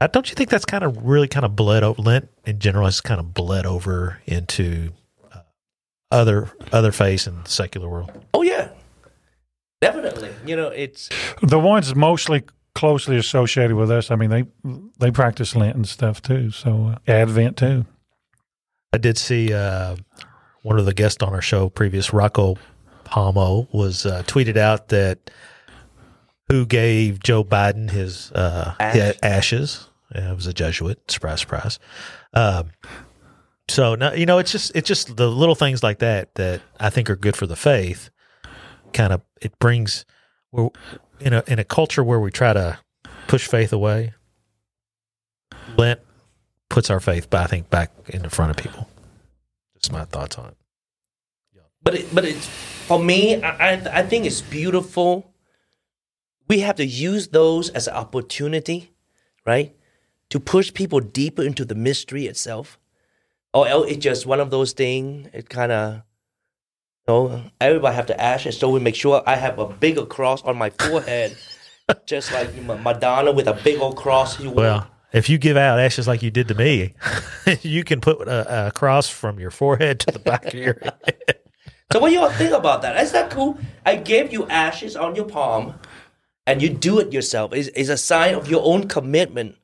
uh, 0.00 0.06
don't 0.06 0.28
you 0.28 0.34
think 0.34 0.50
that's 0.50 0.64
kind 0.64 0.84
of 0.84 1.04
really 1.04 1.28
kind 1.28 1.44
of 1.44 1.56
bled 1.56 1.82
over 1.82 2.00
Lent 2.00 2.28
in 2.44 2.58
general 2.58 2.84
has 2.84 3.00
kind 3.00 3.20
of 3.20 3.34
bled 3.34 3.66
over 3.66 4.20
into 4.26 4.92
uh, 5.32 5.40
other 6.10 6.50
other 6.72 6.92
faiths 6.92 7.26
and 7.26 7.44
the 7.44 7.50
secular 7.50 7.88
world. 7.88 8.12
Oh 8.32 8.42
yeah, 8.42 8.70
definitely. 9.80 10.30
You 10.46 10.56
know, 10.56 10.68
it's 10.68 11.08
The 11.42 11.58
ones 11.58 11.94
mostly 11.94 12.42
closely 12.74 13.16
associated 13.16 13.76
with 13.76 13.90
us, 13.90 14.10
I 14.10 14.16
mean, 14.16 14.30
they 14.30 14.44
they 14.98 15.10
practice 15.10 15.54
Lent 15.56 15.76
and 15.76 15.88
stuff 15.88 16.20
too. 16.20 16.50
So 16.50 16.94
uh, 16.94 17.10
Advent 17.10 17.56
too. 17.56 17.86
I 18.92 18.98
did 18.98 19.18
see 19.18 19.52
uh, 19.52 19.96
one 20.62 20.78
of 20.78 20.86
the 20.86 20.94
guests 20.94 21.22
on 21.22 21.32
our 21.34 21.42
show, 21.42 21.68
previous 21.68 22.12
Rocco 22.12 22.56
Palmo, 23.04 23.68
was 23.72 24.06
uh, 24.06 24.22
tweeted 24.26 24.56
out 24.56 24.88
that 24.88 25.30
who 26.48 26.66
gave 26.66 27.20
Joe 27.20 27.42
Biden 27.42 27.90
his 27.90 28.30
uh, 28.32 28.74
Ash. 28.78 28.96
yeah, 28.96 29.12
ashes. 29.22 29.88
Yeah, 30.14 30.30
it 30.30 30.34
was 30.34 30.46
a 30.46 30.52
Jesuit. 30.52 31.10
Surprise, 31.10 31.40
surprise. 31.40 31.78
Um, 32.34 32.70
so 33.68 33.94
now 33.94 34.12
you 34.12 34.26
know 34.26 34.38
it's 34.38 34.52
just 34.52 34.72
it's 34.74 34.86
just 34.86 35.16
the 35.16 35.30
little 35.30 35.54
things 35.54 35.82
like 35.82 36.00
that 36.00 36.34
that 36.34 36.60
I 36.78 36.90
think 36.90 37.08
are 37.08 37.16
good 37.16 37.36
for 37.36 37.46
the 37.46 37.56
faith. 37.56 38.10
Kind 38.92 39.12
of 39.12 39.22
it 39.40 39.58
brings 39.58 40.04
we're 40.52 40.68
in 41.24 41.32
a 41.32 41.42
in 41.48 41.58
a 41.58 41.64
culture 41.64 42.04
where 42.04 42.20
we 42.20 42.30
try 42.30 42.52
to 42.52 42.78
push 43.26 43.48
faith 43.48 43.72
away. 43.72 44.12
Lent 45.76 46.00
puts 46.68 46.90
our 46.90 47.00
faith, 47.00 47.34
I 47.34 47.46
think, 47.46 47.70
back 47.70 47.90
in 48.08 48.22
the 48.22 48.30
front 48.30 48.50
of 48.50 48.56
people. 48.56 48.88
Just 49.74 49.90
my 49.90 50.04
thoughts 50.04 50.38
on 50.38 50.50
it. 50.50 50.56
but 51.82 51.94
it, 51.94 52.14
but 52.14 52.24
it's 52.24 52.46
for 52.46 52.98
me. 53.02 53.42
I 53.42 53.72
I, 54.00 54.02
think 54.02 54.26
it's 54.26 54.42
beautiful. 54.42 55.32
We 56.46 56.60
have 56.60 56.76
to 56.76 56.84
use 56.84 57.28
those 57.28 57.70
as 57.70 57.88
an 57.88 57.94
opportunity, 57.94 58.92
right, 59.46 59.74
to 60.28 60.38
push 60.38 60.72
people 60.72 61.00
deeper 61.00 61.42
into 61.42 61.64
the 61.64 61.74
mystery 61.74 62.26
itself. 62.26 62.78
Or 63.54 63.66
else 63.66 63.90
it's 63.90 64.04
just 64.04 64.26
one 64.26 64.40
of 64.40 64.50
those 64.50 64.72
things. 64.72 65.28
It 65.32 65.48
kind 65.48 65.72
of, 65.72 66.02
know, 67.06 67.42
everybody 67.60 67.94
have 67.94 68.06
to 68.06 68.20
ashes, 68.20 68.58
so 68.58 68.70
we 68.70 68.80
make 68.80 68.94
sure 68.94 69.22
I 69.26 69.36
have 69.36 69.58
a 69.58 69.66
bigger 69.66 70.06
cross 70.06 70.42
on 70.42 70.56
my 70.56 70.70
forehead, 70.70 71.36
just 72.06 72.32
like 72.32 72.54
Madonna 72.62 73.32
with 73.32 73.46
a 73.46 73.54
big 73.54 73.80
old 73.80 73.96
cross. 73.96 74.40
You 74.40 74.50
Well, 74.50 74.86
if 75.12 75.28
you 75.28 75.38
give 75.38 75.56
out 75.56 75.78
ashes 75.78 76.08
like 76.08 76.22
you 76.22 76.30
did 76.30 76.48
to 76.48 76.54
me, 76.54 76.94
you 77.62 77.84
can 77.84 78.00
put 78.00 78.26
a, 78.26 78.68
a 78.68 78.70
cross 78.72 79.08
from 79.08 79.38
your 79.38 79.50
forehead 79.50 80.00
to 80.00 80.10
the 80.10 80.18
back 80.18 80.46
of 80.46 80.54
your 80.54 80.78
head. 80.82 81.40
So 81.92 82.00
what 82.00 82.08
do 82.08 82.14
y'all 82.14 82.30
think 82.30 82.52
about 82.52 82.82
that? 82.82 83.00
Is 83.00 83.12
that 83.12 83.30
cool? 83.30 83.56
I 83.86 83.94
gave 83.94 84.32
you 84.32 84.48
ashes 84.48 84.96
on 84.96 85.14
your 85.14 85.26
palm, 85.26 85.74
and 86.44 86.60
you 86.60 86.68
do 86.68 86.98
it 86.98 87.12
yourself. 87.12 87.52
It's, 87.52 87.68
it's 87.68 87.90
a 87.90 87.96
sign 87.96 88.34
of 88.34 88.50
your 88.50 88.62
own 88.64 88.88
commitment 88.88 89.56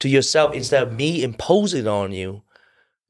to 0.00 0.08
yourself 0.08 0.54
instead 0.54 0.82
of 0.82 0.92
me 0.92 1.22
imposing 1.22 1.86
on 1.86 2.10
you. 2.10 2.42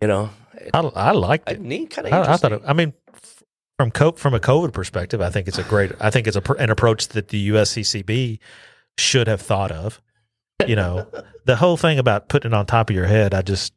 You 0.03 0.09
know, 0.09 0.31
I, 0.75 0.81
I 0.81 1.13
liked 1.13 1.49
I 1.49 1.53
it. 1.53 1.91
kind 1.91 2.09
of. 2.09 2.13
I, 2.13 2.33
I 2.33 2.37
thought. 2.37 2.53
It, 2.53 2.63
I 2.67 2.75
mean, 2.75 2.93
from 3.79 3.91
co- 3.93 4.13
from 4.13 4.35
a 4.35 4.41
COVID 4.41 4.73
perspective, 4.73 5.21
I 5.21 5.31
think 5.31 5.49
it's 5.49 5.59
a 5.59 5.63
great. 5.63 5.93
I 6.01 6.11
think 6.11 6.27
it's 6.27 6.37
a, 6.37 6.53
an 6.55 6.71
approach 6.71 7.09
that 7.09 7.29
the 7.29 7.51
USCCB 7.51 8.39
should 8.99 9.29
have 9.29 9.41
thought 9.41 9.71
of. 9.71 10.03
You 10.67 10.77
know, 10.77 11.07
the 11.45 11.57
whole 11.57 11.77
thing 11.77 11.99
about 11.99 12.29
putting 12.29 12.51
it 12.51 12.55
on 12.55 12.67
top 12.67 12.91
of 12.91 12.97
your 12.97 13.07
head, 13.07 13.33
I 13.35 13.43
just, 13.43 13.73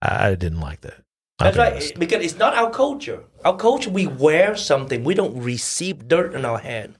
I, 0.00 0.28
I 0.28 0.34
didn't 0.36 0.60
like 0.60 0.82
that. 0.82 1.02
I'll 1.40 1.46
That's 1.46 1.56
be 1.56 1.60
right, 1.60 1.72
honest. 1.72 1.98
because 1.98 2.24
it's 2.24 2.38
not 2.38 2.54
our 2.54 2.70
culture. 2.70 3.24
Our 3.44 3.56
culture, 3.56 3.90
we 3.90 4.06
wear 4.06 4.54
something. 4.56 5.02
We 5.02 5.14
don't 5.14 5.42
receive 5.42 6.06
dirt 6.06 6.34
in 6.34 6.44
our 6.44 6.58
head. 6.58 6.94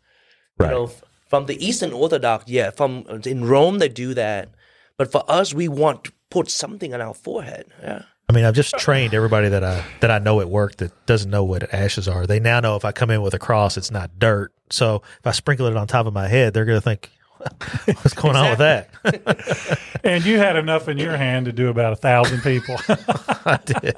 Right. 0.58 0.70
You 0.70 0.74
know, 0.74 0.90
from 1.28 1.46
the 1.46 1.64
Eastern 1.64 1.92
Orthodox, 1.92 2.44
yeah, 2.48 2.70
from 2.70 3.06
in 3.24 3.44
Rome 3.44 3.78
they 3.78 3.88
do 3.88 4.14
that, 4.14 4.48
but 4.96 5.12
for 5.12 5.22
us, 5.30 5.54
we 5.54 5.68
want 5.68 6.04
to 6.04 6.12
put 6.30 6.50
something 6.50 6.92
on 6.92 7.00
our 7.00 7.14
forehead. 7.14 7.66
Yeah, 7.80 8.02
I 8.30 8.32
mean, 8.32 8.44
I've 8.44 8.54
just 8.54 8.74
trained 8.78 9.12
everybody 9.12 9.48
that 9.48 9.64
I 9.64 9.84
that 9.98 10.10
I 10.12 10.20
know 10.20 10.40
at 10.40 10.48
work 10.48 10.76
that 10.76 10.92
doesn't 11.06 11.30
know 11.32 11.42
what 11.42 11.74
ashes 11.74 12.06
are. 12.06 12.28
They 12.28 12.38
now 12.38 12.60
know 12.60 12.76
if 12.76 12.84
I 12.84 12.92
come 12.92 13.10
in 13.10 13.22
with 13.22 13.34
a 13.34 13.40
cross, 13.40 13.76
it's 13.76 13.90
not 13.90 14.20
dirt. 14.20 14.52
So 14.70 15.02
if 15.18 15.26
I 15.26 15.32
sprinkle 15.32 15.66
it 15.66 15.76
on 15.76 15.88
top 15.88 16.06
of 16.06 16.12
my 16.14 16.28
head, 16.28 16.54
they're 16.54 16.64
going 16.64 16.76
to 16.76 16.80
think, 16.80 17.10
"What's 17.86 18.14
going 18.14 18.36
on 18.36 18.50
with 18.50 18.58
that?" 18.60 19.80
And 20.04 20.24
you 20.24 20.38
had 20.38 20.54
enough 20.54 20.88
in 20.88 20.96
your 20.96 21.16
hand 21.16 21.46
to 21.46 21.52
do 21.52 21.68
about 21.70 21.92
a 21.92 21.96
thousand 21.96 22.40
people. 22.42 22.76
I 22.88 23.58
did. 23.64 23.96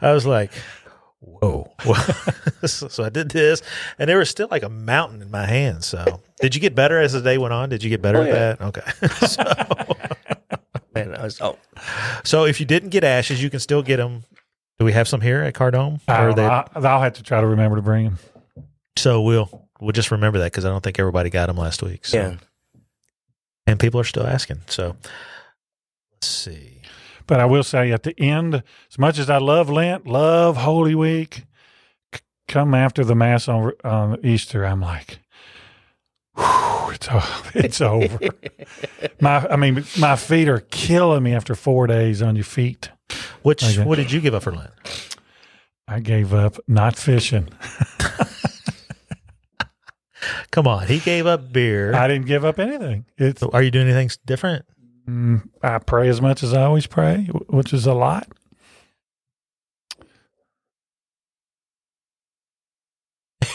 I 0.00 0.12
was 0.12 0.24
like, 0.26 0.52
"Whoa!" 1.18 1.72
so, 2.64 2.86
so 2.86 3.02
I 3.02 3.08
did 3.08 3.30
this, 3.32 3.62
and 3.98 4.08
there 4.08 4.18
was 4.18 4.30
still 4.30 4.46
like 4.48 4.62
a 4.62 4.68
mountain 4.68 5.22
in 5.22 5.30
my 5.32 5.44
hand. 5.46 5.82
So, 5.82 6.20
did 6.40 6.54
you 6.54 6.60
get 6.60 6.76
better 6.76 7.00
as 7.00 7.12
the 7.14 7.20
day 7.20 7.36
went 7.36 7.52
on? 7.52 7.68
Did 7.68 7.82
you 7.82 7.90
get 7.90 8.00
better 8.00 8.18
Oh, 8.18 8.22
at 8.22 8.28
yeah. 8.28 8.54
that? 8.54 8.60
Okay. 8.62 9.26
so, 9.26 9.42
man, 9.42 9.56
I 9.66 10.36
was, 10.36 10.39
oh, 11.40 11.56
so 12.24 12.44
if 12.44 12.60
you 12.60 12.66
didn't 12.66 12.90
get 12.90 13.04
ashes, 13.04 13.42
you 13.42 13.50
can 13.50 13.60
still 13.60 13.82
get 13.82 13.96
them. 13.98 14.24
Do 14.78 14.84
we 14.84 14.92
have 14.92 15.06
some 15.08 15.20
here 15.20 15.42
at 15.42 15.54
Cardome? 15.54 16.00
I 16.08 16.22
Or 16.22 16.26
don't 16.28 16.36
they- 16.36 16.42
know. 16.46 16.64
I, 16.74 16.94
I'll 16.94 17.02
have 17.02 17.14
to 17.14 17.22
try 17.22 17.40
to 17.40 17.46
remember 17.46 17.76
to 17.76 17.82
bring 17.82 18.04
them. 18.04 18.18
So 18.96 19.20
we'll 19.22 19.68
we'll 19.80 19.92
just 19.92 20.10
remember 20.10 20.38
that 20.40 20.46
because 20.52 20.64
I 20.64 20.68
don't 20.70 20.82
think 20.82 20.98
everybody 20.98 21.30
got 21.30 21.46
them 21.46 21.56
last 21.56 21.82
week. 21.82 22.04
So. 22.06 22.16
yeah. 22.18 22.34
and 23.66 23.78
people 23.78 24.00
are 24.00 24.04
still 24.04 24.26
asking. 24.26 24.62
So 24.66 24.96
let's 26.12 26.26
see. 26.26 26.78
But 27.26 27.40
I 27.40 27.44
will 27.44 27.62
say 27.62 27.92
at 27.92 28.02
the 28.02 28.18
end, 28.20 28.62
as 28.90 28.98
much 28.98 29.18
as 29.18 29.30
I 29.30 29.38
love 29.38 29.70
Lent, 29.70 30.06
love 30.06 30.56
Holy 30.56 30.94
Week, 30.96 31.44
c- 32.12 32.20
come 32.48 32.74
after 32.74 33.04
the 33.04 33.14
Mass 33.14 33.46
on, 33.48 33.72
on 33.84 34.14
uh, 34.14 34.16
Easter, 34.24 34.64
I'm 34.64 34.80
like, 34.80 35.20
whew, 36.40 36.92
it's, 36.94 37.08
it's 37.54 37.80
over. 37.80 38.18
my, 39.20 39.46
I 39.48 39.56
mean, 39.56 39.84
my 39.98 40.16
feet 40.16 40.48
are 40.48 40.60
killing 40.70 41.22
me 41.22 41.34
after 41.34 41.54
four 41.54 41.86
days 41.86 42.22
on 42.22 42.36
your 42.36 42.44
feet. 42.44 42.90
Which 43.42 43.62
Okay. 43.64 43.84
what 43.84 43.96
did 43.96 44.12
you 44.12 44.20
give 44.20 44.34
up 44.34 44.42
for 44.42 44.52
Lent? 44.52 44.70
I 45.88 46.00
gave 46.00 46.32
up 46.34 46.56
not 46.68 46.96
fishing. 46.96 47.48
Come 50.50 50.66
on, 50.66 50.86
he 50.86 50.98
gave 50.98 51.26
up 51.26 51.52
beer. 51.52 51.94
I 51.94 52.06
didn't 52.08 52.26
give 52.26 52.44
up 52.44 52.58
anything. 52.58 53.06
It's, 53.16 53.42
are 53.42 53.62
you 53.62 53.70
doing 53.70 53.88
anything 53.88 54.10
different? 54.26 54.64
mm, 55.08 55.42
I 55.62 55.78
pray 55.78 56.08
as 56.08 56.20
much 56.20 56.42
as 56.42 56.52
I 56.52 56.62
always 56.64 56.86
pray, 56.86 57.24
which 57.48 57.72
is 57.72 57.86
a 57.86 57.94
lot. 57.94 58.28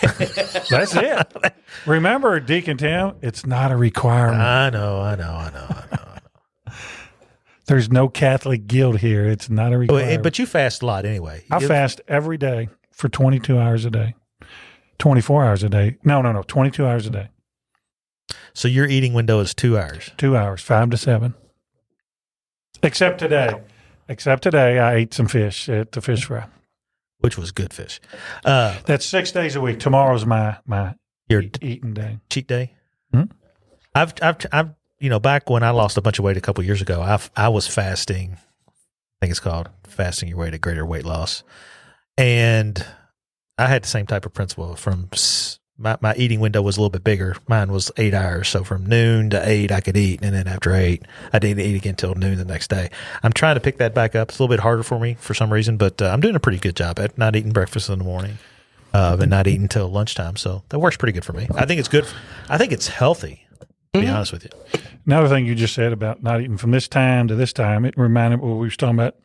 That's 0.70 0.95
it. 0.95 1.53
Remember, 1.86 2.39
Deacon 2.39 2.78
Tim, 2.78 3.14
it's 3.22 3.45
not 3.45 3.72
a 3.72 3.78
requirement. 3.78 4.41
I 4.41 4.70
know, 4.70 4.99
I 5.01 5.16
know, 5.16 5.24
I 5.34 5.51
know, 5.51 5.68
I 5.70 5.86
know. 5.95 6.74
There's 7.68 7.89
no 7.91 8.08
Catholic 8.10 8.68
guilt 8.68 8.97
here. 8.99 9.28
It's 9.28 9.49
not 9.49 9.74
a 9.74 9.78
requirement. 9.78 10.22
but 10.24 10.38
you 10.38 10.45
fast 10.45 10.84
a 10.84 10.86
lot 10.86 11.06
anyway. 11.06 11.43
I 11.49 11.60
You- 11.60 11.68
fast 11.68 12.01
every 12.08 12.38
day 12.38 12.70
for 12.91 13.10
22 13.10 13.58
hours 13.58 13.86
a 13.86 13.89
day, 13.89 14.14
24 14.99 15.43
hours 15.45 15.64
a 15.64 15.70
day. 15.70 15.97
No, 16.03 16.22
no, 16.22 16.32
no, 16.32 16.43
22 16.43 16.86
hours 16.86 17.08
a 17.08 17.10
day. 17.10 17.30
So 18.53 18.68
your 18.68 18.86
eating 18.86 19.14
window 19.14 19.39
is 19.39 19.53
two 19.53 19.78
hours. 19.78 20.12
Two 20.18 20.38
hours, 20.38 20.62
five 20.62 20.89
to 20.91 20.97
seven. 20.97 21.34
Except 22.84 23.20
today. 23.20 23.62
Except 24.08 24.43
today, 24.43 24.78
I 24.80 24.93
ate 24.95 25.14
some 25.14 25.28
fish 25.28 25.68
at 25.68 25.91
the 25.93 26.01
fish 26.01 26.26
fry. 26.26 26.45
Which 27.26 27.39
was 27.39 27.51
good 27.51 27.73
fish. 27.73 27.99
Uh, 28.45 28.78
That's 28.86 29.03
six 29.03 29.32
days 29.32 29.55
a 29.55 29.61
week. 29.61 29.80
Tomorrow's 29.80 30.28
my 30.28 30.57
my 30.67 30.93
your 31.28 31.41
eat- 31.41 31.57
eating 31.63 31.95
day. 31.95 32.19
cheat 32.30 32.47
day. 32.47 32.76
Hmm? 33.11 33.23
I've, 33.95 34.13
I've, 34.21 34.38
I've, 34.51 34.69
you 34.99 35.09
know, 35.09 35.19
back 35.19 35.49
when 35.49 35.63
I 35.63 35.71
lost 35.71 35.97
a 35.97 36.01
bunch 36.01 36.19
of 36.19 36.26
weight 36.26 36.38
a 36.38 36.41
couple 36.41 36.63
years 36.63 36.84
ago, 36.84 37.01
I, 37.01 37.19
I 37.36 37.49
was 37.49 37.65
fasting. 37.67 38.34
I 38.67 38.71
think 39.26 39.32
it's 39.32 39.39
called 39.39 39.69
fasting 39.86 40.30
your 40.30 40.38
way 40.38 40.51
to 40.51 40.59
greater 40.59 40.86
weight 40.86 41.03
loss, 41.05 41.43
and 42.15 42.86
I 43.57 43.65
had 43.65 43.84
the 43.84 43.88
same 43.88 44.05
type 44.05 44.28
of 44.28 44.34
principle. 44.34 44.76
From 44.76 45.09
my 45.78 45.97
my 46.01 46.13
eating 46.15 46.39
window 46.39 46.61
was 46.61 46.78
a 46.78 46.80
little 46.80 46.89
bit 46.89 47.03
bigger. 47.03 47.36
Mine 47.47 47.71
was 47.71 47.91
eight 47.97 48.13
hours, 48.13 48.47
so 48.47 48.63
from 48.63 48.86
noon 48.86 49.30
to 49.32 49.49
eight 49.49 49.71
I 49.71 49.82
could 49.82 49.97
eat, 49.97 50.21
and 50.21 50.34
then 50.34 50.47
after 50.47 50.73
eight 50.73 51.03
I 51.34 51.39
didn't 51.39 51.65
eat 51.65 51.76
again 51.76 51.91
until 51.91 52.15
noon 52.15 52.38
the 52.38 52.45
next 52.45 52.69
day. 52.69 52.89
I'm 53.23 53.34
trying 53.34 53.55
to 53.55 53.61
pick 53.61 53.78
that 53.78 53.93
back 53.93 54.15
up. 54.15 54.30
It's 54.30 54.39
a 54.39 54.43
little 54.43 54.53
bit 54.53 54.61
harder 54.61 54.84
for 54.84 54.99
me 54.99 55.15
for 55.19 55.34
some 55.34 55.51
reason, 55.51 55.78
but 55.78 56.01
uh, 56.01 56.07
I'm 56.07 56.21
doing 56.21 56.36
a 56.36 56.39
pretty 56.39 56.59
good 56.59 56.76
job 56.76 56.99
at 56.99 57.17
not 57.17 57.36
eating 57.36 57.51
breakfast 57.51 57.89
in 57.89 57.99
the 57.99 58.05
morning. 58.05 58.38
Uh, 58.93 59.17
and 59.19 59.30
not 59.30 59.45
eating 59.45 59.63
until 59.63 59.89
lunchtime, 59.89 60.38
so 60.38 60.63
that 60.69 60.80
works 60.80 60.95
pretty 60.95 61.11
good 61.11 61.26
for 61.26 61.34
me. 61.34 61.45
I 61.55 61.65
think 61.65 61.80
it's 61.80 61.89
good. 61.89 62.07
I 62.47 62.57
think 62.57 62.71
it's 62.71 62.88
healthy. 62.88 63.45
To 63.93 63.99
be 63.99 64.07
honest 64.07 64.32
with 64.32 64.45
you, 64.45 64.82
Another 65.05 65.28
thing 65.28 65.45
you 65.45 65.53
just 65.53 65.73
said 65.73 65.91
about 65.91 66.23
not 66.23 66.41
eating 66.41 66.57
from 66.57 66.71
this 66.71 66.88
time 66.88 67.28
to 67.28 67.36
this 67.36 67.53
time, 67.53 67.86
it 67.86 67.93
reminded 67.97 68.38
me 68.38 68.47
what 68.47 68.55
we 68.55 68.67
were 68.67 68.69
talking 68.71 68.95
about. 68.95 69.15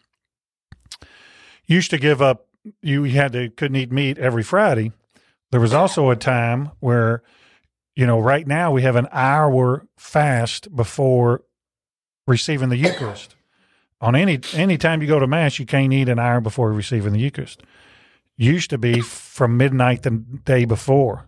Used 1.66 1.90
to 1.90 1.98
give 1.98 2.20
up. 2.20 2.48
You 2.82 3.05
had 3.05 3.32
to 3.32 3.48
couldn't 3.48 3.76
eat 3.76 3.90
meat 3.90 4.18
every 4.18 4.42
Friday. 4.42 4.92
There 5.51 5.61
was 5.61 5.74
also 5.74 6.11
a 6.11 6.16
time 6.16 6.70
where, 6.80 7.22
you 7.96 8.07
know, 8.07 8.20
right 8.20 8.46
now 8.46 8.70
we 8.70 8.82
have 8.82 8.96
an 8.96 9.09
hour 9.12 9.86
fast 9.96 10.74
before 10.74 11.42
receiving 12.26 12.68
the 12.68 12.76
Eucharist. 12.76 13.34
On 14.01 14.14
any 14.16 14.40
any 14.55 14.78
time 14.78 15.03
you 15.03 15.09
go 15.09 15.18
to 15.18 15.26
mass, 15.26 15.59
you 15.59 15.66
can't 15.66 15.92
eat 15.92 16.09
an 16.09 16.18
hour 16.18 16.40
before 16.40 16.72
receiving 16.72 17.12
the 17.12 17.18
Eucharist. 17.20 17.62
Used 18.36 18.70
to 18.70 18.78
be 18.78 19.01
from 19.01 19.57
midnight 19.59 20.03
the 20.03 20.11
day 20.11 20.64
before. 20.64 21.26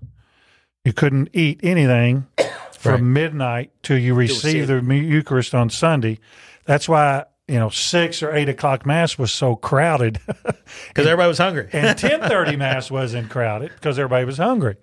You 0.84 0.92
couldn't 0.92 1.28
eat 1.32 1.60
anything 1.62 2.26
from 2.72 2.92
Right. 2.92 3.02
midnight 3.02 3.70
till 3.82 3.98
you 3.98 4.14
receive 4.14 4.66
the 4.68 4.80
Eucharist 4.82 5.54
on 5.54 5.68
Sunday. 5.68 6.18
That's 6.64 6.88
why 6.88 7.24
you 7.49 7.59
know 7.59 7.68
six 7.68 8.22
or 8.22 8.32
eight 8.34 8.49
o'clock 8.49 8.86
mass 8.86 9.18
was 9.18 9.32
so 9.32 9.57
crowded, 9.57 10.20
because 10.88 11.07
everybody 11.07 11.28
was 11.28 11.38
hungry. 11.38 11.68
and 11.72 11.97
ten 11.99 12.20
thirty 12.20 12.57
mass 12.57 12.90
wasn't 12.90 13.30
crowded 13.30 13.70
because 13.74 13.99
everybody 13.99 14.24
was 14.24 14.38
hungry, 14.38 14.76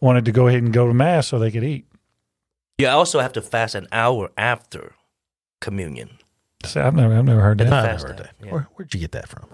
wanted 0.00 0.24
to 0.26 0.32
go 0.32 0.48
ahead 0.48 0.62
and 0.62 0.72
go 0.72 0.86
to 0.86 0.94
mass 0.94 1.28
so 1.28 1.38
they 1.38 1.50
could 1.50 1.64
eat. 1.64 1.86
You 2.78 2.88
also 2.88 3.20
have 3.20 3.32
to 3.34 3.42
fast 3.42 3.74
an 3.74 3.86
hour 3.92 4.30
after 4.36 4.94
communion. 5.60 6.18
So 6.64 6.82
I've 6.84 6.94
never, 6.94 7.14
I've 7.14 7.24
never 7.24 7.40
heard 7.40 7.60
I've 7.60 7.70
that. 7.70 7.86
never 7.92 8.08
heard 8.08 8.16
that. 8.18 8.34
yeah. 8.42 8.50
Where, 8.52 8.68
where'd 8.74 8.92
you 8.94 9.00
get 9.00 9.12
that 9.12 9.28
from? 9.28 9.46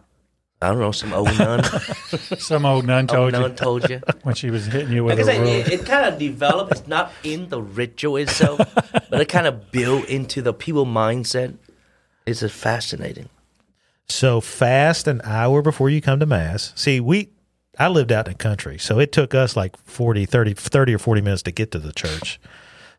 I 0.62 0.68
don't 0.68 0.78
know, 0.78 0.92
some 0.92 1.12
old 1.14 1.26
nun, 1.38 1.64
Some 2.38 2.66
old 2.66 2.86
nun 2.86 3.08
old 3.08 3.08
told 3.08 3.32
you 3.32 3.40
nun 3.40 3.56
told 3.56 3.88
you. 3.88 4.00
when 4.24 4.34
she 4.34 4.50
was 4.50 4.66
hitting 4.66 4.92
you 4.92 5.04
with 5.04 5.18
Like 5.18 5.26
I 5.26 5.32
a 5.32 5.40
rule. 5.40 5.48
it, 5.48 5.68
it 5.72 5.86
kind 5.86 6.04
of 6.12 6.18
developed. 6.18 6.72
It's 6.72 6.86
not 6.86 7.12
in 7.24 7.48
the 7.48 7.62
ritual 7.62 8.16
itself, 8.18 8.58
but 9.10 9.20
it 9.22 9.28
kind 9.30 9.46
of 9.46 9.70
built 9.70 10.06
into 10.10 10.42
the 10.42 10.52
people 10.52 10.84
mindset. 10.84 11.56
It's 12.26 12.40
just 12.40 12.54
fascinating. 12.54 13.28
So 14.08 14.40
fast 14.40 15.06
an 15.06 15.20
hour 15.24 15.62
before 15.62 15.88
you 15.88 16.00
come 16.00 16.20
to 16.20 16.26
mass. 16.26 16.72
See, 16.74 17.00
we 17.00 17.30
I 17.78 17.88
lived 17.88 18.12
out 18.12 18.26
in 18.26 18.32
the 18.32 18.38
country, 18.38 18.78
so 18.78 18.98
it 18.98 19.12
took 19.12 19.34
us 19.34 19.56
like 19.56 19.76
40, 19.86 20.26
30, 20.26 20.54
30 20.54 20.94
or 20.94 20.98
40 20.98 21.20
minutes 21.22 21.42
to 21.44 21.52
get 21.52 21.70
to 21.72 21.78
the 21.78 21.92
church. 21.92 22.40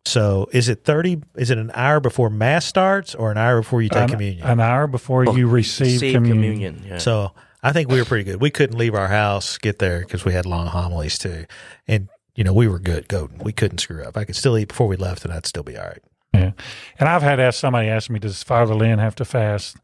So 0.05 0.47
is 0.51 0.69
it 0.69 0.83
30 0.83 1.21
is 1.35 1.51
it 1.51 1.57
an 1.57 1.71
hour 1.75 1.99
before 1.99 2.29
mass 2.29 2.65
starts 2.65 3.13
or 3.13 3.29
an 3.31 3.37
hour 3.37 3.61
before 3.61 3.81
you 3.81 3.89
take 3.89 4.03
an, 4.03 4.09
communion? 4.09 4.47
an 4.47 4.59
hour 4.59 4.87
before 4.87 5.25
you 5.25 5.47
receive 5.47 5.99
See 5.99 6.13
communion. 6.13 6.83
yeah. 6.87 6.97
So 6.97 7.33
I 7.61 7.71
think 7.71 7.89
we 7.89 7.99
were 7.99 8.05
pretty 8.05 8.23
good. 8.23 8.41
We 8.41 8.49
couldn't 8.49 8.77
leave 8.77 8.95
our 8.95 9.07
house, 9.07 9.57
get 9.59 9.77
there 9.77 9.99
because 9.99 10.25
we 10.25 10.33
had 10.33 10.45
long 10.47 10.67
homilies 10.67 11.19
too. 11.19 11.45
And 11.87 12.07
you 12.33 12.43
know, 12.43 12.53
we 12.53 12.67
were 12.67 12.79
good 12.79 13.07
goating. 13.09 13.43
We 13.43 13.51
couldn't 13.51 13.79
screw 13.79 14.03
up. 14.03 14.17
I 14.17 14.23
could 14.23 14.35
still 14.35 14.57
eat 14.57 14.69
before 14.69 14.87
we 14.87 14.95
left 14.95 15.23
and 15.25 15.33
I'd 15.33 15.45
still 15.45 15.63
be 15.63 15.77
all 15.77 15.85
right. 15.85 16.01
Yeah. 16.33 16.51
And 16.99 17.09
I've 17.09 17.21
had 17.21 17.39
asked 17.39 17.59
somebody 17.59 17.87
ask 17.87 18.09
me, 18.09 18.19
does 18.19 18.43
Father 18.43 18.75
Lynn 18.75 18.99
have 18.99 19.15
to 19.15 19.25
fast? 19.25 19.77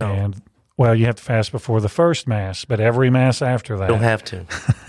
No. 0.00 0.06
And 0.06 0.42
well, 0.76 0.94
you 0.94 1.06
have 1.06 1.16
to 1.16 1.22
fast 1.22 1.52
before 1.52 1.80
the 1.80 1.88
first 1.88 2.26
mass, 2.26 2.64
but 2.64 2.80
every 2.80 3.10
mass 3.10 3.42
after 3.42 3.76
that. 3.78 3.88
don't 3.88 4.00
have 4.00 4.24
to. 4.24 4.46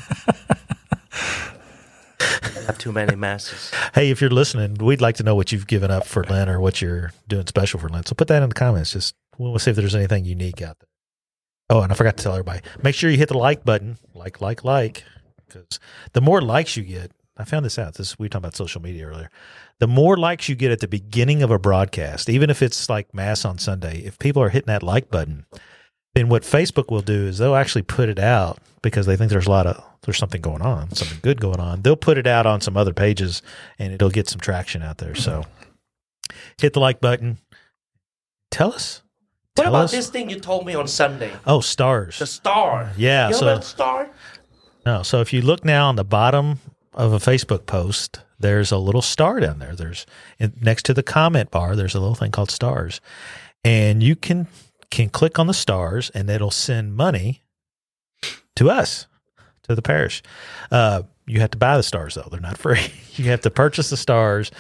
have 2.70 2.78
too 2.78 2.92
many 2.92 3.16
masses. 3.16 3.72
Hey, 3.94 4.12
if 4.12 4.22
you're 4.22 4.30
listening, 4.30 4.76
we'd 4.76 5.02
like 5.02 5.16
to 5.16 5.24
know 5.24 5.36
what 5.36 5.52
you've 5.52 5.68
given 5.68 5.90
up 5.90 6.06
for 6.06 6.24
Lent 6.24 6.50
or 6.50 6.60
what 6.60 6.82
you're 6.82 7.12
doing 7.28 7.48
special 7.48 7.80
for 7.80 7.90
Lent. 7.90 8.08
So 8.08 8.16
put 8.16 8.28
that 8.28 8.44
in 8.44 8.50
the 8.50 8.56
comments. 8.56 8.94
Just 8.94 9.16
we'll 9.38 9.58
see 9.60 9.72
if 9.72 9.78
there's 9.78 9.96
anything 9.96 10.26
unique 10.26 10.62
out 10.62 10.78
there. 10.80 10.88
Oh, 11.72 11.82
and 11.82 11.92
I 11.92 11.96
forgot 11.96 12.18
to 12.18 12.24
tell 12.24 12.34
everybody: 12.34 12.62
make 12.84 12.96
sure 12.96 13.10
you 13.10 13.18
hit 13.18 13.30
the 13.30 13.38
like 13.38 13.66
button, 13.66 13.98
like, 14.14 14.42
like, 14.42 14.64
like, 14.64 15.04
because 15.48 15.80
the 16.14 16.22
more 16.22 16.42
likes 16.42 16.78
you 16.78 16.84
get, 16.84 17.12
I 17.40 17.46
found 17.46 17.64
this 17.66 17.80
out. 17.80 17.94
This 17.96 18.20
we 18.20 18.26
were 18.26 18.30
talking 18.30 18.44
about 18.46 18.56
social 18.56 18.82
media 18.82 19.06
earlier. 19.08 19.30
The 19.80 19.88
more 19.88 20.18
likes 20.18 20.50
you 20.50 20.56
get 20.56 20.72
at 20.72 20.82
the 20.82 20.88
beginning 20.90 21.42
of 21.42 21.50
a 21.52 21.58
broadcast, 21.58 22.30
even 22.30 22.50
if 22.50 22.62
it's 22.62 22.90
like 22.90 23.14
mass 23.14 23.46
on 23.46 23.58
Sunday, 23.58 24.00
if 24.00 24.20
people 24.20 24.44
are 24.44 24.50
hitting 24.50 24.68
that 24.68 24.84
like 24.84 25.10
button, 25.10 25.46
then 26.16 26.28
what 26.28 26.44
Facebook 26.44 26.92
will 26.92 27.02
do 27.02 27.28
is 27.28 27.38
they'll 27.38 27.56
actually 27.56 27.84
put 27.84 28.10
it 28.10 28.20
out 28.20 28.60
because 28.82 29.06
they 29.06 29.16
think 29.16 29.32
there's 29.32 29.48
a 29.48 29.52
lot 29.52 29.66
of 29.66 29.82
there's 30.04 30.18
something 30.18 30.42
going 30.42 30.62
on, 30.62 30.92
something 30.94 31.20
good 31.22 31.40
going 31.40 31.60
on. 31.62 31.82
They'll 31.82 31.96
put 31.96 32.18
it 32.18 32.28
out 32.28 32.46
on 32.46 32.60
some 32.62 32.76
other 32.76 32.94
pages 32.94 33.42
and 33.78 33.94
it'll 33.94 34.10
get 34.10 34.28
some 34.30 34.40
traction 34.42 34.82
out 34.82 34.98
there. 34.98 35.16
So 35.16 35.46
hit 36.58 36.74
the 36.74 36.80
like 36.82 37.00
button. 37.00 37.38
Tell 38.52 38.74
us. 38.74 39.02
What 39.56 39.64
Tell 39.64 39.76
about 39.76 39.86
us. 39.86 39.92
this 39.92 40.10
thing 40.10 40.30
you 40.30 40.40
told 40.40 40.66
me 40.66 40.74
on 40.76 40.88
Sunday? 40.88 41.32
Oh, 41.46 41.60
stars. 41.60 42.20
The 42.20 42.26
star. 42.28 42.92
Yeah, 42.98 43.30
You 43.30 43.34
so- 43.36 43.60
star? 43.62 44.10
No. 44.86 45.04
So 45.04 45.22
if 45.22 45.34
you 45.34 45.42
look 45.42 45.64
now 45.66 45.88
on 45.88 45.96
the 45.98 46.06
bottom 46.06 46.60
of 46.94 47.14
a 47.14 47.18
Facebook 47.18 47.66
post, 47.66 48.22
there's 48.40 48.72
a 48.72 48.78
little 48.78 49.02
star 49.02 49.40
down 49.40 49.60
there. 49.60 49.76
There's 49.76 50.06
next 50.62 50.86
to 50.86 50.94
the 50.94 51.04
comment 51.04 51.52
bar. 51.52 51.76
There's 51.76 51.96
a 51.96 52.00
little 52.00 52.16
thing 52.16 52.32
called 52.32 52.52
stars, 52.52 53.02
and 53.64 54.02
you 54.02 54.16
can 54.16 54.48
can 54.90 55.10
click 55.10 55.38
on 55.38 55.48
the 55.48 55.54
stars, 55.54 56.10
and 56.12 56.30
it'll 56.30 56.52
send 56.52 56.96
money 56.96 57.44
to 58.56 58.70
us, 58.70 59.06
to 59.64 59.76
the 59.76 59.82
parish. 59.82 60.24
Uh, 60.72 61.04
you 61.28 61.42
have 61.42 61.52
to 61.52 61.58
buy 61.58 61.78
the 61.78 61.84
stars 61.84 62.16
though; 62.16 62.28
they're 62.32 62.40
not 62.40 62.58
free. 62.66 62.92
you 63.16 63.26
have 63.26 63.42
to 63.42 63.52
purchase 63.52 63.90
the 63.90 63.98
stars, 63.98 64.52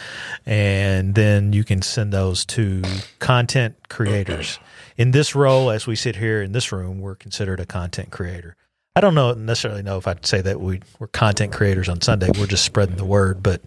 and 0.45 1.15
then 1.15 1.53
you 1.53 1.63
can 1.63 1.81
send 1.81 2.11
those 2.11 2.45
to 2.45 2.83
content 3.19 3.75
creators. 3.89 4.59
In 4.97 5.11
this 5.11 5.33
role, 5.33 5.71
as 5.71 5.87
we 5.87 5.95
sit 5.95 6.17
here 6.17 6.41
in 6.41 6.51
this 6.51 6.73
room, 6.73 6.99
we're 6.99 7.15
considered 7.15 7.61
a 7.61 7.65
content 7.65 8.11
creator. 8.11 8.57
I 8.95 9.01
don't 9.01 9.15
know 9.15 9.33
necessarily 9.33 9.83
know 9.83 9.97
if 9.97 10.07
I'd 10.07 10.25
say 10.25 10.41
that 10.41 10.59
we 10.59 10.81
we're 10.99 11.07
content 11.07 11.53
creators 11.53 11.87
on 11.89 12.01
Sunday. 12.01 12.29
We're 12.37 12.47
just 12.47 12.65
spreading 12.65 12.95
the 12.97 13.05
word, 13.05 13.41
but 13.43 13.61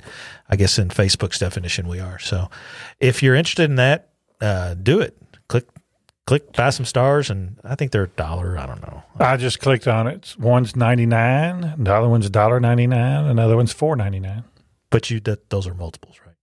I 0.51 0.57
guess 0.57 0.79
in 0.79 0.89
Facebook's 0.89 1.39
definition 1.39 1.89
we 1.89 2.01
are. 2.01 2.19
So 2.19 2.51
if 3.01 3.23
you're 3.23 3.35
interested 3.35 3.71
in 3.71 3.77
that, 3.77 4.11
uh, 4.41 4.75
do 4.75 5.01
it. 5.01 5.17
Click 5.49 5.67
click 6.27 6.53
buy 6.53 6.71
some 6.71 6.85
stars 6.85 7.31
and 7.31 7.57
I 7.65 7.77
think 7.77 7.93
they're 7.93 8.03
a 8.05 8.09
dollar. 8.09 8.59
I 8.59 8.67
don't 8.67 8.83
know. 8.83 9.03
I 9.19 9.37
just 9.37 9.61
clicked 9.61 9.87
on 9.89 10.07
it. 10.07 10.35
One's 10.39 10.77
ninety 10.77 11.07
nine, 11.07 11.75
the 11.79 11.95
other 11.95 12.09
one's 12.09 12.29
dollar 12.29 12.61
ninety 12.61 12.87
nine, 12.87 13.25
another 13.27 13.57
one's 13.57 13.73
four 13.73 13.97
ninety 13.97 14.21
nine. 14.21 14.45
But 14.91 15.09
you 15.09 15.21
that 15.21 15.49
those 15.51 15.67
are 15.67 15.75
multiples, 15.75 16.17
right? 16.27 16.35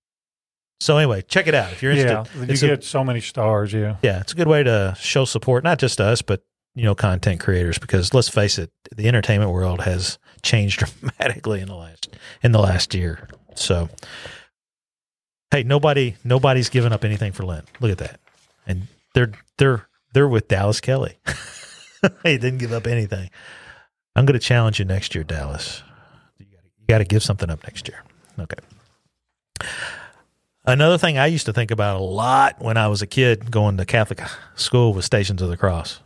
So 0.82 0.98
anyway, 0.98 1.22
check 1.24 1.48
it 1.48 1.54
out 1.54 1.74
if 1.74 1.84
you're 1.84 1.92
Yeah, 1.92 2.20
interested. 2.22 2.64
you 2.64 2.70
It's 2.74 2.86
a- 2.86 2.90
so 2.90 3.04
many 3.04 3.20
stars. 3.20 3.74
Yeah, 3.74 3.98
yeah, 4.02 4.22
it's 4.22 4.32
a 4.32 4.36
good 4.36 4.48
way 4.48 4.64
to 4.64 4.96
show 5.00 5.26
support, 5.26 5.64
not 5.66 5.78
just 5.78 6.00
us, 6.02 6.22
but 6.22 6.42
you 6.76 6.84
know, 6.84 6.96
content 6.96 7.40
creators. 7.40 7.78
Because 7.78 8.14
let's 8.14 8.30
face 8.30 8.58
it, 8.58 8.72
the 8.96 9.08
entertainment 9.08 9.52
world 9.52 9.82
has 9.82 10.18
changed 10.42 10.80
dramatically 11.02 11.62
in 11.62 11.68
the 11.68 11.76
last 11.76 12.10
in 12.44 12.52
the 12.52 12.60
last 12.60 12.94
year. 12.94 13.28
So, 13.56 13.90
hey, 15.52 15.64
nobody 15.64 16.16
nobody's 16.24 16.70
given 16.70 16.94
up 16.94 17.04
anything 17.04 17.32
for 17.32 17.44
Lent. 17.44 17.66
Look 17.80 17.92
at 17.92 17.98
that, 18.00 18.20
and 18.66 18.88
they're 19.14 19.32
they're 19.58 19.88
they're 20.14 20.28
with 20.28 20.48
Dallas 20.48 20.82
Kelly. 20.82 21.18
he 22.24 22.38
didn't 22.38 22.58
give 22.58 22.74
up 22.74 22.88
anything. 22.88 23.30
I'm 24.16 24.26
going 24.26 24.40
to 24.40 24.46
challenge 24.46 24.80
you 24.80 24.86
next 24.86 25.16
year, 25.16 25.24
Dallas. 25.24 25.84
You 26.40 26.46
got 26.88 26.98
to 26.98 27.06
give 27.06 27.24
something 27.24 27.50
up 27.50 27.64
next 27.64 27.88
year. 27.88 28.04
Okay. 28.40 28.58
Another 30.66 30.98
thing 30.98 31.18
I 31.18 31.28
used 31.28 31.46
to 31.46 31.54
think 31.54 31.72
about 31.72 31.98
a 31.98 32.04
lot 32.04 32.62
when 32.62 32.78
I 32.78 32.88
was 32.88 33.02
a 33.02 33.08
kid 33.08 33.50
going 33.50 33.78
to 33.78 33.86
Catholic 33.86 34.22
school 34.56 34.94
was 34.94 35.06
Stations 35.06 35.42
of 35.42 35.50
the 35.50 35.58
Cross. 35.58 36.02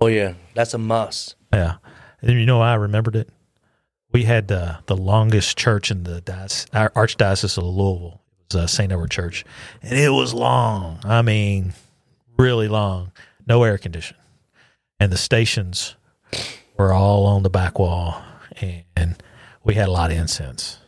Oh 0.00 0.06
yeah, 0.06 0.34
that's 0.54 0.74
a 0.74 0.78
must. 0.78 1.36
Yeah. 1.52 1.76
And 2.20 2.38
you 2.38 2.46
know 2.46 2.60
I 2.60 2.74
remembered 2.74 3.16
it? 3.16 3.28
We 4.12 4.24
had 4.24 4.50
uh, 4.50 4.78
the 4.86 4.96
longest 4.96 5.58
church 5.58 5.90
in 5.90 6.04
the 6.04 6.20
diocese, 6.20 6.66
our 6.72 6.90
Archdiocese 6.90 7.58
of 7.58 7.64
Louisville. 7.64 8.20
It 8.50 8.54
was 8.54 8.64
uh, 8.64 8.66
St. 8.66 8.92
Edward 8.92 9.10
Church. 9.10 9.44
And 9.82 9.98
it 9.98 10.10
was 10.10 10.32
long. 10.32 11.00
I 11.04 11.22
mean, 11.22 11.72
really 12.38 12.68
long. 12.68 13.12
No 13.46 13.62
air 13.64 13.78
condition. 13.78 14.16
And 15.00 15.10
the 15.10 15.16
stations 15.16 15.96
were 16.76 16.92
all 16.92 17.26
on 17.26 17.42
the 17.42 17.50
back 17.50 17.78
wall. 17.78 18.22
And 18.96 19.20
we 19.64 19.74
had 19.74 19.88
a 19.88 19.92
lot 19.92 20.10
of 20.12 20.16
incense. 20.16 20.78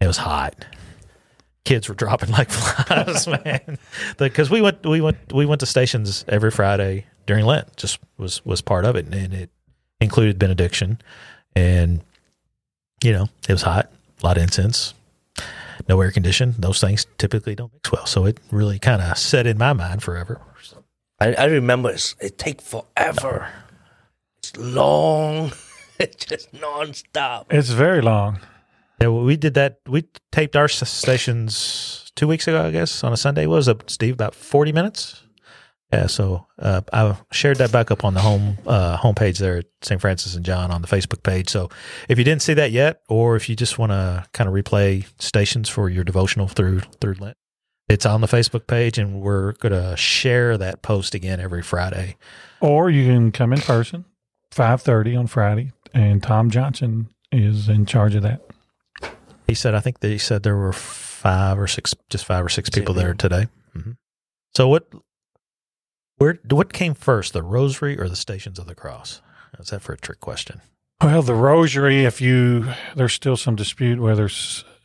It 0.00 0.06
was 0.06 0.16
hot. 0.16 0.64
Kids 1.64 1.88
were 1.88 1.94
dropping 1.94 2.30
like 2.32 2.50
flies, 2.50 3.26
man. 3.26 3.78
Because 4.16 4.50
we 4.50 4.62
went, 4.62 4.86
we 4.86 5.00
went, 5.00 5.32
we 5.32 5.46
went 5.46 5.60
to 5.60 5.66
stations 5.66 6.24
every 6.28 6.50
Friday 6.50 7.06
during 7.26 7.44
Lent. 7.44 7.76
Just 7.76 7.98
was 8.18 8.44
was 8.44 8.60
part 8.60 8.84
of 8.84 8.96
it, 8.96 9.06
and 9.06 9.34
it 9.34 9.50
included 10.00 10.38
benediction, 10.38 11.00
and 11.54 12.00
you 13.02 13.12
know 13.12 13.28
it 13.48 13.52
was 13.52 13.62
hot, 13.62 13.90
a 14.22 14.26
lot 14.26 14.36
of 14.36 14.42
incense, 14.42 14.94
no 15.88 16.00
air 16.00 16.10
condition. 16.10 16.54
Those 16.58 16.80
things 16.80 17.06
typically 17.18 17.54
don't 17.54 17.72
mix 17.72 17.92
well, 17.92 18.06
so 18.06 18.24
it 18.26 18.38
really 18.50 18.78
kind 18.78 19.02
of 19.02 19.16
set 19.18 19.46
in 19.46 19.58
my 19.58 19.72
mind 19.72 20.02
forever. 20.02 20.40
I, 21.18 21.32
I 21.34 21.44
remember 21.46 21.90
it's, 21.90 22.14
it 22.20 22.36
take 22.38 22.60
forever. 22.60 23.48
It's 24.38 24.56
long. 24.56 25.52
It's 25.98 26.26
just 26.26 26.52
nonstop. 26.52 27.46
it's 27.48 27.70
very 27.70 28.02
long. 28.02 28.40
Yeah, 29.00 29.08
well, 29.08 29.24
we 29.24 29.34
did 29.38 29.54
that. 29.54 29.78
We 29.86 30.04
taped 30.30 30.54
our 30.54 30.64
s- 30.66 30.86
stations 30.90 32.12
two 32.16 32.28
weeks 32.28 32.46
ago, 32.46 32.66
I 32.66 32.70
guess, 32.70 33.02
on 33.02 33.14
a 33.14 33.16
Sunday. 33.16 33.46
What 33.46 33.56
was 33.56 33.68
it, 33.68 33.88
Steve? 33.88 34.12
About 34.12 34.34
forty 34.34 34.72
minutes. 34.72 35.22
Yeah, 35.92 36.08
so 36.08 36.46
uh, 36.58 36.80
I 36.92 37.16
shared 37.30 37.58
that 37.58 37.70
back 37.70 37.92
up 37.92 38.04
on 38.04 38.14
the 38.14 38.20
home 38.20 38.58
uh, 38.66 38.96
homepage 38.96 39.38
there 39.38 39.58
at 39.58 39.66
St. 39.82 40.00
Francis 40.00 40.34
and 40.34 40.44
John 40.44 40.72
on 40.72 40.82
the 40.82 40.88
Facebook 40.88 41.22
page. 41.22 41.48
So 41.48 41.68
if 42.08 42.18
you 42.18 42.24
didn't 42.24 42.42
see 42.42 42.54
that 42.54 42.72
yet, 42.72 43.02
or 43.08 43.36
if 43.36 43.48
you 43.48 43.54
just 43.54 43.78
want 43.78 43.92
to 43.92 44.26
kind 44.32 44.48
of 44.48 44.54
replay 44.54 45.06
stations 45.20 45.68
for 45.68 45.88
your 45.88 46.02
devotional 46.02 46.48
through 46.48 46.80
through 47.00 47.14
Lent, 47.20 47.36
it's 47.88 48.04
on 48.04 48.20
the 48.20 48.26
Facebook 48.26 48.66
page, 48.66 48.98
and 48.98 49.20
we're 49.20 49.52
going 49.52 49.72
to 49.72 49.96
share 49.96 50.58
that 50.58 50.82
post 50.82 51.14
again 51.14 51.38
every 51.38 51.62
Friday. 51.62 52.16
Or 52.60 52.90
you 52.90 53.06
can 53.06 53.30
come 53.30 53.52
in 53.52 53.60
person, 53.60 54.04
five 54.50 54.82
thirty 54.82 55.14
on 55.14 55.28
Friday, 55.28 55.70
and 55.94 56.20
Tom 56.20 56.50
Johnson 56.50 57.10
is 57.30 57.68
in 57.68 57.86
charge 57.86 58.16
of 58.16 58.24
that. 58.24 58.42
He 59.46 59.54
said, 59.54 59.74
I 59.76 59.80
think 59.80 60.00
that 60.00 60.08
he 60.08 60.18
said 60.18 60.42
there 60.42 60.56
were 60.56 60.72
five 60.72 61.60
or 61.60 61.68
six, 61.68 61.94
just 62.10 62.24
five 62.24 62.44
or 62.44 62.48
six 62.48 62.70
people 62.70 62.94
there 62.94 63.14
today. 63.14 63.46
hmm 63.72 63.92
So 64.56 64.66
what, 64.66 64.88
where, 66.18 66.38
what 66.50 66.72
came 66.72 66.94
first, 66.94 67.32
the 67.32 67.42
rosary 67.42 67.98
or 67.98 68.08
the 68.08 68.16
stations 68.16 68.58
of 68.58 68.66
the 68.66 68.74
cross? 68.74 69.20
Is 69.58 69.68
that 69.68 69.80
for 69.82 69.92
a 69.92 69.96
trick 69.98 70.20
question? 70.20 70.60
Well, 71.02 71.22
the 71.22 71.34
Rosary, 71.34 72.04
if 72.06 72.20
you, 72.22 72.72
there's 72.94 73.12
still 73.12 73.36
some 73.36 73.54
dispute 73.54 74.00
whether 74.00 74.26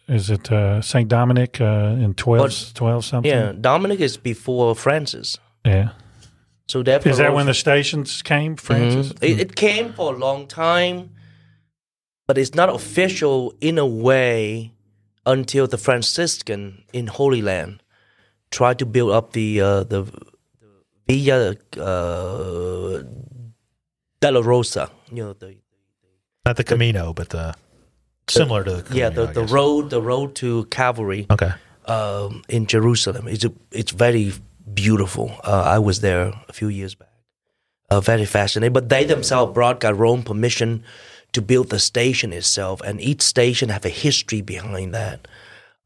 is 0.08 0.30
it 0.30 0.52
uh, 0.52 0.82
Saint 0.82 1.08
Dominic 1.08 1.62
uh, 1.62 1.96
in 2.00 2.14
12, 2.16 2.40
What- 2.42 2.72
12 2.76 3.06
something. 3.06 3.32
Yeah, 3.32 3.54
Dominic 3.60 4.02
is 4.02 4.18
before 4.18 4.76
Francis. 4.76 5.38
yeah. 5.66 5.90
So 6.68 6.84
that 6.84 7.06
Is 7.06 7.18
that 7.18 7.34
when 7.34 7.48
the 7.48 7.54
stations 7.54 8.22
came, 8.22 8.56
Francis? 8.56 9.12
Mhm. 9.14 9.24
It, 9.24 9.40
it 9.42 9.56
came 9.56 9.92
for 9.94 10.14
a 10.14 10.18
long 10.18 10.48
time, 10.48 11.10
but 12.28 12.38
it's 12.38 12.56
not 12.56 12.70
official 12.70 13.54
in 13.60 13.78
a 13.78 13.86
way 13.86 14.72
until 15.26 15.68
the 15.68 15.78
Franciscan 15.78 16.84
in 16.94 17.08
Holy 17.08 17.42
Land 17.42 17.84
tried 18.52 18.80
to 18.80 18.86
build 18.86 19.12
up 19.12 19.34
the 19.34 19.60
uh, 19.60 19.84
the, 19.84 20.04
the 20.04 20.31
Via 21.08 21.56
uh, 21.78 23.04
Dolorosa. 24.22 24.90
You 25.12 25.24
know 25.26 25.34
the 25.34 25.58
Not 26.46 26.58
the 26.58 26.64
Camino, 26.64 27.14
but 27.14 27.30
the 27.30 27.54
similar 28.28 28.64
to 28.64 28.74
the 28.78 28.84
Camino, 28.84 29.04
yeah 29.04 29.10
the, 29.10 29.26
the 29.28 29.44
road 29.44 29.90
the 29.90 30.02
road 30.02 30.36
to 30.36 30.66
Calvary 30.66 31.28
Okay. 31.30 31.52
um, 31.86 32.44
in 32.48 32.66
Jerusalem. 32.66 33.28
It's 33.28 33.44
a, 33.46 33.52
it's 33.72 33.92
very 33.92 34.34
beautiful. 34.74 35.32
Uh, 35.44 35.64
I 35.76 35.80
was 35.80 36.00
there 36.02 36.34
a 36.48 36.54
few 36.54 36.70
years 36.70 36.96
back. 36.96 37.10
Uh, 37.90 38.00
very 38.00 38.26
fascinating. 38.26 38.72
But 38.72 38.88
they 38.88 39.04
themselves 39.04 39.54
brought 39.54 39.82
got 39.82 39.98
Rome 39.98 40.24
permission 40.24 40.84
to 41.34 41.42
build 41.42 41.70
the 41.70 41.80
station 41.80 42.32
itself, 42.34 42.80
and 42.82 43.02
each 43.02 43.22
station 43.22 43.70
have 43.70 43.86
a 43.86 43.90
history 43.90 44.42
behind 44.42 44.94
that. 44.94 45.28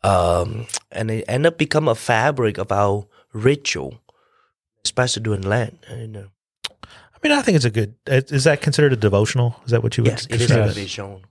Um, 0.03 0.67
and 0.91 1.09
it 1.09 1.25
ended 1.27 1.53
up 1.53 1.57
become 1.57 1.87
a 1.87 1.95
fabric 1.95 2.59
of 2.59 2.71
our 2.71 3.07
ritual, 3.33 3.99
especially 4.85 5.23
during 5.23 5.41
Lent. 5.41 5.83
You 5.89 6.07
know. 6.07 6.27
I 6.81 7.17
mean, 7.27 7.31
I 7.37 7.41
think 7.41 7.55
it's 7.55 7.65
a 7.65 7.71
good, 7.71 7.95
is 8.07 8.43
that 8.43 8.61
considered 8.61 8.93
a 8.93 8.95
devotional? 8.95 9.55
Is 9.65 9.71
that 9.71 9.81
what 9.83 9.97
you 9.97 10.03
would 10.03 10.11
Yes, 10.11 10.27
it 10.29 10.41
is 10.41 10.51
a 10.51 10.65
it? 10.65 10.73
vision. 10.73 11.21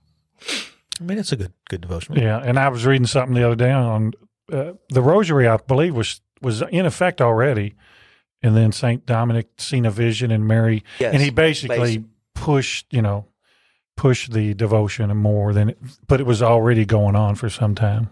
I 0.99 1.03
mean, 1.03 1.17
it's 1.17 1.31
a 1.31 1.35
good, 1.37 1.53
good 1.69 1.81
devotional. 1.81 2.21
Yeah, 2.21 2.41
and 2.43 2.59
I 2.59 2.67
was 2.69 2.85
reading 2.85 3.07
something 3.07 3.33
the 3.33 3.43
other 3.45 3.55
day 3.55 3.71
on 3.71 4.11
uh, 4.51 4.73
the 4.89 5.01
Rosary. 5.01 5.47
I 5.47 5.57
believe 5.57 5.95
was 5.95 6.21
was 6.41 6.61
in 6.63 6.85
effect 6.85 7.21
already, 7.21 7.75
and 8.43 8.55
then 8.55 8.71
Saint 8.71 9.05
Dominic 9.05 9.47
seen 9.57 9.85
a 9.85 9.91
vision 9.91 10.31
and 10.31 10.45
Mary, 10.47 10.83
Yes, 10.99 11.13
and 11.13 11.23
he 11.23 11.29
basically 11.29 11.99
basi- 11.99 12.05
pushed 12.33 12.91
you 12.93 13.01
know 13.01 13.27
pushed 13.97 14.33
the 14.33 14.53
devotion 14.53 15.15
more 15.15 15.53
than, 15.53 15.69
it, 15.69 15.77
but 16.07 16.19
it 16.19 16.25
was 16.25 16.41
already 16.41 16.85
going 16.85 17.15
on 17.15 17.35
for 17.35 17.49
some 17.49 17.73
time. 17.75 18.09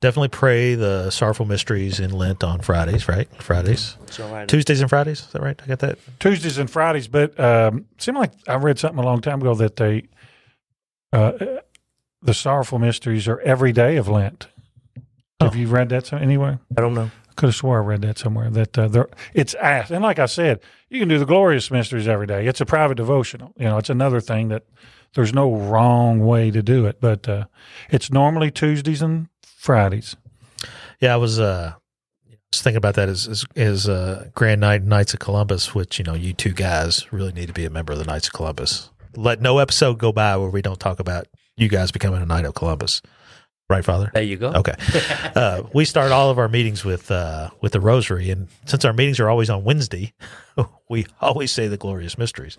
Definitely 0.00 0.28
pray 0.28 0.74
the 0.74 1.10
sorrowful 1.10 1.46
mysteries 1.46 1.98
in 2.00 2.10
Lent 2.12 2.44
on 2.44 2.60
Fridays, 2.60 3.08
right? 3.08 3.28
Fridays. 3.42 3.96
So 4.10 4.44
Tuesdays 4.46 4.80
and 4.82 4.90
Fridays. 4.90 5.20
Is 5.20 5.28
that 5.28 5.40
right? 5.42 5.58
I 5.62 5.66
got 5.66 5.78
that? 5.78 5.98
Tuesdays 6.20 6.58
and 6.58 6.70
Fridays, 6.70 7.08
but 7.08 7.38
um, 7.40 7.86
seemed 7.98 8.18
like 8.18 8.32
I 8.46 8.56
read 8.56 8.78
something 8.78 8.98
a 9.02 9.06
long 9.06 9.22
time 9.22 9.40
ago 9.40 9.54
that 9.54 9.76
they 9.76 10.04
uh, 11.12 11.32
the 12.22 12.34
sorrowful 12.34 12.78
mysteries 12.78 13.26
are 13.26 13.40
every 13.40 13.72
day 13.72 13.96
of 13.96 14.06
Lent. 14.08 14.48
Have 15.40 15.54
Oh. 15.54 15.56
you 15.58 15.66
read 15.68 15.88
that 15.90 16.06
so- 16.06 16.16
anywhere? 16.18 16.60
I 16.76 16.80
don't 16.82 16.94
know. 16.94 17.10
I 17.30 17.32
could 17.34 17.46
have 17.46 17.54
swore 17.56 17.82
I 17.82 17.84
read 17.84 18.02
that 18.02 18.18
somewhere. 18.18 18.50
That 18.50 18.78
uh, 18.78 18.88
there, 18.88 19.08
it's 19.34 19.54
asked, 19.54 19.90
and 19.90 20.02
like 20.02 20.18
I 20.18 20.26
said, 20.26 20.60
you 20.90 20.98
can 21.00 21.08
do 21.08 21.18
the 21.18 21.26
glorious 21.26 21.70
mysteries 21.70 22.06
every 22.08 22.26
day. 22.26 22.46
It's 22.46 22.60
a 22.60 22.66
private 22.66 22.96
devotional. 22.96 23.52
You 23.58 23.64
know, 23.66 23.78
it's 23.78 23.90
another 23.90 24.20
thing 24.20 24.48
that 24.48 24.64
there's 25.14 25.32
no 25.32 25.54
wrong 25.54 26.20
way 26.20 26.50
to 26.50 26.62
do 26.62 26.84
it, 26.86 26.98
but 27.00 27.26
uh, 27.28 27.46
it's 27.90 28.10
normally 28.10 28.50
Tuesdays 28.50 29.00
and 29.02 29.28
Fridays. 29.66 30.16
Yeah, 31.00 31.12
I 31.12 31.16
was 31.16 31.40
uh 31.40 31.74
just 32.52 32.62
thinking 32.62 32.78
about 32.78 32.94
that 32.94 33.08
as 33.08 33.26
as, 33.26 33.44
as 33.56 33.88
uh, 33.88 34.28
Grand 34.34 34.60
Knight 34.60 34.84
Knights 34.84 35.12
of 35.12 35.20
Columbus, 35.20 35.74
which 35.74 35.98
you 35.98 36.04
know 36.04 36.14
you 36.14 36.32
two 36.32 36.52
guys 36.52 37.12
really 37.12 37.32
need 37.32 37.48
to 37.48 37.52
be 37.52 37.64
a 37.64 37.70
member 37.70 37.92
of 37.92 37.98
the 37.98 38.04
Knights 38.04 38.28
of 38.28 38.32
Columbus. 38.32 38.90
Let 39.16 39.40
no 39.40 39.58
episode 39.58 39.98
go 39.98 40.12
by 40.12 40.36
where 40.36 40.50
we 40.50 40.62
don't 40.62 40.78
talk 40.78 41.00
about 41.00 41.26
you 41.56 41.68
guys 41.68 41.90
becoming 41.90 42.22
a 42.22 42.26
Knight 42.26 42.44
of 42.44 42.54
Columbus, 42.54 43.02
right, 43.68 43.84
Father? 43.84 44.10
There 44.14 44.22
you 44.22 44.36
go. 44.36 44.52
Okay. 44.52 44.74
Uh, 45.36 45.64
we 45.74 45.84
start 45.84 46.12
all 46.12 46.30
of 46.30 46.38
our 46.38 46.48
meetings 46.48 46.82
with 46.82 47.10
uh, 47.10 47.50
with 47.60 47.72
the 47.72 47.80
Rosary, 47.80 48.30
and 48.30 48.48
since 48.64 48.86
our 48.86 48.94
meetings 48.94 49.20
are 49.20 49.28
always 49.28 49.50
on 49.50 49.64
Wednesday, 49.64 50.14
we 50.88 51.04
always 51.20 51.52
say 51.52 51.68
the 51.68 51.76
glorious 51.76 52.16
mysteries. 52.16 52.56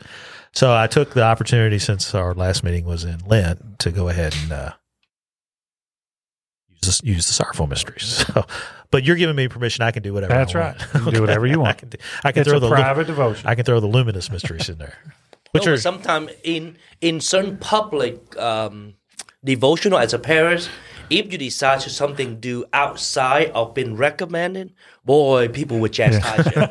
So 0.54 0.76
I 0.76 0.86
took 0.86 1.16
the 1.16 1.24
opportunity 1.24 1.80
since 1.80 2.14
our 2.14 2.36
last 2.36 2.64
meeting 2.64 2.86
was 2.86 3.04
in 3.04 3.18
Lent 3.26 3.80
to 3.80 3.90
go 3.92 4.10
ahead 4.10 4.36
and 4.44 4.52
uh, 4.52 4.72
use 6.88 7.00
this, 7.02 7.04
use 7.16 7.28
the 7.28 7.34
sorrowful 7.34 7.68
mysteries. 7.68 8.26
So, 8.34 8.46
but 8.90 9.04
you're 9.04 9.16
giving 9.18 9.36
me 9.36 9.48
permission; 9.50 9.84
I 9.84 9.92
can 9.92 10.02
do 10.04 10.14
whatever. 10.14 10.34
That's 10.34 10.56
I 10.56 10.60
right. 10.60 10.78
want. 10.80 10.94
You 10.94 11.00
can 11.02 11.14
do 11.14 11.22
whatever 11.26 11.46
you 11.46 11.60
want. 11.60 11.68
I 11.68 11.72
want. 11.72 11.78
can, 11.80 11.90
do, 11.90 11.98
I 12.24 12.32
can 12.32 12.42
It's 12.42 12.50
throw 12.50 12.58
a 12.58 12.60
the 12.62 12.70
lu- 12.70 12.76
private 12.76 13.08
devotion. 13.08 13.48
I 13.48 13.56
can 13.56 13.66
throw 13.66 13.80
the 13.80 13.88
luminous 13.88 14.32
mysteries 14.32 14.70
in 14.70 14.78
there, 14.78 14.94
which 15.52 15.66
no, 15.66 15.74
are 15.74 15.78
sometimes 15.78 16.32
in 16.44 16.78
in 17.02 17.20
certain 17.20 17.58
public 17.58 18.38
um, 18.38 18.94
devotional 19.44 20.00
as 20.00 20.14
a 20.14 20.20
parent, 20.20 20.70
if 21.10 21.32
you 21.32 21.38
decide 21.38 21.82
to 21.82 21.90
something 21.90 22.40
do 22.40 22.64
outside 22.74 23.52
of 23.52 23.74
being 23.74 23.96
recommended, 23.98 24.74
boy, 25.06 25.50
people 25.50 25.80
would 25.80 25.92
chastise 25.94 26.46
you. 26.56 26.64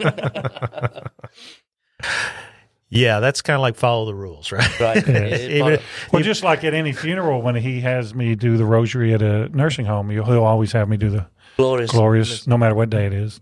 Yeah, 2.89 3.21
that's 3.21 3.43
kind 3.43 3.55
of 3.57 3.61
like 3.63 3.77
follow 3.77 4.05
the 4.07 4.15
rules, 4.15 4.53
right? 4.53 4.81
right? 4.81 5.09
Even- 5.09 5.81
Well, 6.13 6.23
just 6.23 6.43
like 6.45 6.65
at 6.65 6.75
any 6.75 6.93
funeral, 6.93 7.43
when 7.43 7.55
he 7.57 7.81
has 7.81 8.15
me 8.15 8.35
do 8.35 8.57
the 8.57 8.65
rosary 8.65 9.13
at 9.15 9.23
a 9.23 9.49
nursing 9.49 9.87
home, 9.87 10.11
he'll, 10.11 10.25
he'll 10.25 10.45
always 10.45 10.73
have 10.73 10.89
me 10.89 10.97
do 10.97 11.11
the 11.11 11.27
glorious, 11.57 11.91
glorious, 11.91 12.47
no 12.47 12.57
matter 12.57 12.75
what 12.75 12.91
day 12.91 13.07
it 13.07 13.13
is. 13.13 13.41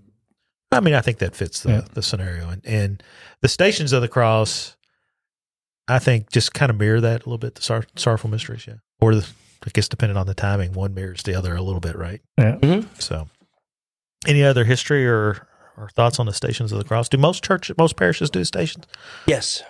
I 0.72 0.80
mean, 0.80 0.94
I 0.94 1.00
think 1.02 1.18
that 1.18 1.36
fits 1.36 1.62
the, 1.62 1.70
Yeah. 1.70 1.80
the 1.92 2.02
scenario, 2.02 2.48
and 2.48 2.64
and 2.66 3.02
the 3.42 3.48
Stations 3.48 3.92
of 3.92 4.00
the 4.02 4.08
Cross, 4.08 4.76
I 5.86 5.98
think, 5.98 6.30
just 6.30 6.54
kind 6.54 6.70
of 6.70 6.78
mirror 6.78 7.00
that 7.00 7.22
a 7.22 7.28
little 7.28 7.38
bit. 7.38 7.54
The 7.56 7.62
sor- 7.62 7.86
sorrowful 7.96 8.30
mysteries, 8.30 8.66
yeah, 8.66 8.74
or 9.00 9.14
the, 9.14 9.28
I 9.66 9.70
guess 9.72 9.88
depending 9.88 10.16
on 10.16 10.26
the 10.26 10.34
timing, 10.34 10.72
one 10.72 10.94
mirrors 10.94 11.22
the 11.22 11.34
other 11.34 11.54
a 11.54 11.62
little 11.62 11.80
bit, 11.80 11.96
right? 11.96 12.20
Yeah. 12.38 12.56
Mhm. 12.56 12.86
So, 13.00 13.28
any 14.26 14.42
other 14.42 14.64
history 14.64 15.06
or 15.06 15.46
or 15.76 15.88
thoughts 15.88 16.18
on 16.18 16.26
the 16.26 16.32
Stations 16.32 16.72
of 16.72 16.78
the 16.78 16.84
Cross? 16.84 17.08
Do 17.10 17.18
most 17.18 17.44
church, 17.44 17.70
most 17.76 17.96
parishes 17.96 18.30
do 18.30 18.44
stations? 18.44 18.86
Yes, 19.26 19.62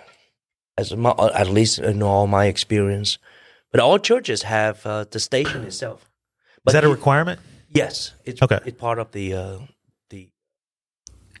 as 0.77 0.95
my, 0.95 1.13
at 1.33 1.47
least 1.47 1.79
in 1.79 2.03
all 2.03 2.27
my 2.27 2.45
experience, 2.45 3.17
but 3.71 3.79
all 3.79 3.99
churches 3.99 4.43
have 4.43 4.85
uh, 4.85 5.05
the 5.09 5.19
station 5.19 5.63
itself. 5.63 6.09
Is 6.67 6.73
that 6.73 6.83
a 6.83 6.89
requirement? 6.89 7.39
Yes, 7.69 8.13
it's 8.23 8.41
Okay. 8.41 8.59
It's 8.65 8.77
part 8.77 8.99
of 8.99 9.11
the 9.11 9.33
uh, 9.33 9.57
the 10.09 10.29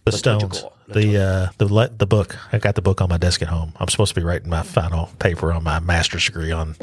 The 0.05 0.11
stones, 0.11 0.63
the 0.87 1.17
uh, 1.17 1.49
the 1.57 1.73
le- 1.73 1.89
the 1.89 2.05
book. 2.05 2.37
I 2.51 2.59
got 2.59 2.75
the 2.75 2.81
book 2.81 3.01
on 3.01 3.09
my 3.09 3.17
desk 3.17 3.41
at 3.41 3.47
home. 3.47 3.73
I'm 3.79 3.87
supposed 3.87 4.13
to 4.13 4.19
be 4.19 4.25
writing 4.25 4.49
my 4.49 4.63
final 4.63 5.09
paper 5.19 5.51
on 5.51 5.63
my 5.63 5.79
master's 5.79 6.25
degree 6.25 6.51
on 6.51 6.75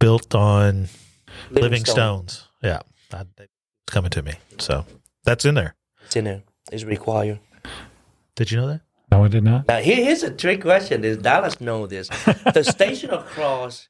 built 0.00 0.34
on 0.34 0.88
living, 1.50 1.84
stone. 1.84 2.28
stones. 2.28 2.48
Yeah, 2.62 2.80
I, 3.12 3.24
it's 3.38 3.52
coming 3.86 4.10
to 4.10 4.22
me. 4.22 4.34
So 4.58 4.86
that's 5.24 5.44
in 5.44 5.54
there. 5.54 5.74
It's 6.06 6.16
in 6.16 6.24
there. 6.24 6.42
It's 6.70 6.84
required. 6.84 7.40
Did 8.36 8.50
you 8.50 8.58
know 8.58 8.68
that? 8.68 8.80
No, 9.10 9.24
I 9.24 9.28
did 9.28 9.44
not. 9.44 9.66
Now 9.68 9.78
here, 9.78 9.96
here's 9.96 10.22
a 10.22 10.30
trick 10.30 10.60
question. 10.62 11.00
Does 11.00 11.16
Dallas 11.16 11.60
know 11.60 11.86
this? 11.86 12.08
the 12.54 12.62
station 12.62 13.10
of 13.10 13.24
cross 13.26 13.88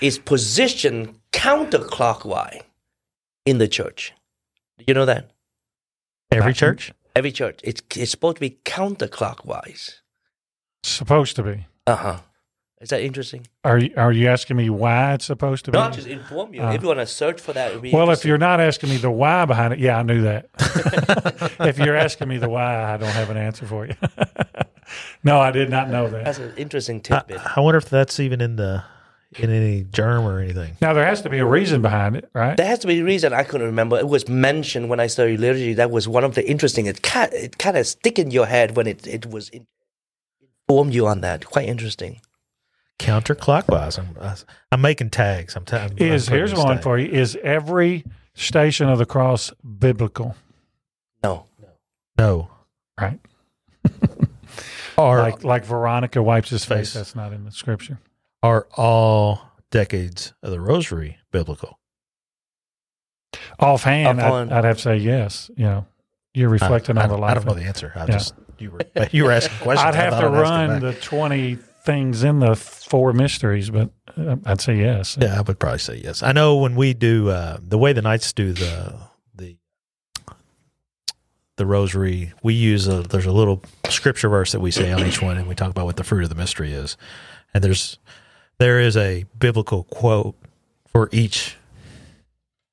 is 0.00 0.18
positioned 0.18 1.18
counterclockwise 1.32 2.62
in 3.46 3.58
the 3.58 3.68
church. 3.68 4.12
Do 4.78 4.84
you 4.88 4.94
know 4.94 5.04
that? 5.06 5.30
Every 6.32 6.50
Not- 6.50 6.56
church. 6.56 6.92
Every 7.16 7.32
church, 7.32 7.58
it's 7.64 7.82
it's 7.96 8.12
supposed 8.12 8.36
to 8.36 8.40
be 8.40 8.58
counterclockwise. 8.64 9.94
Supposed 10.84 11.34
to 11.36 11.42
be. 11.42 11.66
Uh 11.84 11.96
huh. 11.96 12.18
Is 12.80 12.90
that 12.90 13.02
interesting? 13.02 13.46
Are 13.64 13.78
you, 13.78 13.92
are 13.96 14.12
you 14.12 14.28
asking 14.28 14.56
me 14.56 14.70
why 14.70 15.14
it's 15.14 15.24
supposed 15.24 15.64
to 15.64 15.72
be? 15.72 15.78
Not 15.78 15.94
just 15.94 16.06
inform 16.06 16.54
you. 16.54 16.62
Uh. 16.62 16.72
if 16.72 16.82
you 16.82 16.88
want 16.88 17.00
to 17.00 17.06
search 17.06 17.40
for 17.40 17.52
that, 17.52 17.82
be 17.82 17.92
well, 17.92 18.10
if 18.10 18.24
you're 18.24 18.38
not 18.38 18.60
asking 18.60 18.90
me 18.90 18.98
the 18.98 19.10
why 19.10 19.44
behind 19.46 19.72
it, 19.72 19.80
yeah, 19.80 19.98
I 19.98 20.02
knew 20.02 20.22
that. 20.22 20.48
if 21.60 21.78
you're 21.78 21.96
asking 21.96 22.28
me 22.28 22.38
the 22.38 22.48
why, 22.48 22.92
I 22.92 22.96
don't 22.96 23.08
have 23.10 23.30
an 23.30 23.36
answer 23.36 23.66
for 23.66 23.86
you. 23.86 23.94
no, 25.24 25.40
I 25.40 25.50
did 25.50 25.70
not 25.70 25.90
know 25.90 26.08
that. 26.08 26.24
that's 26.24 26.38
an 26.38 26.54
interesting 26.56 26.98
I, 27.10 27.20
tidbit. 27.20 27.56
I 27.56 27.60
wonder 27.60 27.78
if 27.78 27.90
that's 27.90 28.20
even 28.20 28.40
in 28.40 28.54
the 28.54 28.84
in 29.36 29.50
any 29.50 29.82
GIRM 29.82 30.24
or 30.24 30.38
anything. 30.38 30.76
Now 30.80 30.92
there 30.92 31.04
has 31.04 31.20
to 31.22 31.28
be 31.28 31.38
a 31.38 31.44
reason 31.44 31.82
behind 31.82 32.14
it, 32.14 32.30
right? 32.32 32.56
There 32.56 32.66
has 32.66 32.78
to 32.80 32.86
be 32.86 33.00
a 33.00 33.04
reason 33.04 33.32
I 33.32 33.42
couldn't 33.42 33.66
remember. 33.66 33.98
It 33.98 34.08
was 34.08 34.28
mentioned 34.28 34.88
when 34.88 35.00
I 35.00 35.08
studied 35.08 35.40
liturgy. 35.40 35.74
That 35.74 35.90
was 35.90 36.06
one 36.06 36.22
of 36.22 36.36
the 36.36 36.48
interesting. 36.48 36.86
It 36.86 37.02
kind 37.02 37.32
it 37.32 37.58
kind 37.58 37.76
of 37.76 37.88
stick 37.88 38.20
in 38.20 38.30
your 38.30 38.46
head 38.46 38.76
when 38.76 38.86
it 38.86 39.04
it 39.04 39.26
was 39.26 39.50
informed 40.68 40.94
you 40.94 41.08
on 41.08 41.22
that. 41.22 41.44
Quite 41.44 41.68
interesting. 41.68 42.20
Counterclockwise. 42.98 43.98
I'm 43.98 44.36
I'm 44.72 44.80
making 44.80 45.10
tags. 45.10 45.54
I'm, 45.56 45.64
ta- 45.64 45.86
I'm 45.90 45.98
Is 45.98 46.28
I'm 46.28 46.34
here's 46.34 46.54
one 46.54 46.76
tag. 46.76 46.82
for 46.82 46.98
you: 46.98 47.10
Is 47.10 47.36
every 47.42 48.04
station 48.34 48.88
of 48.88 48.98
the 48.98 49.06
cross 49.06 49.52
biblical? 49.78 50.34
No, 51.22 51.46
No. 51.62 51.68
no. 52.18 52.50
Right. 53.00 53.20
Are 54.98 55.22
like 55.22 55.44
like 55.44 55.64
Veronica 55.64 56.20
wipes 56.22 56.50
his 56.50 56.64
face. 56.64 56.88
Face. 56.88 56.94
That's 56.94 57.14
not 57.14 57.32
in 57.32 57.44
the 57.44 57.52
scripture. 57.52 58.00
are 58.42 58.66
all 58.76 59.42
decades 59.70 60.32
of 60.42 60.50
the 60.50 60.60
Rosary 60.60 61.18
biblical? 61.30 61.78
Offhand, 63.60 64.20
Offhand. 64.20 64.52
I'd, 64.52 64.58
I'd 64.58 64.64
have 64.64 64.76
to 64.78 64.82
say 64.82 64.96
yes. 64.96 65.50
You 65.56 65.64
know, 65.66 65.86
you're 66.34 66.48
reflecting 66.48 66.98
I, 66.98 67.04
on 67.04 67.08
the 67.10 67.16
I, 67.16 67.18
life. 67.18 67.30
I 67.30 67.34
don't 67.34 67.46
know 67.46 67.54
the 67.54 67.62
answer. 67.62 67.92
I 67.94 68.00
Yeah. 68.00 68.06
just 68.06 68.34
you 68.58 68.72
were 68.72 68.80
you 69.12 69.24
were 69.24 69.30
asking 69.32 69.58
questions. 69.60 69.86
I'd 69.86 69.94
have 69.94 70.20
to 70.20 70.28
run 70.28 70.80
the 70.80 70.92
back. 70.92 71.00
20 71.88 72.00
things 72.00 72.22
in 72.22 72.40
the 72.40 72.54
four 72.54 73.12
mysteries, 73.12 73.70
but 73.70 73.90
uh, 74.16 74.36
I'd 74.44 74.60
say 74.60 74.76
yes. 74.76 75.16
Yeah, 75.20 75.38
I 75.38 75.40
would 75.40 75.58
probably 75.58 75.78
say 75.78 75.96
yes. 75.96 76.22
I 76.22 76.32
know 76.32 76.56
when 76.56 76.76
we 76.76 76.92
do 76.92 77.30
uh, 77.30 77.58
the 77.62 77.78
way 77.78 77.92
the 77.94 78.02
Knights 78.02 78.32
do 78.34 78.52
the 78.52 78.94
the 79.34 79.56
the 81.56 81.66
Rosary, 81.66 82.32
we 82.42 82.52
use 82.52 82.86
a 82.86 83.02
there's 83.02 83.26
a 83.26 83.32
little 83.32 83.62
scripture 83.88 84.28
verse 84.28 84.52
that 84.52 84.60
we 84.60 84.70
say 84.70 84.92
on 84.92 85.06
each 85.06 85.22
one, 85.22 85.38
and 85.38 85.48
we 85.48 85.54
talk 85.54 85.70
about 85.70 85.86
what 85.86 85.96
the 85.96 86.04
fruit 86.04 86.24
of 86.24 86.28
the 86.28 86.34
mystery 86.34 86.72
is. 86.72 86.96
And 87.54 87.64
there's 87.64 87.98
there 88.58 88.80
is 88.80 88.96
a 88.96 89.24
biblical 89.38 89.84
quote 89.84 90.36
for 90.86 91.08
each 91.10 91.56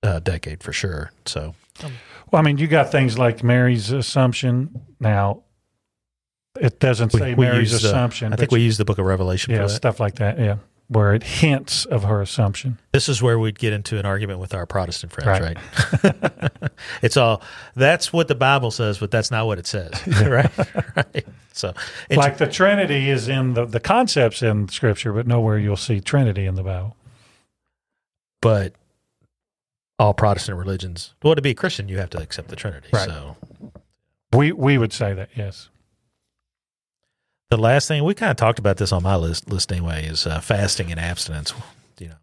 uh, 0.03 0.20
decade 0.20 0.61
for 0.61 0.74
sure. 0.74 1.11
So 1.26 1.55
Well, 2.32 2.39
I 2.39 2.41
mean, 2.41 2.57
you 2.57 2.68
got 2.68 2.91
things 2.91 3.18
like 3.18 3.43
Mary's 3.43 3.91
Assumption. 3.91 4.82
Now, 4.99 5.44
it 6.60 6.80
doesn't 6.80 7.12
say 7.12 7.36
Mary's 7.36 7.72
use, 7.72 7.86
uh, 7.86 7.89
Assumption. 7.89 8.34
I 8.34 8.36
think 8.36 8.51
we 8.51 8.62
use 8.62 8.78
the 8.78 8.86
Book 8.86 8.97
of 8.97 9.06
Revelation 9.06 9.51
yeah, 9.51 9.62
for 9.64 9.68
that. 9.68 9.70
stuff 9.76 9.99
like 9.99 10.16
that. 10.16 10.39
Yeah, 10.39 10.58
where 10.88 11.14
it 11.14 11.24
hints 11.24 11.86
of 11.86 12.03
her 12.03 12.22
assumption. 12.22 12.78
This 12.91 13.10
is 13.10 13.22
where 13.22 13.38
we'd 13.39 13.58
get 13.60 13.74
into 13.74 13.97
an 13.99 14.06
argument 14.06 14.39
with 14.39 14.53
our 14.53 14.66
Protestant 14.66 15.12
friends, 15.12 15.28
Right. 15.41 15.58
right? 16.03 16.72
it's 17.01 17.18
all 17.18 17.41
that's 17.76 18.14
what 18.14 18.28
the 18.28 18.36
Bible 18.36 18.72
says, 18.72 18.97
but 18.99 19.12
that's 19.12 19.32
not 19.32 19.45
what 19.47 19.58
it 19.60 19.68
says, 19.68 19.91
right? 20.22 20.51
right. 20.95 21.26
So, 21.53 21.74
it's, 22.10 22.18
like 22.18 22.38
the 22.38 22.47
Trinity 22.47 23.10
is 23.10 23.28
in 23.30 23.53
the 23.53 23.66
the 23.66 23.80
concepts 23.80 24.41
in 24.43 24.68
Scripture, 24.70 25.14
but 25.14 25.26
nowhere 25.28 25.58
you'll 25.58 25.78
see 25.78 25.99
Trinity 26.01 26.45
in 26.45 26.56
the 26.56 26.64
Bible. 26.64 26.95
but 28.41 28.74
all 29.97 30.14
Protestant 30.14 30.58
religions, 30.58 31.14
well, 31.24 31.36
to 31.36 31.41
be 31.41 31.51
a 31.51 31.53
Christian, 31.56 31.88
you 31.88 31.97
have 31.99 32.10
to 32.10 32.22
accept 32.22 32.49
the 32.49 32.56
Trinity. 32.58 32.89
Right. 32.91 33.08
So, 33.08 33.38
We 34.34 34.51
we 34.51 34.78
would 34.78 34.91
say 34.91 35.14
that 35.14 35.30
yes. 35.36 35.70
The 37.56 37.62
last 37.62 37.88
thing 37.88 38.03
we 38.03 38.14
kind 38.14 38.32
of 38.32 38.38
talked 38.38 38.60
about 38.60 38.78
this 38.78 38.91
on 38.91 39.03
my 39.03 39.16
list 39.16 39.49
list 39.49 39.72
anyway 39.72 40.06
is 40.06 40.28
uh, 40.28 40.39
fasting 40.39 40.91
and 40.91 40.99
abstinence. 40.99 41.53
You 41.99 42.10
know, 42.10 42.16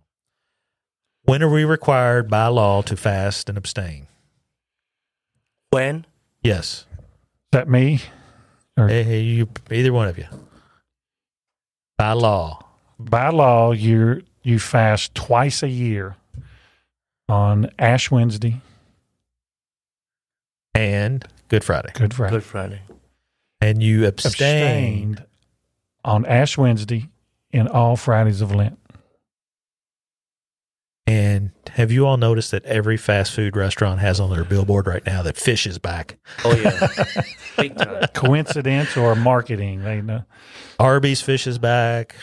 when 1.24 1.42
are 1.42 1.48
we 1.48 1.64
required 1.64 2.28
by 2.28 2.46
law 2.48 2.82
to 2.82 2.96
fast 2.96 3.48
and 3.48 3.56
abstain? 3.56 4.06
When? 5.70 6.06
Yes. 6.42 6.86
Is 6.98 7.06
that 7.52 7.68
me? 7.68 8.00
Or 8.76 8.88
Hey, 8.88 9.02
hey, 9.02 9.20
you, 9.20 9.48
either 9.70 9.92
one 9.92 10.08
of 10.08 10.18
you. 10.18 10.26
By 11.98 12.12
law. 12.12 12.60
by 12.98 13.28
law, 13.30 13.72
you 13.72 14.22
you 14.42 14.58
fast 14.58 15.14
twice 15.14 15.62
a 15.62 15.68
year 15.68 16.16
on 17.28 17.70
Ash 17.78 18.10
Wednesday, 18.10 18.60
and 20.74 21.24
Good 21.48 21.64
Friday. 21.64 21.90
Good 21.94 22.12
Friday. 22.12 22.34
Good 22.34 22.44
Friday. 22.44 22.80
And 23.62 23.82
you 23.82 24.06
abstain. 24.06 24.32
abstained 25.12 25.24
on 26.04 26.26
Ash 26.26 26.58
Wednesday 26.58 27.08
and 27.52 27.68
all 27.68 27.96
Fridays 27.96 28.40
of 28.40 28.54
Lent. 28.54 28.78
And 31.06 31.50
have 31.70 31.90
you 31.90 32.06
all 32.06 32.16
noticed 32.16 32.52
that 32.52 32.64
every 32.64 32.96
fast 32.96 33.32
food 33.32 33.56
restaurant 33.56 34.00
has 34.00 34.20
on 34.20 34.30
their 34.30 34.44
billboard 34.44 34.86
right 34.86 35.04
now 35.04 35.22
that 35.22 35.36
fish 35.36 35.66
is 35.66 35.78
back? 35.78 36.16
Oh 36.44 36.54
yeah. 37.58 38.06
Coincidence 38.14 38.96
or 38.96 39.14
marketing? 39.16 39.82
They 39.82 40.00
know. 40.00 40.24
Arby's 40.78 41.20
fish 41.20 41.46
is 41.46 41.58
back. 41.58 42.14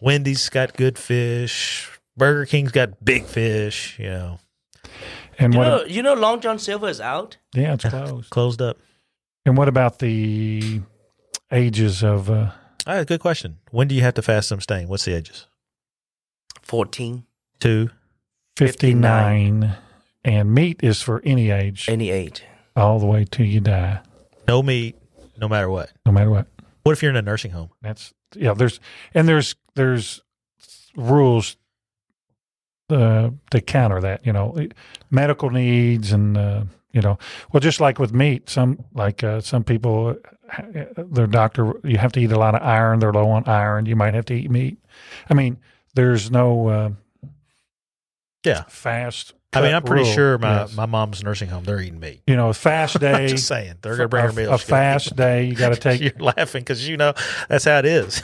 Wendy's 0.00 0.48
got 0.48 0.74
good 0.76 0.98
fish. 0.98 1.90
Burger 2.16 2.46
King's 2.46 2.72
got 2.72 3.04
big 3.04 3.24
fish. 3.24 3.98
You 3.98 4.08
know, 4.10 4.38
And 5.38 5.52
You 5.52 5.58
what? 5.60 5.66
know, 5.68 5.84
you 5.84 6.02
know, 6.02 6.14
Long 6.14 6.40
John 6.40 6.58
Silver 6.58 6.88
is 6.88 7.00
out. 7.00 7.36
yeah, 7.54 7.74
it's 7.74 7.84
closed. 7.88 8.30
closed 8.30 8.62
up. 8.62 8.78
And 9.46 9.56
what 9.56 9.68
about 9.68 9.98
the 9.98 10.80
ages 11.52 12.02
of? 12.02 12.30
Uh, 12.30 12.50
Ah, 12.86 13.02
good 13.04 13.20
question. 13.20 13.58
When 13.70 13.88
do 13.88 13.94
you 13.94 14.02
have 14.02 14.12
to 14.14 14.22
fast 14.22 14.48
some 14.48 14.60
stain? 14.60 14.88
What's 14.88 15.04
the 15.06 15.14
ages? 15.14 15.46
Fourteen, 16.62 17.24
Two. 17.60 17.90
59 18.56 19.74
and 20.24 20.54
meat 20.54 20.80
is 20.82 21.02
for 21.02 21.20
any 21.24 21.50
age 21.50 21.88
any 21.88 22.10
age. 22.10 22.44
all 22.76 22.98
the 23.00 23.06
way 23.06 23.24
till 23.24 23.44
you 23.46 23.58
die 23.60 24.00
No 24.46 24.62
meat, 24.62 24.96
no 25.40 25.48
matter 25.48 25.68
what. 25.68 25.90
no 26.06 26.12
matter 26.12 26.30
what 26.30 26.46
What 26.84 26.92
if 26.92 27.02
you're 27.02 27.10
in 27.10 27.16
a 27.16 27.22
nursing 27.22 27.50
home? 27.50 27.70
that's 27.82 28.12
yeah 28.36 28.54
there's 28.54 28.78
and 29.12 29.26
there's 29.26 29.56
there's 29.74 30.22
rules 30.96 31.56
uh, 32.90 33.30
to 33.50 33.60
counter 33.60 34.00
that 34.02 34.24
you 34.24 34.32
know 34.32 34.56
medical 35.10 35.50
needs 35.50 36.12
and 36.12 36.36
uh, 36.36 36.64
you 36.94 37.00
know 37.02 37.18
well 37.52 37.60
just 37.60 37.80
like 37.80 37.98
with 37.98 38.12
meat 38.14 38.48
some 38.48 38.82
like 38.94 39.22
uh, 39.22 39.40
some 39.40 39.62
people 39.64 40.16
their 40.96 41.26
doctor 41.26 41.74
you 41.84 41.98
have 41.98 42.12
to 42.12 42.20
eat 42.20 42.32
a 42.32 42.38
lot 42.38 42.54
of 42.54 42.62
iron 42.62 43.00
they're 43.00 43.12
low 43.12 43.28
on 43.28 43.44
iron 43.46 43.84
you 43.86 43.96
might 43.96 44.14
have 44.14 44.24
to 44.24 44.34
eat 44.34 44.50
meat 44.50 44.78
i 45.28 45.34
mean 45.34 45.58
there's 45.94 46.30
no 46.30 46.68
uh, 46.68 46.90
Yeah. 48.44 48.64
fast 48.68 49.34
I 49.56 49.60
mean, 49.60 49.72
I'm 49.72 49.84
pretty 49.84 50.02
rule. 50.02 50.12
sure 50.12 50.36
my, 50.38 50.62
Yes. 50.62 50.74
my 50.74 50.84
mom's 50.86 51.22
nursing 51.22 51.48
home. 51.48 51.62
They're 51.62 51.80
eating 51.80 52.00
meat. 52.00 52.22
you 52.26 52.34
know, 52.34 52.48
a 52.48 52.54
fast 52.54 52.98
day. 53.08 53.28
Just 53.28 53.46
saying, 53.46 53.74
they're 53.82 53.92
going 53.96 54.06
to 54.06 54.08
bring 54.08 54.24
her 54.24 54.30
a, 54.30 54.32
meals. 54.32 54.52
a 54.52 54.58
She's 54.58 54.68
gonna 54.68 54.80
eat 54.80 54.84
fast 54.84 55.14
day. 55.16 55.44
You 55.44 55.54
got 55.54 55.68
to 55.68 55.76
take. 55.80 56.00
You're 56.00 56.10
laughing 56.18 56.62
because 56.62 56.88
you 56.88 56.96
know 56.96 57.12
that's 57.48 57.64
how 57.64 57.78
it 57.78 57.84
is. 57.84 58.20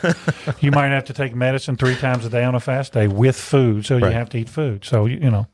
you 0.59 0.73
might 0.73 0.89
have 0.89 1.05
to 1.05 1.13
take 1.13 1.33
medicine 1.37 1.77
three 1.77 1.95
times 1.95 2.27
a 2.27 2.31
day 2.31 2.43
on 2.43 2.57
a 2.57 2.59
fast 2.61 2.93
day 2.95 3.07
with 3.07 3.37
food. 3.37 3.87
So 3.87 3.99
Right. 4.01 4.09
you 4.09 4.13
have 4.19 4.29
to 4.31 4.39
eat 4.39 4.49
food. 4.49 4.85
So 4.85 5.07
you, 5.07 5.19
you 5.19 5.31
know, 5.31 5.47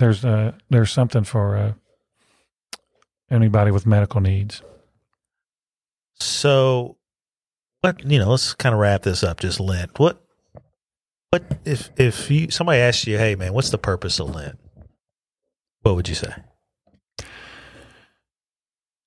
there's 0.00 0.24
uh 0.24 0.50
there's 0.68 0.90
something 0.90 1.22
for 1.22 1.56
uh, 1.56 1.72
anybody 3.32 3.70
with 3.70 3.86
medical 3.86 4.20
needs. 4.20 4.62
so, 6.14 6.96
what 7.80 8.04
you 8.04 8.18
know? 8.18 8.30
Let's 8.30 8.54
kind 8.54 8.74
of 8.74 8.80
wrap 8.80 9.02
this 9.02 9.24
up. 9.24 9.40
Just 9.40 9.58
Lent. 9.58 9.98
What? 9.98 10.22
What 11.30 11.58
if 11.64 11.90
if 11.96 12.30
you 12.30 12.50
somebody 12.50 12.78
asks 12.78 13.06
you, 13.06 13.16
hey 13.18 13.34
man, 13.34 13.54
what's 13.54 13.70
the 13.70 13.78
purpose 13.78 14.20
of 14.20 14.34
Lent? 14.34 14.58
What 15.80 15.96
would 15.96 16.08
you 16.08 16.14
say? 16.14 16.32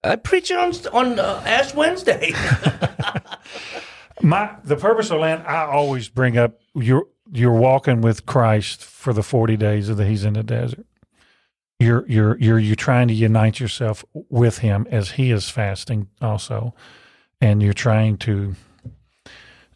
I 0.03 0.15
preach 0.17 0.51
on 0.51 0.73
on 0.91 1.19
uh, 1.19 1.43
Ash 1.45 1.73
Wednesday. 1.73 2.33
My 4.21 4.55
the 4.63 4.75
purpose 4.75 5.11
of 5.11 5.21
Lent, 5.21 5.45
I 5.45 5.65
always 5.65 6.09
bring 6.09 6.37
up 6.37 6.59
you're 6.73 7.07
you're 7.31 7.53
walking 7.53 8.01
with 8.01 8.25
Christ 8.25 8.83
for 8.83 9.13
the 9.13 9.23
forty 9.23 9.55
days 9.55 9.87
that 9.87 10.05
He's 10.05 10.25
in 10.25 10.33
the 10.33 10.43
desert. 10.43 10.85
You're 11.79 12.05
you're 12.07 12.37
you're 12.37 12.59
you're 12.59 12.75
trying 12.75 13.09
to 13.09 13.13
unite 13.13 13.59
yourself 13.59 14.05
with 14.13 14.59
Him 14.59 14.87
as 14.89 15.11
He 15.11 15.31
is 15.31 15.49
fasting 15.49 16.07
also, 16.21 16.73
and 17.41 17.61
you're 17.61 17.73
trying 17.73 18.17
to 18.19 18.55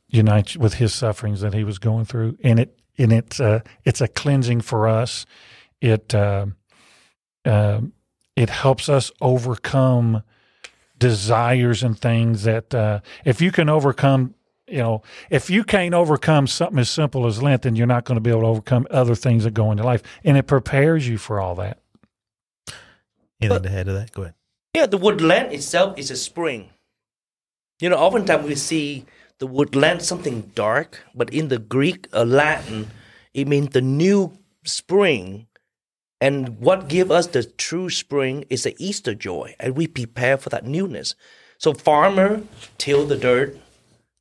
unite 0.08 0.56
with 0.56 0.76
His 0.76 0.94
sufferings 0.94 1.42
that 1.42 1.54
He 1.54 1.66
was 1.66 1.78
going 1.78 2.06
through, 2.06 2.38
and 2.42 2.58
it 2.58 2.80
and 2.98 3.12
it's 3.12 3.42
uh, 3.42 3.60
it's 3.84 4.00
a 4.00 4.08
cleansing 4.08 4.62
for 4.62 4.88
us. 4.88 5.26
It 5.82 6.16
uh, 6.16 6.48
uh, 7.44 7.82
it 8.38 8.50
helps 8.50 8.88
us 8.88 9.12
overcome 9.20 10.24
desires 10.98 11.84
and 11.84 12.00
things 12.00 12.44
that 12.44 12.74
uh, 12.74 13.02
if 13.26 13.42
you 13.42 13.52
can 13.52 13.68
overcome 13.68 14.36
you 14.68 14.78
know 14.78 15.02
if 15.30 15.50
you 15.50 15.66
can't 15.66 15.94
overcome 15.94 16.48
something 16.48 16.80
as 16.80 16.90
simple 16.90 17.26
as 17.26 17.42
lent 17.42 17.64
then 17.64 17.76
you're 17.76 17.88
not 17.88 18.06
going 18.06 18.16
to 18.16 18.22
be 18.22 18.30
able 18.30 18.42
to 18.42 18.48
overcome 18.48 18.88
other 18.92 19.16
things 19.16 19.44
that 19.44 19.54
go 19.54 19.72
into 19.72 19.84
life. 19.84 20.02
And 20.24 20.38
it 20.38 20.44
prepares 20.44 21.06
you 21.08 21.18
for 21.18 21.42
all 21.42 21.56
that 21.56 21.80
Anything 23.42 23.64
to 23.64 23.72
add 23.72 23.86
to 23.86 23.94
that? 23.94 24.12
Go 24.12 24.24
ahead. 24.24 24.36
yeah, 24.76 24.86
the 24.86 24.98
word 24.98 25.22
Lent 25.22 25.54
itself 25.54 25.98
is 25.98 26.12
a 26.12 26.18
spring. 26.18 26.70
You 27.80 27.90
know, 27.90 27.98
oftentimes 27.98 28.46
we 28.46 28.56
see 28.56 29.06
the 29.40 29.48
word 29.48 29.76
Lent 29.76 30.02
something 30.02 30.52
dark, 30.54 31.04
but 31.16 31.34
in 31.34 31.48
the 31.48 31.58
Greek 31.58 32.08
or 32.14 32.26
Latin, 32.26 32.88
it 33.34 33.48
means 33.48 33.70
the 33.70 33.82
new 33.82 34.38
spring. 34.66 35.48
And 36.22 36.60
what 36.60 36.90
give 36.90 37.12
us 37.12 37.28
the 37.28 37.44
true 37.46 37.90
spring 37.90 38.44
is 38.50 38.64
the 38.64 38.76
Easter 38.78 39.16
joy, 39.16 39.56
and 39.60 39.78
we 39.78 39.88
prepare 39.88 40.38
for 40.38 40.50
that 40.50 40.66
newness. 40.66 41.16
So 41.58 41.74
farmer 41.74 42.42
till 42.78 43.06
the 43.06 43.16
dirt, 43.16 43.58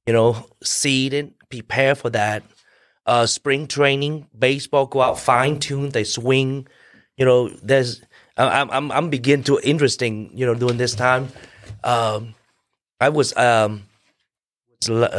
you 0.06 0.12
know, 0.12 0.46
seed 0.62 1.12
it, 1.12 1.32
prepare 1.50 1.94
for 1.96 2.10
that. 2.10 2.44
Uh, 3.04 3.26
spring 3.26 3.66
training, 3.66 4.28
baseball 4.38 4.86
go 4.86 5.00
out, 5.00 5.18
fine 5.18 5.58
tune, 5.58 5.88
they 5.88 6.04
swing. 6.04 6.68
You 7.16 7.24
know, 7.24 7.48
there's 7.48 8.02
I'm 8.38 8.70
I'm 8.70 8.92
I'm 8.92 9.10
begin 9.10 9.42
to 9.44 9.58
interesting. 9.62 10.30
You 10.32 10.46
know, 10.46 10.54
during 10.54 10.76
this 10.78 10.94
time, 10.94 11.28
um, 11.84 12.34
I 13.00 13.08
was 13.08 13.36
um, 13.36 13.84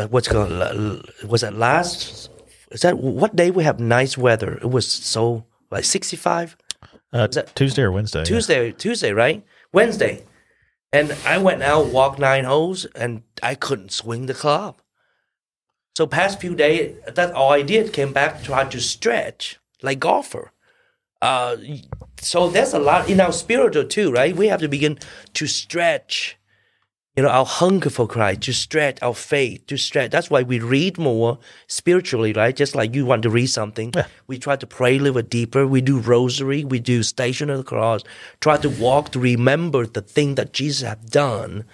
what's 0.10 0.28
uh, 0.28 0.32
called 0.32 1.04
was 1.28 1.42
that 1.42 1.56
last? 1.56 2.30
Is 2.72 2.82
that 2.82 2.98
what 3.00 3.36
day 3.36 3.52
we 3.52 3.64
have 3.64 3.80
nice 3.80 4.18
weather? 4.18 4.58
It 4.62 4.70
was 4.70 4.90
so 4.90 5.46
like 5.72 5.84
65. 5.84 6.56
Uh, 7.12 7.28
that- 7.28 7.56
Tuesday 7.56 7.82
or 7.82 7.92
Wednesday? 7.92 8.20
yeah. 8.20 8.26
Tuesday, 8.26 8.72
Tuesday, 8.72 9.12
right? 9.12 9.44
Wednesday. 9.74 10.24
And 10.92 11.16
I 11.26 11.38
went 11.38 11.62
out, 11.62 11.88
walked 11.88 12.20
nine 12.20 12.46
holes, 12.46 12.86
and 12.96 13.22
I 13.44 13.56
couldn't 13.56 13.92
swing 13.92 14.26
the 14.26 14.34
club. 14.34 14.82
So 15.96 16.08
past 16.08 16.40
few 16.40 16.56
days, 16.56 16.96
that's 17.14 17.32
all 17.32 17.52
I 17.52 17.62
did. 17.62 17.94
Came 17.94 18.14
back, 18.14 18.42
tried 18.44 18.72
to 18.72 18.80
stretch 18.80 19.60
like 19.82 20.00
golfer. 20.00 20.52
Uh, 21.22 21.58
so 22.18 22.50
there's 22.50 22.74
a 22.74 22.80
lot 22.80 23.10
in 23.10 23.20
our 23.20 23.32
spiritual 23.32 23.86
too, 23.86 24.12
right? 24.12 24.36
We 24.36 24.48
have 24.48 24.62
to 24.62 24.68
begin 24.68 25.00
to 25.34 25.48
stretch. 25.48 26.36
You 27.16 27.24
know, 27.24 27.30
our 27.30 27.46
hunger 27.46 27.90
for 27.90 28.08
Christ, 28.08 28.44
to 28.44 28.54
stretch 28.54 29.00
our 29.02 29.14
faith, 29.14 29.68
to 29.68 29.76
stretch. 29.76 30.10
That's 30.12 30.30
why 30.30 30.44
we 30.44 30.60
read 30.60 30.98
more 30.98 31.38
spiritually, 31.68 32.32
right? 32.32 32.56
Just 32.56 32.76
like 32.76 32.96
you 32.96 33.06
want 33.06 33.24
to 33.24 33.30
read 33.30 33.48
something, 33.48 33.92
Yeah. 33.94 34.06
we 34.28 34.38
try 34.40 34.56
to 34.56 34.66
pray 34.66 34.96
a 34.96 35.00
little 35.00 35.22
bit 35.22 35.30
deeper. 35.30 35.68
We 35.68 35.82
do 35.82 36.00
rosary, 36.00 36.64
we 36.64 36.80
do 36.80 37.04
station 37.04 37.50
of 37.50 37.58
the 37.58 37.64
cross, 37.66 38.04
try 38.40 38.56
to 38.58 38.70
walk 38.70 39.12
to 39.12 39.20
remember 39.20 39.86
the 39.86 40.02
thing 40.02 40.36
that 40.36 40.54
Jesus 40.54 40.88
have 40.88 41.10
done. 41.10 41.66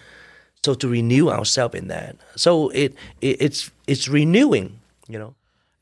So 0.63 0.73
to 0.73 0.87
renew 0.87 1.29
ourselves 1.29 1.75
in 1.75 1.89
that. 1.89 2.15
So 2.35 2.69
it, 2.69 2.95
it 3.21 3.39
it's 3.39 3.69
it's 3.85 4.07
renewing, 4.07 4.79
you 5.07 5.19
know. 5.19 5.35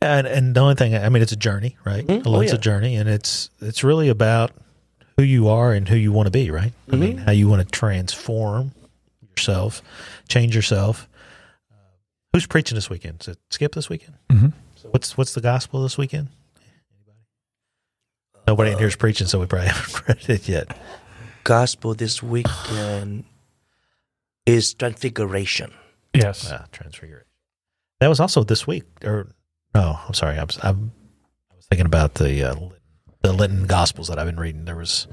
And 0.03 0.27
and 0.27 0.55
the 0.55 0.59
only 0.59 0.75
thing, 0.75 0.95
I 0.95 1.07
mean, 1.09 1.23
it's 1.23 1.31
a 1.31 1.35
journey, 1.37 1.77
right? 1.85 2.05
Mhm. 2.05 2.23
Oh, 2.25 2.31
Lent's 2.31 2.53
a 2.53 2.57
journey, 2.57 2.95
and 2.97 3.07
it's 3.09 3.49
it's 3.61 3.83
really 3.83 4.09
about 4.09 4.51
who 5.17 5.23
you 5.23 5.47
are 5.47 5.71
and 5.73 5.87
who 5.87 5.95
you 5.95 6.11
want 6.11 6.27
to 6.27 6.31
be, 6.31 6.49
right? 6.51 6.73
I 6.91 6.95
mean, 6.95 7.15
Mm-hmm. 7.17 7.25
how 7.25 7.31
you 7.31 7.47
want 7.47 7.61
to 7.61 7.67
transform 7.71 8.73
yourself, 9.35 9.81
change 10.27 10.55
yourself. 10.55 11.07
Uh, 11.71 11.75
who's 12.33 12.45
preaching 12.47 12.75
this 12.75 12.89
weekend? 12.89 13.21
Is 13.21 13.27
it 13.29 13.37
Skip 13.49 13.73
this 13.75 13.89
weekend? 13.89 14.15
Mm-hmm. 14.29 14.47
So 14.75 14.89
what's 14.89 15.15
what's 15.17 15.33
the 15.33 15.41
gospel 15.41 15.83
this 15.83 15.97
weekend? 15.97 16.27
Nobody 18.47 18.71
in 18.71 18.77
here 18.77 18.87
is 18.87 18.95
preaching, 18.95 19.27
so 19.27 19.39
we 19.39 19.45
probably 19.45 19.67
haven't 19.73 20.07
read 20.07 20.29
it 20.29 20.49
yet. 20.49 20.75
Gospel 21.43 21.93
this 21.93 22.21
weekend 22.21 23.23
is 24.45 24.73
transfiguration. 24.73 25.71
yes 26.13 26.51
Ah, 26.51 26.65
transfiguration. 26.71 27.27
That 27.99 28.07
was 28.09 28.19
also 28.19 28.43
this 28.43 28.67
week, 28.67 28.83
or 29.03 29.31
no? 29.75 29.99
I'm 30.07 30.13
sorry. 30.13 30.37
I 30.37 30.43
was 30.43 30.57
I'm, 30.63 30.91
I 31.51 31.55
was 31.55 31.65
thinking 31.67 31.85
about 31.85 32.15
the 32.15 32.43
uh, 32.51 32.55
the 33.21 33.33
Lenten 33.33 33.65
Gospels 33.65 34.07
that 34.07 34.19
I've 34.19 34.25
been 34.25 34.39
reading. 34.39 34.65
There 34.65 34.75
was 34.75 35.07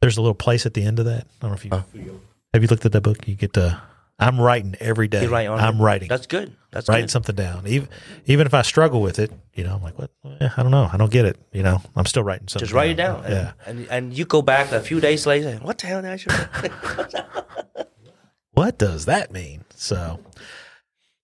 there's 0.00 0.16
a 0.16 0.20
little 0.22 0.34
place 0.34 0.66
at 0.66 0.74
the 0.74 0.84
end 0.84 0.98
of 0.98 1.04
that. 1.06 1.24
I 1.24 1.46
don't 1.46 1.50
know 1.50 1.56
if 1.56 1.64
you 1.64 2.20
have 2.52 2.62
you 2.62 2.68
looked 2.68 2.86
at 2.86 2.92
that 2.92 3.02
book. 3.02 3.26
You 3.26 3.34
get 3.34 3.52
to. 3.54 3.80
I'm 4.20 4.40
writing 4.40 4.74
every 4.80 5.06
day. 5.06 5.22
You 5.22 5.28
write 5.28 5.46
on 5.46 5.60
I'm 5.60 5.76
it. 5.76 5.82
writing. 5.82 6.08
That's 6.08 6.26
good. 6.26 6.52
That's 6.72 6.88
writing 6.88 7.04
good. 7.04 7.10
something 7.12 7.36
down. 7.36 7.66
Even 7.68 7.88
even 8.26 8.46
if 8.48 8.54
I 8.54 8.62
struggle 8.62 9.00
with 9.00 9.20
it, 9.20 9.30
you 9.54 9.62
know, 9.62 9.76
I'm 9.76 9.82
like, 9.82 9.96
what? 9.96 10.10
I 10.24 10.62
don't 10.62 10.72
know. 10.72 10.88
I 10.92 10.96
don't 10.96 11.10
get 11.12 11.24
it. 11.24 11.36
You 11.52 11.62
know, 11.62 11.80
I'm 11.94 12.04
still 12.04 12.24
writing 12.24 12.48
something. 12.48 12.64
Just 12.66 12.72
write 12.74 12.90
it 12.90 12.94
down. 12.96 13.24
And, 13.24 13.32
Yeah. 13.32 13.52
And, 13.64 13.86
and 13.90 14.18
you 14.18 14.24
go 14.24 14.42
back 14.42 14.72
a 14.72 14.80
few 14.80 15.00
days 15.00 15.24
later. 15.24 15.56
What 15.62 15.78
the 15.78 15.86
hell 15.86 16.02
did 16.02 16.10
I 16.10 16.16
should? 16.16 16.32
what 18.52 18.76
does 18.78 19.04
that 19.04 19.32
mean? 19.32 19.64
So, 19.76 20.18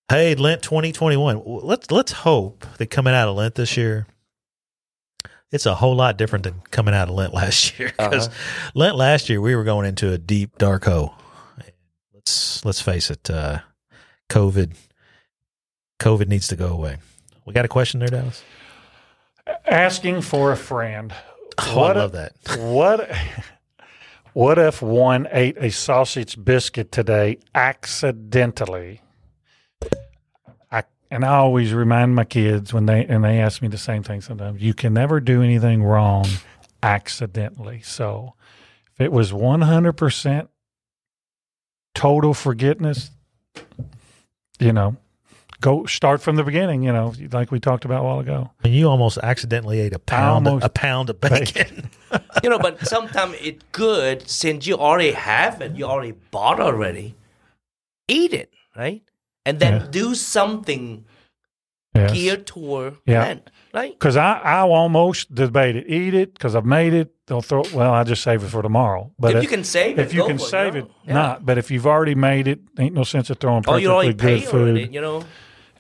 hey, 0.09 0.34
Lent 0.34 0.62
2021. 0.62 1.42
Let's 1.44 1.90
let's 1.90 2.12
hope 2.12 2.66
that 2.78 2.86
coming 2.90 3.14
out 3.14 3.28
of 3.28 3.36
Lent 3.36 3.55
this 3.55 3.76
year, 3.76 4.07
it's 5.50 5.66
a 5.66 5.74
whole 5.74 5.94
lot 5.94 6.16
different 6.16 6.44
than 6.44 6.61
coming 6.70 6.94
out 6.94 7.09
of 7.09 7.14
Lent 7.14 7.34
last 7.34 7.78
year. 7.78 7.92
Because 7.96 8.28
Lent 8.74 8.96
last 8.96 9.28
year 9.28 9.40
we 9.40 9.55
were 9.55 9.64
going 9.64 9.86
into 9.86 10.12
a 10.12 10.18
deep 10.18 10.59
dark 10.59 10.84
hole. 10.84 11.14
Let's 12.12 12.64
let's 12.64 12.80
face 12.80 13.11
it, 13.11 13.28
uh, 13.30 13.61
COVID 14.30 14.74
COVID 16.00 16.28
needs 16.28 16.48
to 16.48 16.57
go 16.57 16.68
away. 16.68 16.96
We 17.44 17.52
got 17.52 17.64
a 17.64 17.68
question 17.68 18.00
there, 18.00 18.09
Dallas. 18.09 18.42
Asking 19.66 20.22
for 20.22 20.52
a 20.52 20.57
friend. 20.57 21.12
Oh, 21.59 21.76
What 21.78 21.96
I 21.96 22.00
a- 22.00 22.02
love 22.02 22.12
that. 22.12 22.32
What 22.59 23.11
what 24.32 24.59
if 24.59 24.82
one 24.82 25.28
ate 25.30 25.57
a 25.61 25.70
sausage 25.70 26.42
biscuit 26.42 26.90
today 26.90 27.38
accidentally? 27.55 29.00
I 31.14 31.16
and 31.16 31.24
I 31.24 31.36
always 31.36 31.72
remind 31.72 32.14
my 32.14 32.24
kids 32.24 32.72
when 32.74 32.86
they 32.86 33.04
and 33.06 33.22
they 33.22 33.38
ask 33.40 33.62
me 33.62 33.68
the 33.68 33.78
same 33.78 34.02
thing 34.02 34.20
sometimes. 34.20 34.60
You 34.60 34.74
can 34.74 34.92
never 34.94 35.20
do 35.20 35.42
anything 35.42 35.82
wrong 35.82 36.26
accidentally. 36.82 37.82
So 37.82 38.34
if 38.94 39.00
it 39.00 39.12
was 39.12 39.32
one 39.32 39.62
hundred 39.62 39.92
percent 39.94 40.50
total 41.94 42.34
forgiveness, 42.34 43.10
you 44.58 44.72
know, 44.72 44.96
go 45.60 45.86
start 45.86 46.20
from 46.20 46.36
the 46.36 46.44
beginning, 46.44 46.82
you 46.82 46.92
know, 46.92 47.14
like 47.32 47.50
we 47.50 47.60
talked 47.60 47.84
about 47.84 48.00
a 48.00 48.04
while 48.04 48.20
ago. 48.20 48.50
I 48.64 48.68
mean, 48.68 48.76
you 48.76 48.88
almost 48.88 49.18
accidentally 49.18 49.80
ate 49.80 49.94
a 49.94 49.98
pound 49.98 50.46
almost- 50.46 50.64
a 50.64 50.68
pound 50.68 51.10
of 51.10 51.20
bacon. 51.20 51.90
you 52.42 52.50
know, 52.50 52.58
but 52.58 52.86
sometimes 52.86 53.36
it's 53.40 53.64
good 53.72 54.28
since 54.28 54.66
you 54.66 54.76
already 54.76 55.12
have 55.12 55.60
it, 55.62 55.76
you 55.76 55.84
already 55.84 56.12
bought 56.30 56.60
already. 56.60 57.14
Eat 58.08 58.34
it, 58.34 58.50
right? 58.76 59.02
And 59.47 59.59
then 59.61 59.80
Yeah. 59.80 59.86
do 59.90 60.14
something 60.14 61.05
Yes. 61.95 62.12
geared 62.12 62.47
toward 62.47 62.97
Yeah. 63.07 63.20
that, 63.24 63.51
right? 63.72 63.92
Because 63.92 64.16
I, 64.16 64.38
I 64.38 64.59
almost 64.61 65.32
debated 65.34 65.84
eat 65.86 66.12
it 66.14 66.34
because 66.34 66.57
I've 66.57 66.64
made 66.64 66.92
it. 66.92 67.12
They'll 67.26 67.40
throw. 67.40 67.62
Well, 67.72 67.92
I 67.92 68.03
just 68.05 68.22
save 68.22 68.42
it 68.42 68.49
for 68.49 68.62
tomorrow. 68.62 69.12
But 69.18 69.30
if 69.32 69.36
if, 69.36 69.42
you 69.45 69.49
can 69.49 69.62
save 69.64 69.99
it, 69.99 70.03
if 70.03 70.12
you 70.12 70.26
can 70.26 70.38
save 70.38 70.74
you 70.74 70.82
it. 70.82 70.90
Yeah. 71.07 71.12
not. 71.14 71.47
But 71.47 71.57
if 71.59 71.70
you've 71.70 71.86
already 71.86 72.14
made 72.16 72.49
it, 72.49 72.61
ain't 72.78 72.95
no 72.95 73.05
sense 73.05 73.30
of 73.30 73.38
throwing 73.38 73.59
Oh, 73.66 73.72
perfectly 73.72 73.82
you 73.82 73.90
already 73.90 74.12
good 74.14 74.42
food. 74.45 74.61
already, 74.70 74.92
you 74.92 75.01
know. 75.01 75.24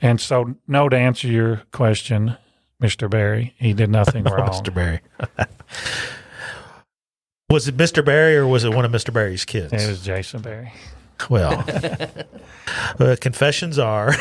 And 0.00 0.20
so, 0.20 0.54
no, 0.68 0.88
to 0.88 0.96
answer 0.96 1.26
your 1.28 1.62
question, 1.72 2.36
Mister 2.78 3.08
Barry, 3.08 3.54
he 3.58 3.72
did 3.72 3.90
nothing 3.90 4.24
oh, 4.28 4.30
wrong. 4.34 4.48
Mr. 4.50 4.72
Barry. 4.72 5.00
was 7.50 7.68
it 7.68 7.76
Mr. 7.76 8.04
Barry 8.04 8.36
or 8.36 8.46
was 8.46 8.64
it 8.64 8.72
one 8.72 8.84
of 8.84 8.92
Mr. 8.92 9.12
Barry's 9.12 9.44
kids? 9.44 9.72
It 9.72 9.88
was 9.88 10.00
Jason 10.02 10.42
Barry. 10.42 10.72
Well, 11.30 11.64
uh, 12.98 13.16
confessions 13.20 13.78
are 13.78 14.12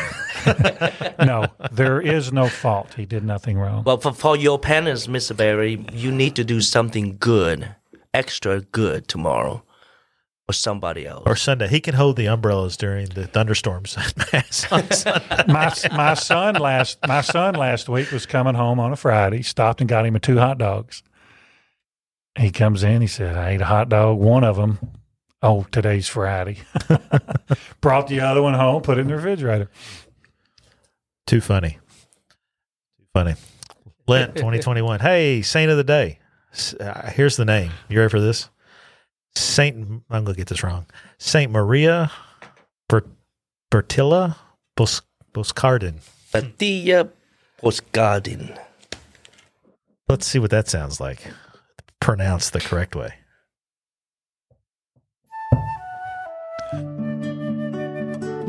No, 1.18 1.46
there 1.72 2.00
is 2.00 2.32
no 2.32 2.48
fault. 2.48 2.94
He 2.94 3.06
did 3.06 3.24
nothing 3.24 3.58
wrong. 3.58 3.84
Well, 3.84 3.98
for, 3.98 4.12
for 4.12 4.36
your 4.36 4.58
penance, 4.58 5.06
Mr. 5.06 5.36
Barry, 5.36 5.84
you 5.92 6.10
need 6.12 6.36
to 6.36 6.44
do 6.44 6.60
something 6.60 7.16
good, 7.18 7.74
extra 8.12 8.60
good 8.60 9.08
tomorrow 9.08 9.62
or 10.48 10.52
somebody 10.52 11.06
else. 11.06 11.22
or 11.26 11.36
Sunday. 11.36 11.68
He 11.68 11.80
can 11.80 11.94
hold 11.94 12.16
the 12.16 12.26
umbrellas 12.26 12.76
during 12.76 13.06
the 13.06 13.26
thunderstorms. 13.26 13.96
my 15.48 15.74
my 15.92 16.14
son 16.14 16.54
last 16.56 16.98
my 17.06 17.22
son 17.22 17.54
last 17.54 17.88
week 17.88 18.10
was 18.12 18.26
coming 18.26 18.54
home 18.54 18.78
on 18.78 18.92
a 18.92 18.96
Friday. 18.96 19.42
Stopped 19.42 19.80
and 19.80 19.88
got 19.88 20.04
him 20.04 20.16
a 20.16 20.20
two 20.20 20.38
hot 20.38 20.58
dogs. 20.58 21.02
He 22.38 22.50
comes 22.50 22.82
in. 22.82 23.00
He 23.00 23.06
said, 23.06 23.36
"I 23.36 23.50
ate 23.50 23.60
a 23.62 23.66
hot 23.66 23.88
dog. 23.88 24.18
One 24.18 24.44
of 24.44 24.56
them. 24.56 24.78
Oh, 25.44 25.66
today's 25.70 26.08
Friday. 26.08 26.56
Brought 27.82 28.06
the 28.08 28.20
other 28.20 28.40
one 28.40 28.54
home. 28.54 28.80
Put 28.80 28.96
it 28.96 29.02
in 29.02 29.08
the 29.08 29.16
refrigerator. 29.16 29.68
Too 31.26 31.42
funny. 31.42 31.78
Too 32.98 33.06
funny. 33.12 33.34
Lent 34.08 34.34
2021. 34.36 35.00
Hey, 35.00 35.42
Saint 35.42 35.70
of 35.70 35.76
the 35.76 35.84
Day. 35.84 36.18
Uh, 36.80 37.10
here's 37.10 37.36
the 37.36 37.44
name. 37.44 37.72
You 37.90 37.98
ready 37.98 38.08
for 38.10 38.20
this? 38.20 38.48
Saint, 39.36 39.76
I'm 40.08 40.24
going 40.24 40.34
to 40.34 40.34
get 40.34 40.46
this 40.46 40.62
wrong. 40.62 40.86
Saint 41.18 41.52
Maria 41.52 42.10
Ber- 42.88 43.04
Bertilla 43.70 44.36
Bos- 44.76 45.02
Boscardin. 45.34 45.96
Padilla 46.32 47.10
Postgarden. 47.60 48.58
Let's 50.08 50.26
see 50.26 50.38
what 50.38 50.50
that 50.52 50.68
sounds 50.68 51.00
like. 51.00 51.18
Pronounced 52.00 52.54
the 52.54 52.60
correct 52.60 52.96
way. 52.96 53.12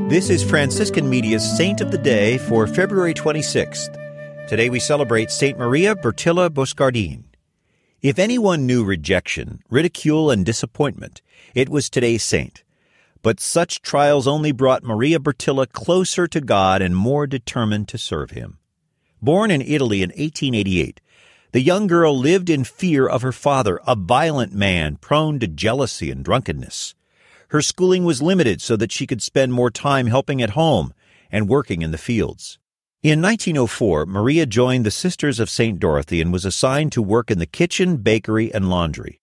This 0.08 0.30
is 0.30 0.43
Franciscan 0.43 1.10
Media's 1.10 1.58
Saint 1.58 1.82
of 1.82 1.89
the 1.89 1.97
Day 1.97 2.38
for 2.38 2.68
February 2.68 3.16
26th. 3.16 4.47
Today 4.47 4.70
we 4.70 4.80
celebrate 4.80 5.32
Saint 5.32 5.58
Maria 5.58 5.95
Bertilla 5.95 6.47
Boscardin. 6.51 7.24
If 8.03 8.20
anyone 8.20 8.68
knew 8.68 8.86
rejection, 8.86 9.64
ridicule, 9.68 10.30
and 10.30 10.45
disappointment, 10.45 11.24
it 11.56 11.70
was 11.70 11.89
today's 11.89 12.22
saint. 12.22 12.64
But 13.24 13.39
such 13.39 13.82
trials 13.82 14.28
only 14.28 14.51
brought 14.51 14.84
Maria 14.84 15.18
Bertilla 15.18 15.66
closer 15.72 16.28
to 16.28 16.39
God 16.39 16.84
and 16.84 16.95
more 16.95 17.26
determined 17.26 17.88
to 17.88 17.97
serve 17.97 18.30
Him. 18.30 18.60
Born 19.24 19.49
in 19.49 19.64
Italy 19.64 20.03
in 20.03 20.10
1888, 20.10 21.01
the 21.51 21.62
young 21.62 21.88
girl 21.88 22.16
lived 22.16 22.51
in 22.51 22.64
fear 22.64 23.08
of 23.08 23.24
her 23.24 23.32
father, 23.32 23.80
a 23.88 23.95
violent 23.95 24.53
man 24.53 24.97
prone 24.97 25.39
to 25.39 25.47
jealousy 25.47 26.12
and 26.12 26.24
drunkenness. 26.24 26.93
Her 27.50 27.62
schooling 27.62 28.04
was 28.06 28.22
limited 28.22 28.62
so 28.62 28.76
that 28.78 28.91
she 28.91 29.08
could 29.08 29.22
spend 29.22 29.54
more 29.54 29.72
time 29.72 30.08
helping 30.08 30.41
at 30.41 30.52
home 30.52 30.93
and 31.32 31.50
working 31.50 31.82
in 31.82 31.91
the 31.91 31.98
fields. 31.98 32.60
In 33.04 33.22
1904, 33.22 34.08
Maria 34.08 34.46
joined 34.46 34.86
the 34.86 34.91
Sisters 34.91 35.39
of 35.39 35.50
St. 35.50 35.80
Dorothy 35.80 36.22
and 36.22 36.34
was 36.34 36.46
assigned 36.46 36.91
to 36.93 37.02
work 37.02 37.30
in 37.30 37.38
the 37.38 37.46
kitchen, 37.46 37.98
bakery, 37.98 38.52
and 38.54 38.70
laundry. 38.70 39.20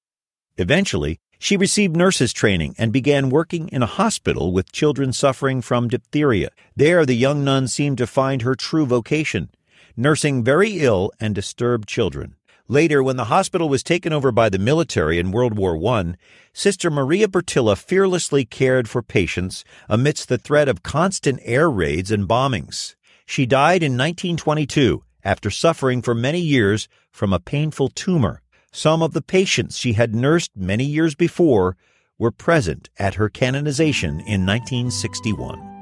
Eventually, 0.57 1.19
she 1.39 1.57
received 1.57 1.97
nurses 1.97 2.33
training 2.33 2.77
and 2.79 2.93
began 2.93 3.29
working 3.29 3.69
in 3.71 3.83
a 3.83 3.87
hospital 3.87 4.53
with 4.53 4.71
children 4.71 5.13
suffering 5.13 5.61
from 5.61 5.89
diphtheria. 5.89 6.51
There, 6.77 7.05
the 7.05 7.17
young 7.17 7.43
nun 7.43 7.67
seemed 7.67 7.99
to 7.99 8.07
find 8.07 8.43
her 8.43 8.55
true 8.55 8.87
vocation, 8.87 9.51
nursing 9.97 10.45
very 10.45 10.79
ill 10.79 11.11
and 11.19 11.35
disturbed 11.35 11.89
children. 11.89 12.37
Later, 12.73 13.03
when 13.03 13.17
the 13.17 13.25
hospital 13.25 13.69
was 13.69 13.83
taken 13.83 14.15
over 14.15 14.33
by 14.33 14.49
the 14.49 14.59
military 14.59 15.19
in 15.19 15.31
World 15.31 15.59
War 15.59 15.77
I, 15.95 16.15
Sister 16.55 16.91
Maria 16.91 17.29
Bertilla 17.29 17.77
fearlessly 17.77 18.47
cared 18.47 18.89
for 18.89 19.03
patients 19.03 19.63
amidst 19.91 20.31
the 20.31 20.39
threat 20.39 20.71
of 20.71 20.83
constant 20.83 21.39
air 21.43 21.69
raids 21.69 22.11
and 22.11 22.27
bombings. 22.27 22.95
She 23.27 23.45
died 23.45 23.83
in 23.83 23.93
1922 23.93 25.05
after 25.23 25.51
suffering 25.51 26.01
for 26.01 26.15
many 26.15 26.41
years 26.41 26.89
from 27.11 27.35
a 27.35 27.39
painful 27.39 27.91
tumor. 27.91 28.41
Some 28.71 29.03
of 29.03 29.13
the 29.13 29.21
patients 29.21 29.77
she 29.77 29.93
had 29.93 30.15
nursed 30.15 30.53
many 30.57 30.85
years 30.85 31.15
before 31.15 31.77
were 32.19 32.31
present 32.31 32.89
at 32.99 33.17
her 33.17 33.29
canonization 33.29 34.21
in 34.21 34.47
1961. 34.47 35.73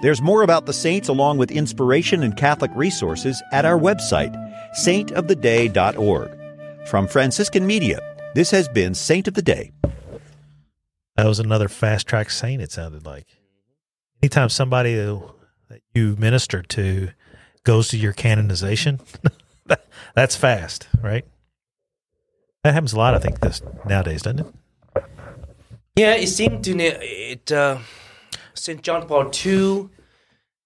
There's 0.00 0.22
more 0.22 0.42
about 0.42 0.64
the 0.64 0.72
saints 0.72 1.08
along 1.08 1.36
with 1.36 1.50
inspiration 1.50 2.22
and 2.22 2.36
Catholic 2.36 2.70
resources 2.74 3.42
at 3.52 3.66
our 3.66 3.78
website, 3.78 4.34
saintoftheday.org. 4.78 6.38
From 6.86 7.06
Franciscan 7.06 7.66
Media, 7.66 8.00
this 8.34 8.50
has 8.50 8.68
been 8.68 8.94
Saint 8.94 9.28
of 9.28 9.34
the 9.34 9.42
Day. 9.42 9.72
That 11.16 11.26
was 11.26 11.38
another 11.38 11.68
fast 11.68 12.06
track 12.06 12.30
saint, 12.30 12.62
it 12.62 12.72
sounded 12.72 13.04
like. 13.04 13.26
Anytime 14.22 14.48
somebody 14.48 14.94
that 14.94 15.82
you 15.94 16.16
minister 16.18 16.62
to 16.62 17.10
goes 17.64 17.88
to 17.88 17.98
your 17.98 18.12
canonization, 18.12 19.00
that's 20.14 20.36
fast, 20.36 20.88
right? 21.00 21.24
That 22.64 22.74
happens 22.74 22.92
a 22.92 22.98
lot, 22.98 23.14
I 23.14 23.18
think, 23.18 23.40
this 23.40 23.60
nowadays, 23.86 24.22
doesn't 24.22 24.40
it? 24.40 24.46
Yeah, 25.96 26.14
it 26.14 26.28
seemed 26.28 26.64
to 26.64 26.74
me 26.74 26.86
it 26.86 27.52
uh, 27.52 27.78
St. 28.54 28.80
John 28.82 29.06
Paul 29.06 29.30
II. 29.44 29.90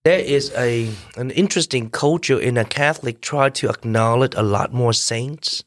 There 0.06 0.20
is 0.20 0.52
a 0.54 0.88
an 1.16 1.32
interesting 1.32 1.90
culture 1.90 2.38
in 2.38 2.56
a 2.56 2.64
Catholic 2.64 3.20
try 3.20 3.50
to 3.50 3.68
acknowledge 3.68 4.36
a 4.36 4.42
lot 4.44 4.72
more 4.72 4.92
saints. 4.92 5.64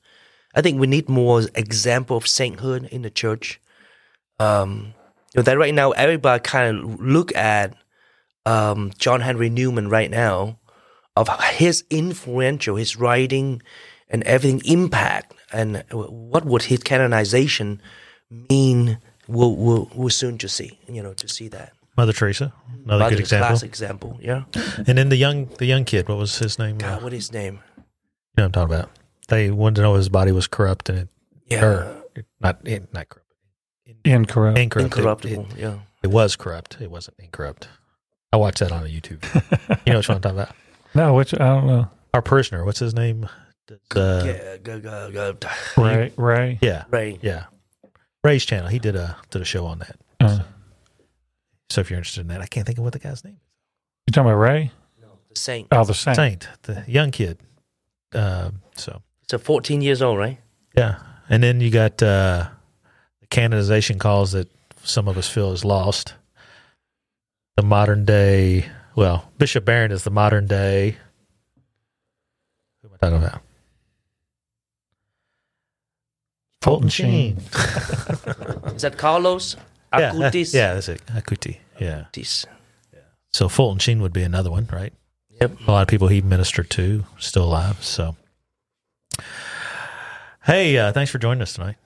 I 0.56 0.62
think 0.62 0.80
we 0.80 0.88
need 0.88 1.10
more 1.10 1.42
example 1.56 2.16
of 2.16 2.26
sainthood 2.26 2.86
in 2.86 3.02
the 3.02 3.10
church. 3.10 3.60
Um, 4.40 4.94
you 5.34 5.40
know, 5.40 5.42
that 5.42 5.58
right 5.58 5.74
now 5.74 5.92
everybody 5.92 6.42
kind 6.42 6.78
of 6.78 7.02
look 7.02 7.36
at 7.36 7.76
um, 8.46 8.94
John 8.98 9.20
Henry 9.20 9.50
Newman 9.50 9.90
right 9.90 10.10
now 10.10 10.58
of 11.18 11.28
his 11.56 11.84
influential, 11.90 12.78
his 12.78 12.96
writing 12.96 13.62
and 14.08 14.24
everything 14.24 14.62
impact, 14.64 15.34
and 15.52 15.84
what 15.92 16.46
would 16.46 16.64
his 16.64 16.80
canonization 16.80 17.82
mean? 18.50 19.00
We'll, 19.28 19.54
we'll, 19.54 19.92
we'll 19.94 20.10
soon 20.10 20.38
to 20.38 20.48
see, 20.48 20.80
you 20.88 21.04
know, 21.04 21.14
to 21.16 21.28
see 21.28 21.50
that. 21.50 21.74
Mother 22.00 22.14
Teresa, 22.14 22.54
another 22.86 23.00
Mother 23.04 23.10
good 23.10 23.20
example. 23.20 23.48
Classic 23.50 23.68
example, 23.70 24.18
yeah. 24.22 24.44
And 24.88 24.98
then 24.98 25.10
the 25.10 25.18
young 25.18 25.46
the 25.58 25.66
young 25.66 25.84
kid, 25.84 26.08
what 26.08 26.18
was 26.18 26.38
his 26.40 26.58
name? 26.58 26.78
Uh, 26.78 26.80
God, 26.96 27.04
what 27.04 27.14
is 27.14 27.26
his 27.28 27.34
name? 27.34 27.60
you 27.76 27.84
know 28.38 28.44
what 28.44 28.46
I'm 28.46 28.52
talking 28.54 28.76
about. 28.76 28.90
They 29.28 29.52
wanted 29.52 29.76
to 29.76 29.82
know 29.82 29.96
his 29.96 30.08
body 30.10 30.32
was 30.32 30.48
corrupt 30.48 30.88
and 30.90 30.98
it, 31.00 31.08
Yeah, 31.48 31.66
or 31.66 32.04
not 32.40 32.60
it, 32.66 32.94
not 32.94 33.10
corrupt, 33.10 33.28
Incorrupt. 34.06 34.58
incorrupt. 34.58 34.86
Incorruptible. 34.98 35.48
It, 35.58 35.60
yeah, 35.60 35.80
it 36.04 36.08
was 36.08 36.36
corrupt. 36.38 36.78
It 36.80 36.90
wasn't 36.90 37.18
incorrupt. 37.20 37.68
I 38.32 38.38
watched 38.38 38.60
that 38.60 38.72
on 38.72 38.84
YouTube. 38.86 39.22
you 39.86 39.92
know 39.94 40.00
what 40.00 40.10
I'm 40.10 40.22
talking 40.22 40.40
about? 40.40 40.56
No, 40.96 41.14
which 41.16 41.34
I 41.34 41.38
don't 41.40 41.68
know. 41.68 41.90
Our 42.14 42.22
prisoner, 42.22 42.64
what's 42.64 42.80
his 42.80 42.94
name? 42.96 43.28
Uh, 43.96 44.24
yeah, 44.26 44.58
go, 44.58 44.80
go, 44.80 45.12
go. 45.12 45.36
Ray. 45.78 46.12
Ray. 46.18 46.58
yeah, 46.62 46.86
Right. 46.90 47.20
yeah. 47.22 47.46
Ray's 48.24 48.44
channel. 48.46 48.68
He 48.68 48.80
did 48.80 48.96
a 48.96 49.16
did 49.30 49.42
a 49.42 49.46
show 49.46 49.66
on 49.68 49.80
that. 49.80 49.96
Uh, 50.20 50.28
So 50.38 50.44
if 51.78 51.90
you're 51.90 51.98
interested 52.00 52.22
in 52.22 52.28
that, 52.28 52.42
I 52.42 52.46
can't 52.48 52.66
think 52.66 52.78
of 52.80 52.84
what 52.84 52.94
the 52.94 53.00
guy's 53.00 53.24
name 53.24 53.36
is. 53.36 53.40
you 54.08 54.12
talking 54.12 54.30
about 54.32 54.40
Ray? 54.40 54.72
No, 55.02 55.08
the 55.30 55.36
saint. 55.40 55.68
Oh, 55.72 55.84
the 55.84 55.94
saint. 55.94 56.16
Saint, 56.16 56.48
the 56.64 56.84
young 56.88 57.12
kid. 57.12 57.38
Um, 58.14 58.62
so 58.76 59.02
It's 59.24 59.34
a 59.34 59.40
14 59.40 59.82
years 59.82 60.02
old, 60.02 60.18
right? 60.18 60.40
yeah, 60.76 61.00
and 61.30 61.44
then 61.44 61.62
you 61.62 61.70
got 61.70 62.02
uh, 62.02 62.48
the 63.22 63.28
canonization 63.30 64.00
calls 64.00 64.32
that 64.32 64.50
some 64.84 65.08
of 65.08 65.18
us 65.18 65.30
feel 65.30 65.52
is 65.52 65.64
lost. 65.66 66.16
The 67.58 67.64
modern 67.64 68.06
day, 68.06 68.66
well, 68.96 69.30
Bishop 69.38 69.66
Barron 69.66 69.92
is 69.92 70.04
the 70.06 70.10
modern 70.12 70.48
day. 70.48 70.98
Who 72.82 72.88
am 72.88 72.94
I 72.96 72.98
talking 72.98 73.24
about? 73.24 73.42
Fulton 76.62 76.90
Sheen. 76.90 77.38
Is 78.76 78.82
that 78.82 78.96
Carlos 78.98 79.56
Yeah, 79.56 79.62
Acutis? 79.94 80.54
yeah, 80.54 80.74
that's 80.74 80.90
it. 80.90 81.06
Akuti. 81.08 81.58
Yeah. 81.80 82.06
Acutis. 82.14 82.46
So 83.32 83.48
Fulton 83.48 83.80
Sheen 83.80 84.02
would 84.02 84.14
be 84.14 84.24
another 84.24 84.52
one, 84.52 84.68
right? 84.72 84.94
Yep. 85.42 85.68
A 85.68 85.72
lot 85.72 85.82
of 85.82 85.88
people 85.88 86.08
he 86.08 86.22
ministered 86.22 86.70
to 86.72 87.06
still 87.18 87.46
alive. 87.46 87.84
So, 87.84 88.16
hey, 90.44 90.78
uh, 90.78 90.92
thanks 90.92 91.12
for 91.12 91.20
joining 91.20 91.42
us 91.42 91.54
tonight. 91.54 91.78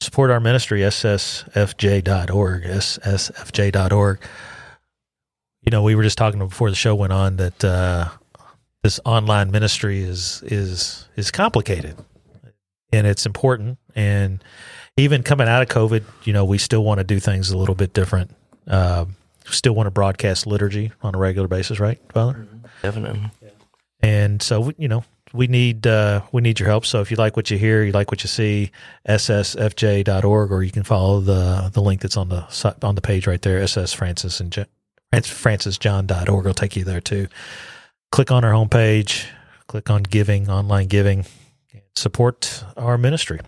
Support 0.00 0.30
our 0.30 0.40
ministry, 0.40 0.80
ssfj.org, 0.80 2.62
ssfj.org. 2.64 4.18
You 5.62 5.70
know, 5.70 5.82
we 5.82 5.94
were 5.94 6.02
just 6.02 6.18
talking 6.18 6.40
before 6.40 6.70
the 6.70 6.76
show 6.76 6.94
went 6.94 7.12
on 7.12 7.36
that 7.36 7.64
uh, 7.64 8.08
this 8.82 8.98
online 9.04 9.52
ministry 9.52 10.02
is 10.02 10.42
is 10.44 11.08
is 11.14 11.30
complicated, 11.30 11.96
and 12.92 13.06
it's 13.06 13.24
important. 13.26 13.78
And 13.94 14.42
even 14.96 15.22
coming 15.22 15.48
out 15.48 15.62
of 15.62 15.68
COVID, 15.68 16.04
you 16.24 16.32
know, 16.32 16.44
we 16.44 16.58
still 16.58 16.84
want 16.84 16.98
to 16.98 17.04
do 17.04 17.18
things 17.18 17.50
a 17.50 17.56
little 17.56 17.74
bit 17.74 17.92
different. 17.94 18.30
Um, 18.66 19.16
still 19.46 19.74
want 19.74 19.86
to 19.86 19.90
broadcast 19.90 20.46
liturgy 20.46 20.92
on 21.02 21.14
a 21.14 21.18
regular 21.18 21.48
basis, 21.48 21.80
right, 21.80 21.98
Father? 22.12 22.46
Definitely. 22.82 23.30
And 24.00 24.42
so, 24.42 24.72
you 24.76 24.88
know, 24.88 25.04
we 25.32 25.46
need 25.46 25.86
uh, 25.86 26.22
we 26.32 26.42
need 26.42 26.60
your 26.60 26.68
help. 26.68 26.84
So 26.84 27.00
if 27.00 27.10
you 27.10 27.16
like 27.16 27.36
what 27.36 27.50
you 27.50 27.56
hear, 27.56 27.82
you 27.82 27.92
like 27.92 28.10
what 28.10 28.22
you 28.22 28.28
see, 28.28 28.70
ssfj.org, 29.08 30.52
or 30.52 30.62
you 30.62 30.70
can 30.70 30.82
follow 30.82 31.20
the 31.20 31.70
the 31.72 31.80
link 31.80 32.00
that's 32.00 32.16
on 32.16 32.28
the 32.28 32.76
on 32.82 32.94
the 32.94 33.00
page 33.00 33.26
right 33.26 33.40
there, 33.40 33.62
ss 33.62 33.92
francis 33.92 34.40
and 34.40 34.52
Jo- 34.52 34.66
francisjohn.org. 35.12 36.44
will 36.44 36.54
take 36.54 36.76
you 36.76 36.84
there 36.84 37.00
too. 37.00 37.28
Click 38.10 38.30
on 38.30 38.44
our 38.44 38.52
homepage, 38.52 39.26
click 39.68 39.88
on 39.88 40.02
giving, 40.02 40.50
online 40.50 40.86
giving, 40.86 41.24
support 41.94 42.64
our 42.76 42.98
ministry. 42.98 43.40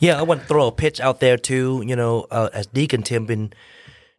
Yeah, 0.00 0.18
I 0.18 0.22
want 0.22 0.42
to 0.42 0.46
throw 0.46 0.66
a 0.66 0.72
pitch 0.72 1.00
out 1.00 1.20
there 1.20 1.36
too. 1.36 1.82
You 1.86 1.96
know, 1.96 2.26
uh, 2.30 2.50
as 2.52 2.66
Deacon 2.66 3.02
Tim 3.02 3.26
been 3.26 3.52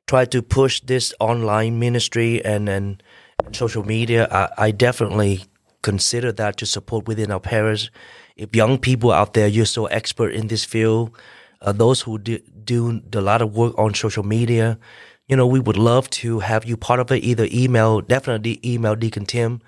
try 0.08 0.26
to 0.26 0.42
push 0.42 0.82
this 0.82 1.14
online 1.20 1.80
ministry 1.80 2.44
and 2.44 2.70
and, 2.70 3.04
social 3.52 3.84
media, 3.84 4.28
I, 4.32 4.68
I 4.68 4.72
definitely 4.72 5.44
consider 5.82 6.32
that 6.32 6.58
to 6.58 6.66
support 6.66 7.08
within 7.08 7.32
our 7.32 7.40
parish. 7.40 7.92
If 8.36 8.56
young 8.56 8.78
people 8.78 9.12
out 9.12 9.34
there, 9.34 9.48
you're 9.48 9.66
so 9.66 9.86
expert 9.88 10.34
in 10.34 10.48
this 10.48 10.64
field, 10.64 11.16
uh, 11.62 11.74
those 11.74 12.02
who 12.02 12.18
do, 12.18 12.40
do 12.64 13.02
a 13.14 13.22
lot 13.22 13.42
of 13.42 13.56
work 13.56 13.78
on 13.78 13.94
social 13.94 14.24
media, 14.24 14.80
you 15.28 15.36
know, 15.36 15.46
we 15.48 15.60
would 15.60 15.78
love 15.78 16.10
to 16.10 16.40
have 16.40 16.66
you 16.66 16.78
part 16.78 17.00
of 17.00 17.12
it. 17.12 17.24
Either 17.24 17.48
email, 17.52 18.02
definitely 18.02 18.60
email 18.64 18.96
Deacon 18.96 19.26
Tim, 19.26 19.62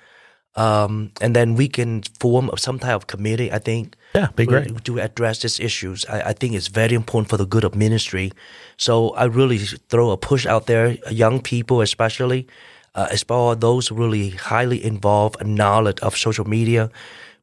um, 0.56 1.12
and 1.22 1.36
then 1.36 1.56
we 1.56 1.68
can 1.68 2.02
form 2.20 2.50
some 2.58 2.80
type 2.80 2.96
of 2.96 3.08
committee. 3.08 3.52
I 3.52 3.60
think 3.60 3.96
Yeah, 4.16 4.28
be 4.36 4.46
great. 4.46 4.84
to 4.86 5.00
address 5.00 5.42
these 5.42 5.60
issues. 5.60 6.06
I, 6.06 6.30
I 6.30 6.34
think 6.34 6.54
it's 6.54 6.68
very 6.68 6.96
important 6.96 7.30
for 7.30 7.38
the 7.38 7.46
good 7.46 7.64
of 7.64 7.76
ministry. 7.76 8.32
So 8.78 9.10
I 9.12 9.26
really 9.26 9.58
throw 9.58 10.12
a 10.12 10.18
push 10.18 10.46
out 10.46 10.68
there, 10.68 10.98
young 11.12 11.42
people 11.42 11.82
especially, 11.82 12.48
uh, 12.96 13.08
as 13.12 13.24
far 13.24 13.54
as 13.54 13.60
those 13.60 13.92
really 13.92 14.30
highly 14.32 14.84
involved 14.84 15.38
and 15.42 15.56
knowledge 15.56 16.00
of 16.00 16.18
social 16.18 16.46
media. 16.46 16.90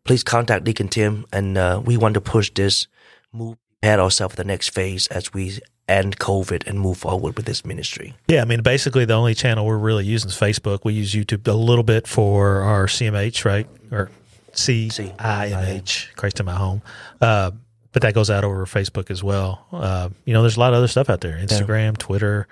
Please 0.05 0.25
contact 0.25 0.65
Deacon 0.65 0.89
Tim, 0.89 1.27
and 1.33 1.57
uh, 1.57 1.81
we 1.85 1.97
want 1.97 2.15
to 2.15 2.21
push 2.21 2.51
this, 2.51 2.89
move, 3.33 3.57
prepare 3.83 4.01
ourselves 4.01 4.37
the 4.37 4.45
next 4.45 4.71
phase 4.71 5.09
as 5.09 5.33
we 5.33 5.59
end 5.89 6.19
COVID 6.19 6.67
and 6.67 6.79
move 6.79 6.99
forward 6.99 7.37
with 7.37 7.47
this 7.47 7.65
ministry. 7.65 8.15
Yeah, 8.29 8.43
I 8.43 8.45
mean, 8.45 8.63
basically, 8.63 9.05
the 9.05 9.15
only 9.15 9.35
channel 9.35 9.67
we're 9.67 9.77
really 9.77 10.05
using 10.05 10.31
is 10.31 10.37
Facebook. 10.37 10.81
We 10.85 10.95
use 10.95 11.13
YouTube 11.13 11.47
a 11.49 11.53
little 11.53 11.83
bit 11.83 12.07
for 12.07 12.63
our 12.63 12.87
CMH, 12.87 13.45
right? 13.45 13.67
Or 13.91 14.11
C 14.55 14.91
I 15.19 15.49
M 15.49 15.65
H, 15.65 16.11
Christ 16.17 16.41
in 16.41 16.47
My 16.47 16.55
Home. 16.55 16.83
Uh, 17.21 17.53
but 17.93 18.03
that 18.03 18.15
goes 18.15 18.31
out 18.31 18.43
over 18.45 18.65
Facebook 18.67 19.11
as 19.11 19.23
well. 19.23 19.67
Uh, 19.71 20.09
you 20.25 20.33
know, 20.33 20.41
there's 20.43 20.57
a 20.57 20.61
lot 20.61 20.73
of 20.73 20.79
other 20.79 20.89
stuff 20.89 21.11
out 21.11 21.21
there 21.21 21.37
Instagram, 21.37 21.97
Twitter, 21.99 22.49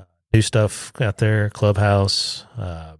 uh, 0.00 0.04
new 0.32 0.40
stuff 0.42 0.92
out 1.00 1.18
there, 1.18 1.50
Clubhouse, 1.50 2.44
uh, 2.56 2.94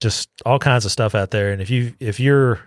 just 0.00 0.30
all 0.46 0.58
kinds 0.58 0.84
of 0.84 0.90
stuff 0.92 1.14
out 1.14 1.30
there. 1.30 1.52
And 1.52 1.60
if 1.60 1.68
you 1.70 1.94
if 2.00 2.18
you're 2.18 2.60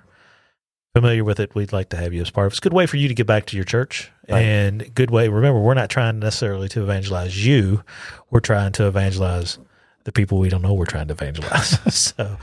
familiar 0.96 1.24
with 1.24 1.40
it, 1.40 1.54
we'd 1.56 1.74
like 1.74 1.90
to 1.90 1.98
have 1.98 2.14
you 2.14 2.22
as 2.22 2.30
part 2.30 2.48
of 2.48 2.52
it. 2.52 2.54
It's 2.54 2.60
a 2.60 2.62
good 2.62 2.74
way 2.74 2.86
for 2.86 2.98
you 2.98 3.08
to 3.08 3.14
get 3.14 3.28
back 3.28 3.46
to 3.48 3.56
your 3.56 3.66
church 3.66 4.12
Right. 4.30 4.42
and 4.42 4.94
good 4.96 5.10
way. 5.12 5.28
Remember, 5.30 5.60
we're 5.60 5.74
not 5.74 5.90
trying 5.90 6.20
necessarily 6.20 6.68
to 6.70 6.84
evangelize 6.84 7.46
you. 7.46 7.84
We're 8.30 8.40
trying 8.42 8.74
to 8.74 8.88
evangelize 8.88 9.58
the 10.04 10.12
people 10.12 10.38
we 10.40 10.50
don't 10.50 10.62
know 10.62 10.74
we're 10.74 10.86
trying 10.86 11.08
to 11.08 11.14
evangelize. 11.14 11.80
so, 11.96 12.38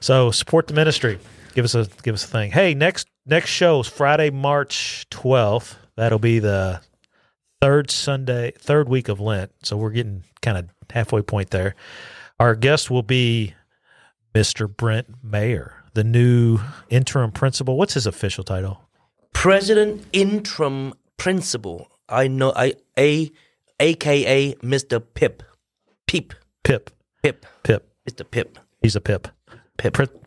so 0.00 0.30
support 0.30 0.66
the 0.66 0.74
ministry. 0.74 1.18
Give 1.54 1.64
us 1.64 1.74
a 1.74 1.88
give 2.02 2.14
us 2.14 2.24
a 2.24 2.28
thing. 2.28 2.50
Hey, 2.50 2.74
next 2.74 3.08
next 3.26 3.50
show 3.50 3.80
is 3.80 3.86
Friday, 3.86 4.30
March 4.30 5.06
twelfth. 5.10 5.76
That'll 5.96 6.18
be 6.18 6.38
the 6.38 6.80
third 7.60 7.90
Sunday, 7.90 8.52
third 8.58 8.88
week 8.88 9.08
of 9.08 9.20
Lent. 9.20 9.52
So 9.62 9.76
we're 9.76 9.90
getting 9.90 10.24
kind 10.42 10.58
of 10.58 10.68
halfway 10.90 11.22
point 11.22 11.50
there. 11.50 11.74
Our 12.38 12.54
guest 12.54 12.90
will 12.90 13.02
be 13.02 13.54
Mr. 14.34 14.74
Brent 14.74 15.22
Mayer, 15.22 15.84
the 15.94 16.04
new 16.04 16.60
interim 16.88 17.32
principal. 17.32 17.76
What's 17.76 17.94
his 17.94 18.06
official 18.06 18.44
title? 18.44 18.80
President 19.32 20.04
Interim 20.12 20.94
Principal. 21.16 21.88
I 22.08 22.28
know 22.28 22.52
I 22.56 22.74
a 22.98 23.30
AKA 23.78 24.54
Mr. 24.56 25.02
Pip. 25.14 25.42
Peep. 26.06 26.34
Pip. 26.64 26.90
Pip. 27.22 27.46
Pip. 27.62 27.88
Mr. 28.08 28.30
Pip. 28.30 28.58
He's 28.82 28.96
a 28.96 29.00
pip. 29.00 29.28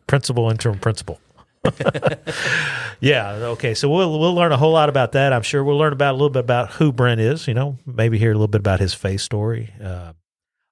Principal, 0.06 0.50
interim 0.50 0.78
principal. 0.78 1.20
yeah. 3.00 3.32
Okay. 3.32 3.74
So 3.74 3.88
we'll 3.88 4.18
we'll 4.18 4.34
learn 4.34 4.52
a 4.52 4.56
whole 4.56 4.72
lot 4.72 4.88
about 4.88 5.12
that. 5.12 5.32
I'm 5.32 5.42
sure 5.42 5.64
we'll 5.64 5.78
learn 5.78 5.92
about 5.92 6.12
a 6.12 6.16
little 6.16 6.30
bit 6.30 6.40
about 6.40 6.72
who 6.72 6.92
Brent 6.92 7.20
is. 7.20 7.48
You 7.48 7.54
know, 7.54 7.78
maybe 7.86 8.18
hear 8.18 8.30
a 8.30 8.34
little 8.34 8.48
bit 8.48 8.60
about 8.60 8.80
his 8.80 8.94
faith 8.94 9.20
story. 9.20 9.72
Uh, 9.82 10.12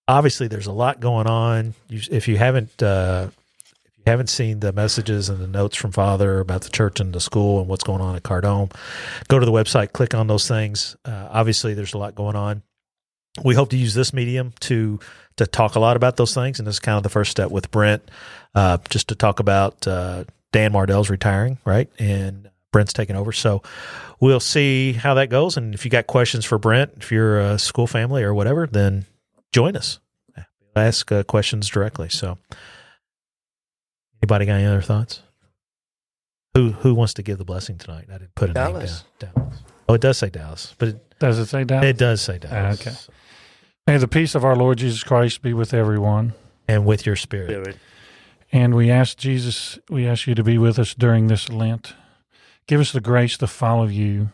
obviously, 0.06 0.48
there's 0.48 0.66
a 0.66 0.72
lot 0.72 1.00
going 1.00 1.26
on. 1.26 1.74
You, 1.88 2.00
if 2.10 2.28
you 2.28 2.36
haven't 2.36 2.82
uh, 2.82 3.28
if 3.30 3.98
you 3.98 4.02
haven't 4.06 4.28
seen 4.28 4.60
the 4.60 4.72
messages 4.72 5.28
and 5.28 5.38
the 5.38 5.46
notes 5.46 5.76
from 5.76 5.92
Father 5.92 6.40
about 6.40 6.62
the 6.62 6.70
church 6.70 7.00
and 7.00 7.12
the 7.12 7.20
school 7.20 7.60
and 7.60 7.68
what's 7.68 7.84
going 7.84 8.00
on 8.00 8.16
at 8.16 8.22
Cardome, 8.22 8.72
go 9.28 9.38
to 9.38 9.46
the 9.46 9.52
website, 9.52 9.92
click 9.92 10.14
on 10.14 10.26
those 10.26 10.46
things. 10.46 10.96
Uh, 11.04 11.28
obviously, 11.30 11.74
there's 11.74 11.94
a 11.94 11.98
lot 11.98 12.14
going 12.14 12.36
on. 12.36 12.62
We 13.42 13.54
hope 13.54 13.70
to 13.70 13.76
use 13.76 13.94
this 13.94 14.12
medium 14.12 14.52
to 14.60 15.00
to 15.36 15.46
talk 15.46 15.74
a 15.74 15.80
lot 15.80 15.96
about 15.96 16.16
those 16.16 16.34
things, 16.34 16.58
and 16.58 16.66
this 16.68 16.74
is 16.74 16.80
kind 16.80 16.96
of 16.98 17.02
the 17.02 17.08
first 17.08 17.30
step 17.30 17.50
with 17.50 17.70
Brent, 17.70 18.02
uh, 18.54 18.76
just 18.90 19.08
to 19.08 19.14
talk 19.14 19.40
about 19.40 19.86
uh, 19.88 20.24
Dan 20.52 20.72
Mardell's 20.72 21.08
retiring, 21.08 21.56
right, 21.64 21.88
and 21.98 22.50
Brent's 22.72 22.92
taking 22.92 23.16
over. 23.16 23.32
So 23.32 23.62
we'll 24.20 24.40
see 24.40 24.92
how 24.92 25.14
that 25.14 25.30
goes, 25.30 25.56
and 25.56 25.72
if 25.74 25.86
you 25.86 25.90
got 25.90 26.06
questions 26.06 26.44
for 26.44 26.58
Brent, 26.58 26.92
if 26.98 27.10
you're 27.10 27.40
a 27.40 27.58
school 27.58 27.86
family 27.86 28.22
or 28.22 28.34
whatever, 28.34 28.66
then 28.66 29.06
join 29.52 29.76
us. 29.76 29.98
Ask 30.76 31.10
uh, 31.12 31.22
questions 31.22 31.68
directly. 31.68 32.08
So, 32.10 32.36
anybody 34.22 34.46
got 34.46 34.54
any 34.54 34.66
other 34.66 34.80
thoughts? 34.82 35.22
Who 36.54 36.72
who 36.72 36.94
wants 36.94 37.14
to 37.14 37.22
give 37.22 37.38
the 37.38 37.44
blessing 37.44 37.78
tonight? 37.78 38.06
I 38.10 38.18
didn't 38.18 38.34
put 38.34 38.50
a 38.50 38.52
Dallas. 38.52 39.04
name 39.20 39.30
down. 39.34 39.44
Dallas. 39.44 39.62
Oh, 39.88 39.94
it 39.94 40.00
does 40.00 40.18
say 40.18 40.28
Dallas, 40.30 40.74
but 40.78 40.88
it, 40.88 41.18
Does 41.18 41.38
it 41.38 41.46
say 41.46 41.64
down? 41.64 41.84
it 41.84 41.96
does 41.98 42.20
say 42.20 42.38
Dallas. 42.38 42.80
okay. 42.86 42.96
May 43.86 43.96
the 43.96 44.08
peace 44.08 44.34
of 44.34 44.44
our 44.44 44.54
Lord 44.54 44.78
Jesus 44.78 45.02
Christ 45.02 45.42
be 45.42 45.52
with 45.52 45.74
everyone. 45.74 46.34
And 46.68 46.86
with 46.86 47.04
your 47.04 47.16
spirit. 47.16 47.50
Spirit. 47.50 47.76
And 48.52 48.74
we 48.74 48.90
ask 48.90 49.16
Jesus, 49.16 49.78
we 49.90 50.06
ask 50.06 50.26
you 50.26 50.34
to 50.34 50.44
be 50.44 50.56
with 50.58 50.78
us 50.78 50.94
during 50.94 51.26
this 51.26 51.48
Lent. 51.48 51.94
Give 52.66 52.80
us 52.80 52.92
the 52.92 53.00
grace 53.00 53.36
to 53.38 53.46
follow 53.46 53.86
you 53.86 54.30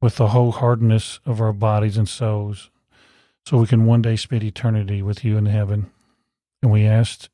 with 0.00 0.16
the 0.16 0.28
wholeheartedness 0.28 1.20
of 1.24 1.40
our 1.40 1.52
bodies 1.52 1.96
and 1.96 2.08
souls 2.08 2.70
so 3.46 3.58
we 3.58 3.66
can 3.66 3.86
one 3.86 4.02
day 4.02 4.16
spend 4.16 4.42
eternity 4.42 5.02
with 5.02 5.24
you 5.24 5.36
in 5.36 5.46
heaven. 5.46 5.90
And 6.62 6.72
we 6.72 6.84
ask 6.84 7.28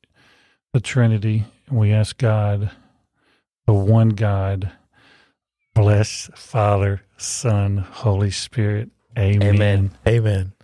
the 0.73 0.79
Trinity, 0.79 1.45
and 1.67 1.79
we 1.79 1.91
ask 1.91 2.17
God, 2.17 2.71
the 3.65 3.73
one 3.73 4.09
God, 4.09 4.71
bless 5.73 6.29
Father, 6.35 7.01
Son, 7.17 7.77
Holy 7.77 8.31
Spirit. 8.31 8.89
Amen. 9.17 9.55
Amen. 9.55 9.91
Amen. 10.07 10.54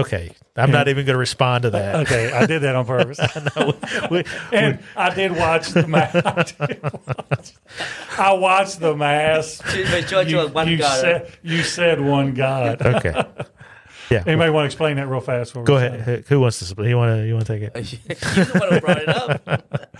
Okay. 0.00 0.32
I'm 0.56 0.72
not 0.72 0.88
even 0.88 1.06
going 1.06 1.14
to 1.14 1.18
respond 1.18 1.62
to 1.62 1.70
that. 1.70 1.94
Okay, 2.06 2.32
I 2.32 2.44
did 2.46 2.62
that 2.62 2.74
on 2.74 2.84
purpose. 2.84 3.20
No, 3.56 3.74
we- 4.10 4.24
and 4.52 4.80
I 4.96 5.14
did 5.14 5.30
watch 5.36 5.68
the 5.68 5.86
mass. 5.86 6.14
I, 6.58 6.78
watch, 7.30 7.52
I 8.18 8.32
watched 8.32 8.80
the 8.80 8.96
mass. 8.96 9.62
Make 9.92 10.10
You, 10.10 10.20
you 10.22 10.48
one 10.48 10.66
you 10.68 10.78
God. 10.78 11.00
said, 11.00 11.32
you 11.44 11.62
said 11.62 12.00
one 12.00 12.34
God. 12.34 12.82
okay. 12.82 13.24
Yeah. 14.10 14.24
Anybody 14.26 14.50
want 14.50 14.62
to 14.64 14.66
explain 14.66 14.96
that 14.96 15.06
real 15.06 15.20
fast? 15.20 15.52
For 15.52 15.62
Go 15.62 15.76
ahead. 15.76 16.00
Who- 16.00 16.34
Who 16.34 16.40
wants 16.40 16.58
to? 16.74 16.88
You 16.88 16.96
want 16.96 17.20
to? 17.20 17.26
You 17.26 17.34
want 17.34 17.46
to 17.46 17.52
take 17.58 17.62
it? 17.74 17.92
you 17.92 17.98
the 18.16 18.58
one 18.58 18.72
who 18.72 18.80
brought 18.80 19.02
it 19.02 19.08
up. 19.08 19.96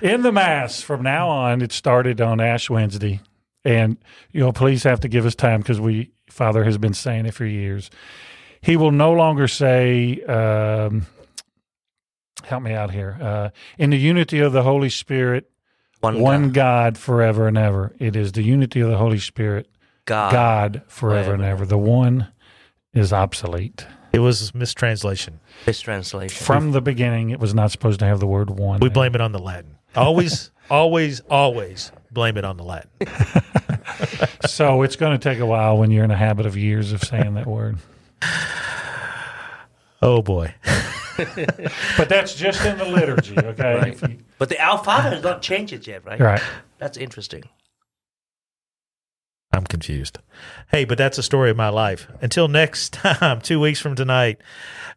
in 0.00 0.22
the 0.22 0.32
mass 0.32 0.80
from 0.80 1.02
now 1.02 1.28
on. 1.28 1.60
It 1.60 1.72
started 1.72 2.20
on 2.22 2.40
Ash 2.40 2.70
Wednesday, 2.70 3.20
and 3.64 3.98
you'll 4.32 4.52
please 4.54 4.84
have 4.84 5.00
to 5.00 5.08
give 5.08 5.26
us 5.26 5.34
time 5.34 5.60
because 5.60 5.80
we 5.80 6.12
Father 6.30 6.64
has 6.64 6.78
been 6.78 6.94
saying 6.94 7.26
it 7.26 7.34
for 7.34 7.44
years. 7.44 7.90
He 8.62 8.76
will 8.76 8.92
no 8.92 9.12
longer 9.12 9.48
say. 9.48 10.20
Um, 10.22 11.06
help 12.44 12.62
me 12.62 12.72
out 12.72 12.90
here. 12.90 13.18
Uh, 13.20 13.50
in 13.78 13.90
the 13.90 13.96
unity 13.98 14.40
of 14.40 14.52
the 14.52 14.62
Holy 14.62 14.90
Spirit, 14.90 15.50
One, 16.00 16.20
one 16.20 16.42
God. 16.50 16.54
God 16.94 16.98
forever 16.98 17.48
and 17.48 17.56
ever. 17.56 17.92
It 17.98 18.16
is 18.16 18.32
the 18.32 18.42
unity 18.42 18.80
of 18.80 18.90
the 18.90 18.96
Holy 18.98 19.18
Spirit, 19.18 19.68
God. 20.04 20.32
God 20.32 20.82
forever 20.88 21.34
and 21.34 21.42
ever. 21.42 21.64
The 21.64 21.78
one 21.78 22.28
is 22.92 23.12
obsolete. 23.12 23.86
It 24.12 24.18
was 24.18 24.52
mistranslation. 24.54 25.38
Mistranslation. 25.66 26.44
From 26.44 26.72
the 26.72 26.80
beginning, 26.80 27.30
it 27.30 27.38
was 27.38 27.54
not 27.54 27.70
supposed 27.70 28.00
to 28.00 28.06
have 28.06 28.18
the 28.18 28.26
word 28.26 28.50
one. 28.50 28.80
We 28.80 28.88
blame 28.88 29.14
it 29.14 29.20
on 29.20 29.30
the 29.30 29.38
Latin. 29.38 29.76
Always, 29.94 30.50
always, 30.70 31.20
always 31.30 31.92
blame 32.10 32.36
it 32.36 32.44
on 32.44 32.56
the 32.56 32.64
Latin. 32.64 32.90
So 34.46 34.82
it's 34.82 34.96
going 34.96 35.12
to 35.12 35.18
take 35.18 35.38
a 35.38 35.46
while 35.46 35.76
when 35.76 35.90
you're 35.90 36.04
in 36.04 36.10
a 36.10 36.16
habit 36.16 36.46
of 36.46 36.56
years 36.56 36.92
of 36.92 37.02
saying 37.02 37.34
that 37.34 37.46
word. 37.46 37.78
Oh 40.02 40.22
boy. 40.22 40.54
But 41.98 42.08
that's 42.08 42.34
just 42.34 42.64
in 42.64 42.78
the 42.78 42.86
liturgy, 42.86 43.36
okay? 43.38 43.74
Right. 43.74 44.02
You- 44.10 44.18
But 44.38 44.48
the 44.48 44.58
Our 44.58 44.82
Father 44.82 45.10
has 45.10 45.22
not 45.22 45.42
changed 45.42 45.74
it 45.74 45.86
yet, 45.86 46.02
right? 46.06 46.18
right. 46.18 46.42
That's 46.78 46.96
interesting. 46.96 47.42
I'm 49.52 49.64
confused. 49.64 50.18
Hey, 50.70 50.86
but 50.86 50.96
that's 50.96 51.18
the 51.18 51.22
story 51.22 51.50
of 51.50 51.58
my 51.58 51.68
life. 51.68 52.06
Until 52.22 52.48
next 52.48 52.92
time, 52.94 53.42
two 53.42 53.60
weeks 53.60 53.80
from 53.80 53.96
tonight, 53.96 54.40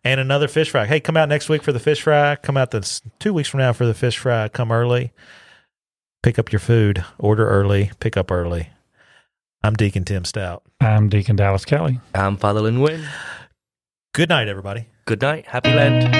and 0.06 0.22
another 0.22 0.48
fish 0.48 0.70
fry. 0.70 0.86
Hey, 0.86 1.02
come 1.02 1.18
out 1.18 1.28
next 1.28 1.50
week 1.50 1.62
for 1.64 1.74
the 1.74 1.80
fish 1.80 2.02
fry. 2.02 2.38
Come 2.38 2.56
out 2.56 2.72
this 2.72 3.02
two 3.20 3.34
weeks 3.34 3.50
from 3.50 3.60
now 3.60 3.74
for 3.74 3.86
the 3.86 3.94
fish 3.94 4.18
fry. 4.18 4.48
Come 4.48 4.72
early. 4.72 5.12
Pick 6.22 6.40
up 6.40 6.54
your 6.54 6.60
food. 6.62 7.04
Order 7.20 7.50
early. 7.50 7.92
Pick 8.00 8.16
up 8.16 8.32
early. 8.32 8.70
I'm 9.66 9.76
Deacon 9.76 10.04
Tim 10.04 10.26
Stout. 10.26 10.62
I'm 10.82 11.08
Deacon 11.08 11.38
Dallas 11.38 11.64
Kelly. 11.64 12.02
I'm 12.14 12.36
Father 12.36 12.60
Lin 12.60 12.82
Win. 12.82 13.06
Good 14.14 14.28
night, 14.28 14.50
everybody. 14.50 14.88
Good 15.06 15.22
night. 15.22 15.46
Happy 15.48 15.72
Lent. 15.74 16.12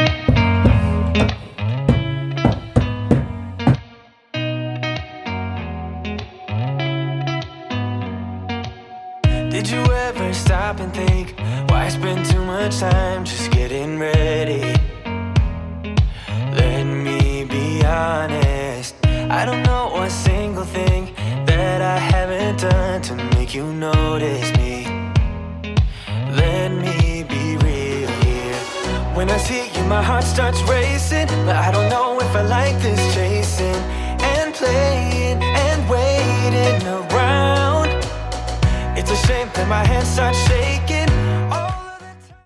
Did 9.52 9.70
you 9.70 9.84
ever 9.92 10.34
stop 10.34 10.80
and 10.80 10.94
think 10.94 11.38
why 11.70 11.90
spend 11.90 12.26
too 12.26 12.46
much 12.46 12.80
time 12.80 13.26
just 13.26 13.52
getting 13.52 14.00
ready? 14.00 14.74
Let 16.54 16.86
me 16.86 17.44
be 17.44 17.84
honest. 17.84 18.96
I 19.06 19.44
don't 19.44 19.64
know 19.64 19.73
you 23.54 23.72
notice 23.72 24.52
me. 24.58 24.88
Let 26.32 26.70
me 26.72 27.24
be 27.24 27.58
real 27.58 28.10
here. 28.26 28.56
When 29.14 29.30
I 29.30 29.38
see 29.38 29.70
you, 29.76 29.84
my 29.84 30.02
heart 30.02 30.24
starts 30.24 30.60
racing, 30.64 31.28
but 31.46 31.56
I 31.56 31.72
don't 31.72 31.88
know 31.90 32.20
if 32.20 32.36
I 32.36 32.42
like 32.42 32.82
this 32.82 33.00
chasing 33.14 33.82
and 34.34 34.56
playing 34.56 35.44
and 35.44 35.88
waiting 35.88 36.88
around. 36.88 37.90
It's 38.98 39.12
a 39.12 39.18
shame 39.28 39.50
that 39.54 39.68
my 39.68 39.86
hands 39.86 40.08
start 40.08 40.36
shaking. 40.36 40.93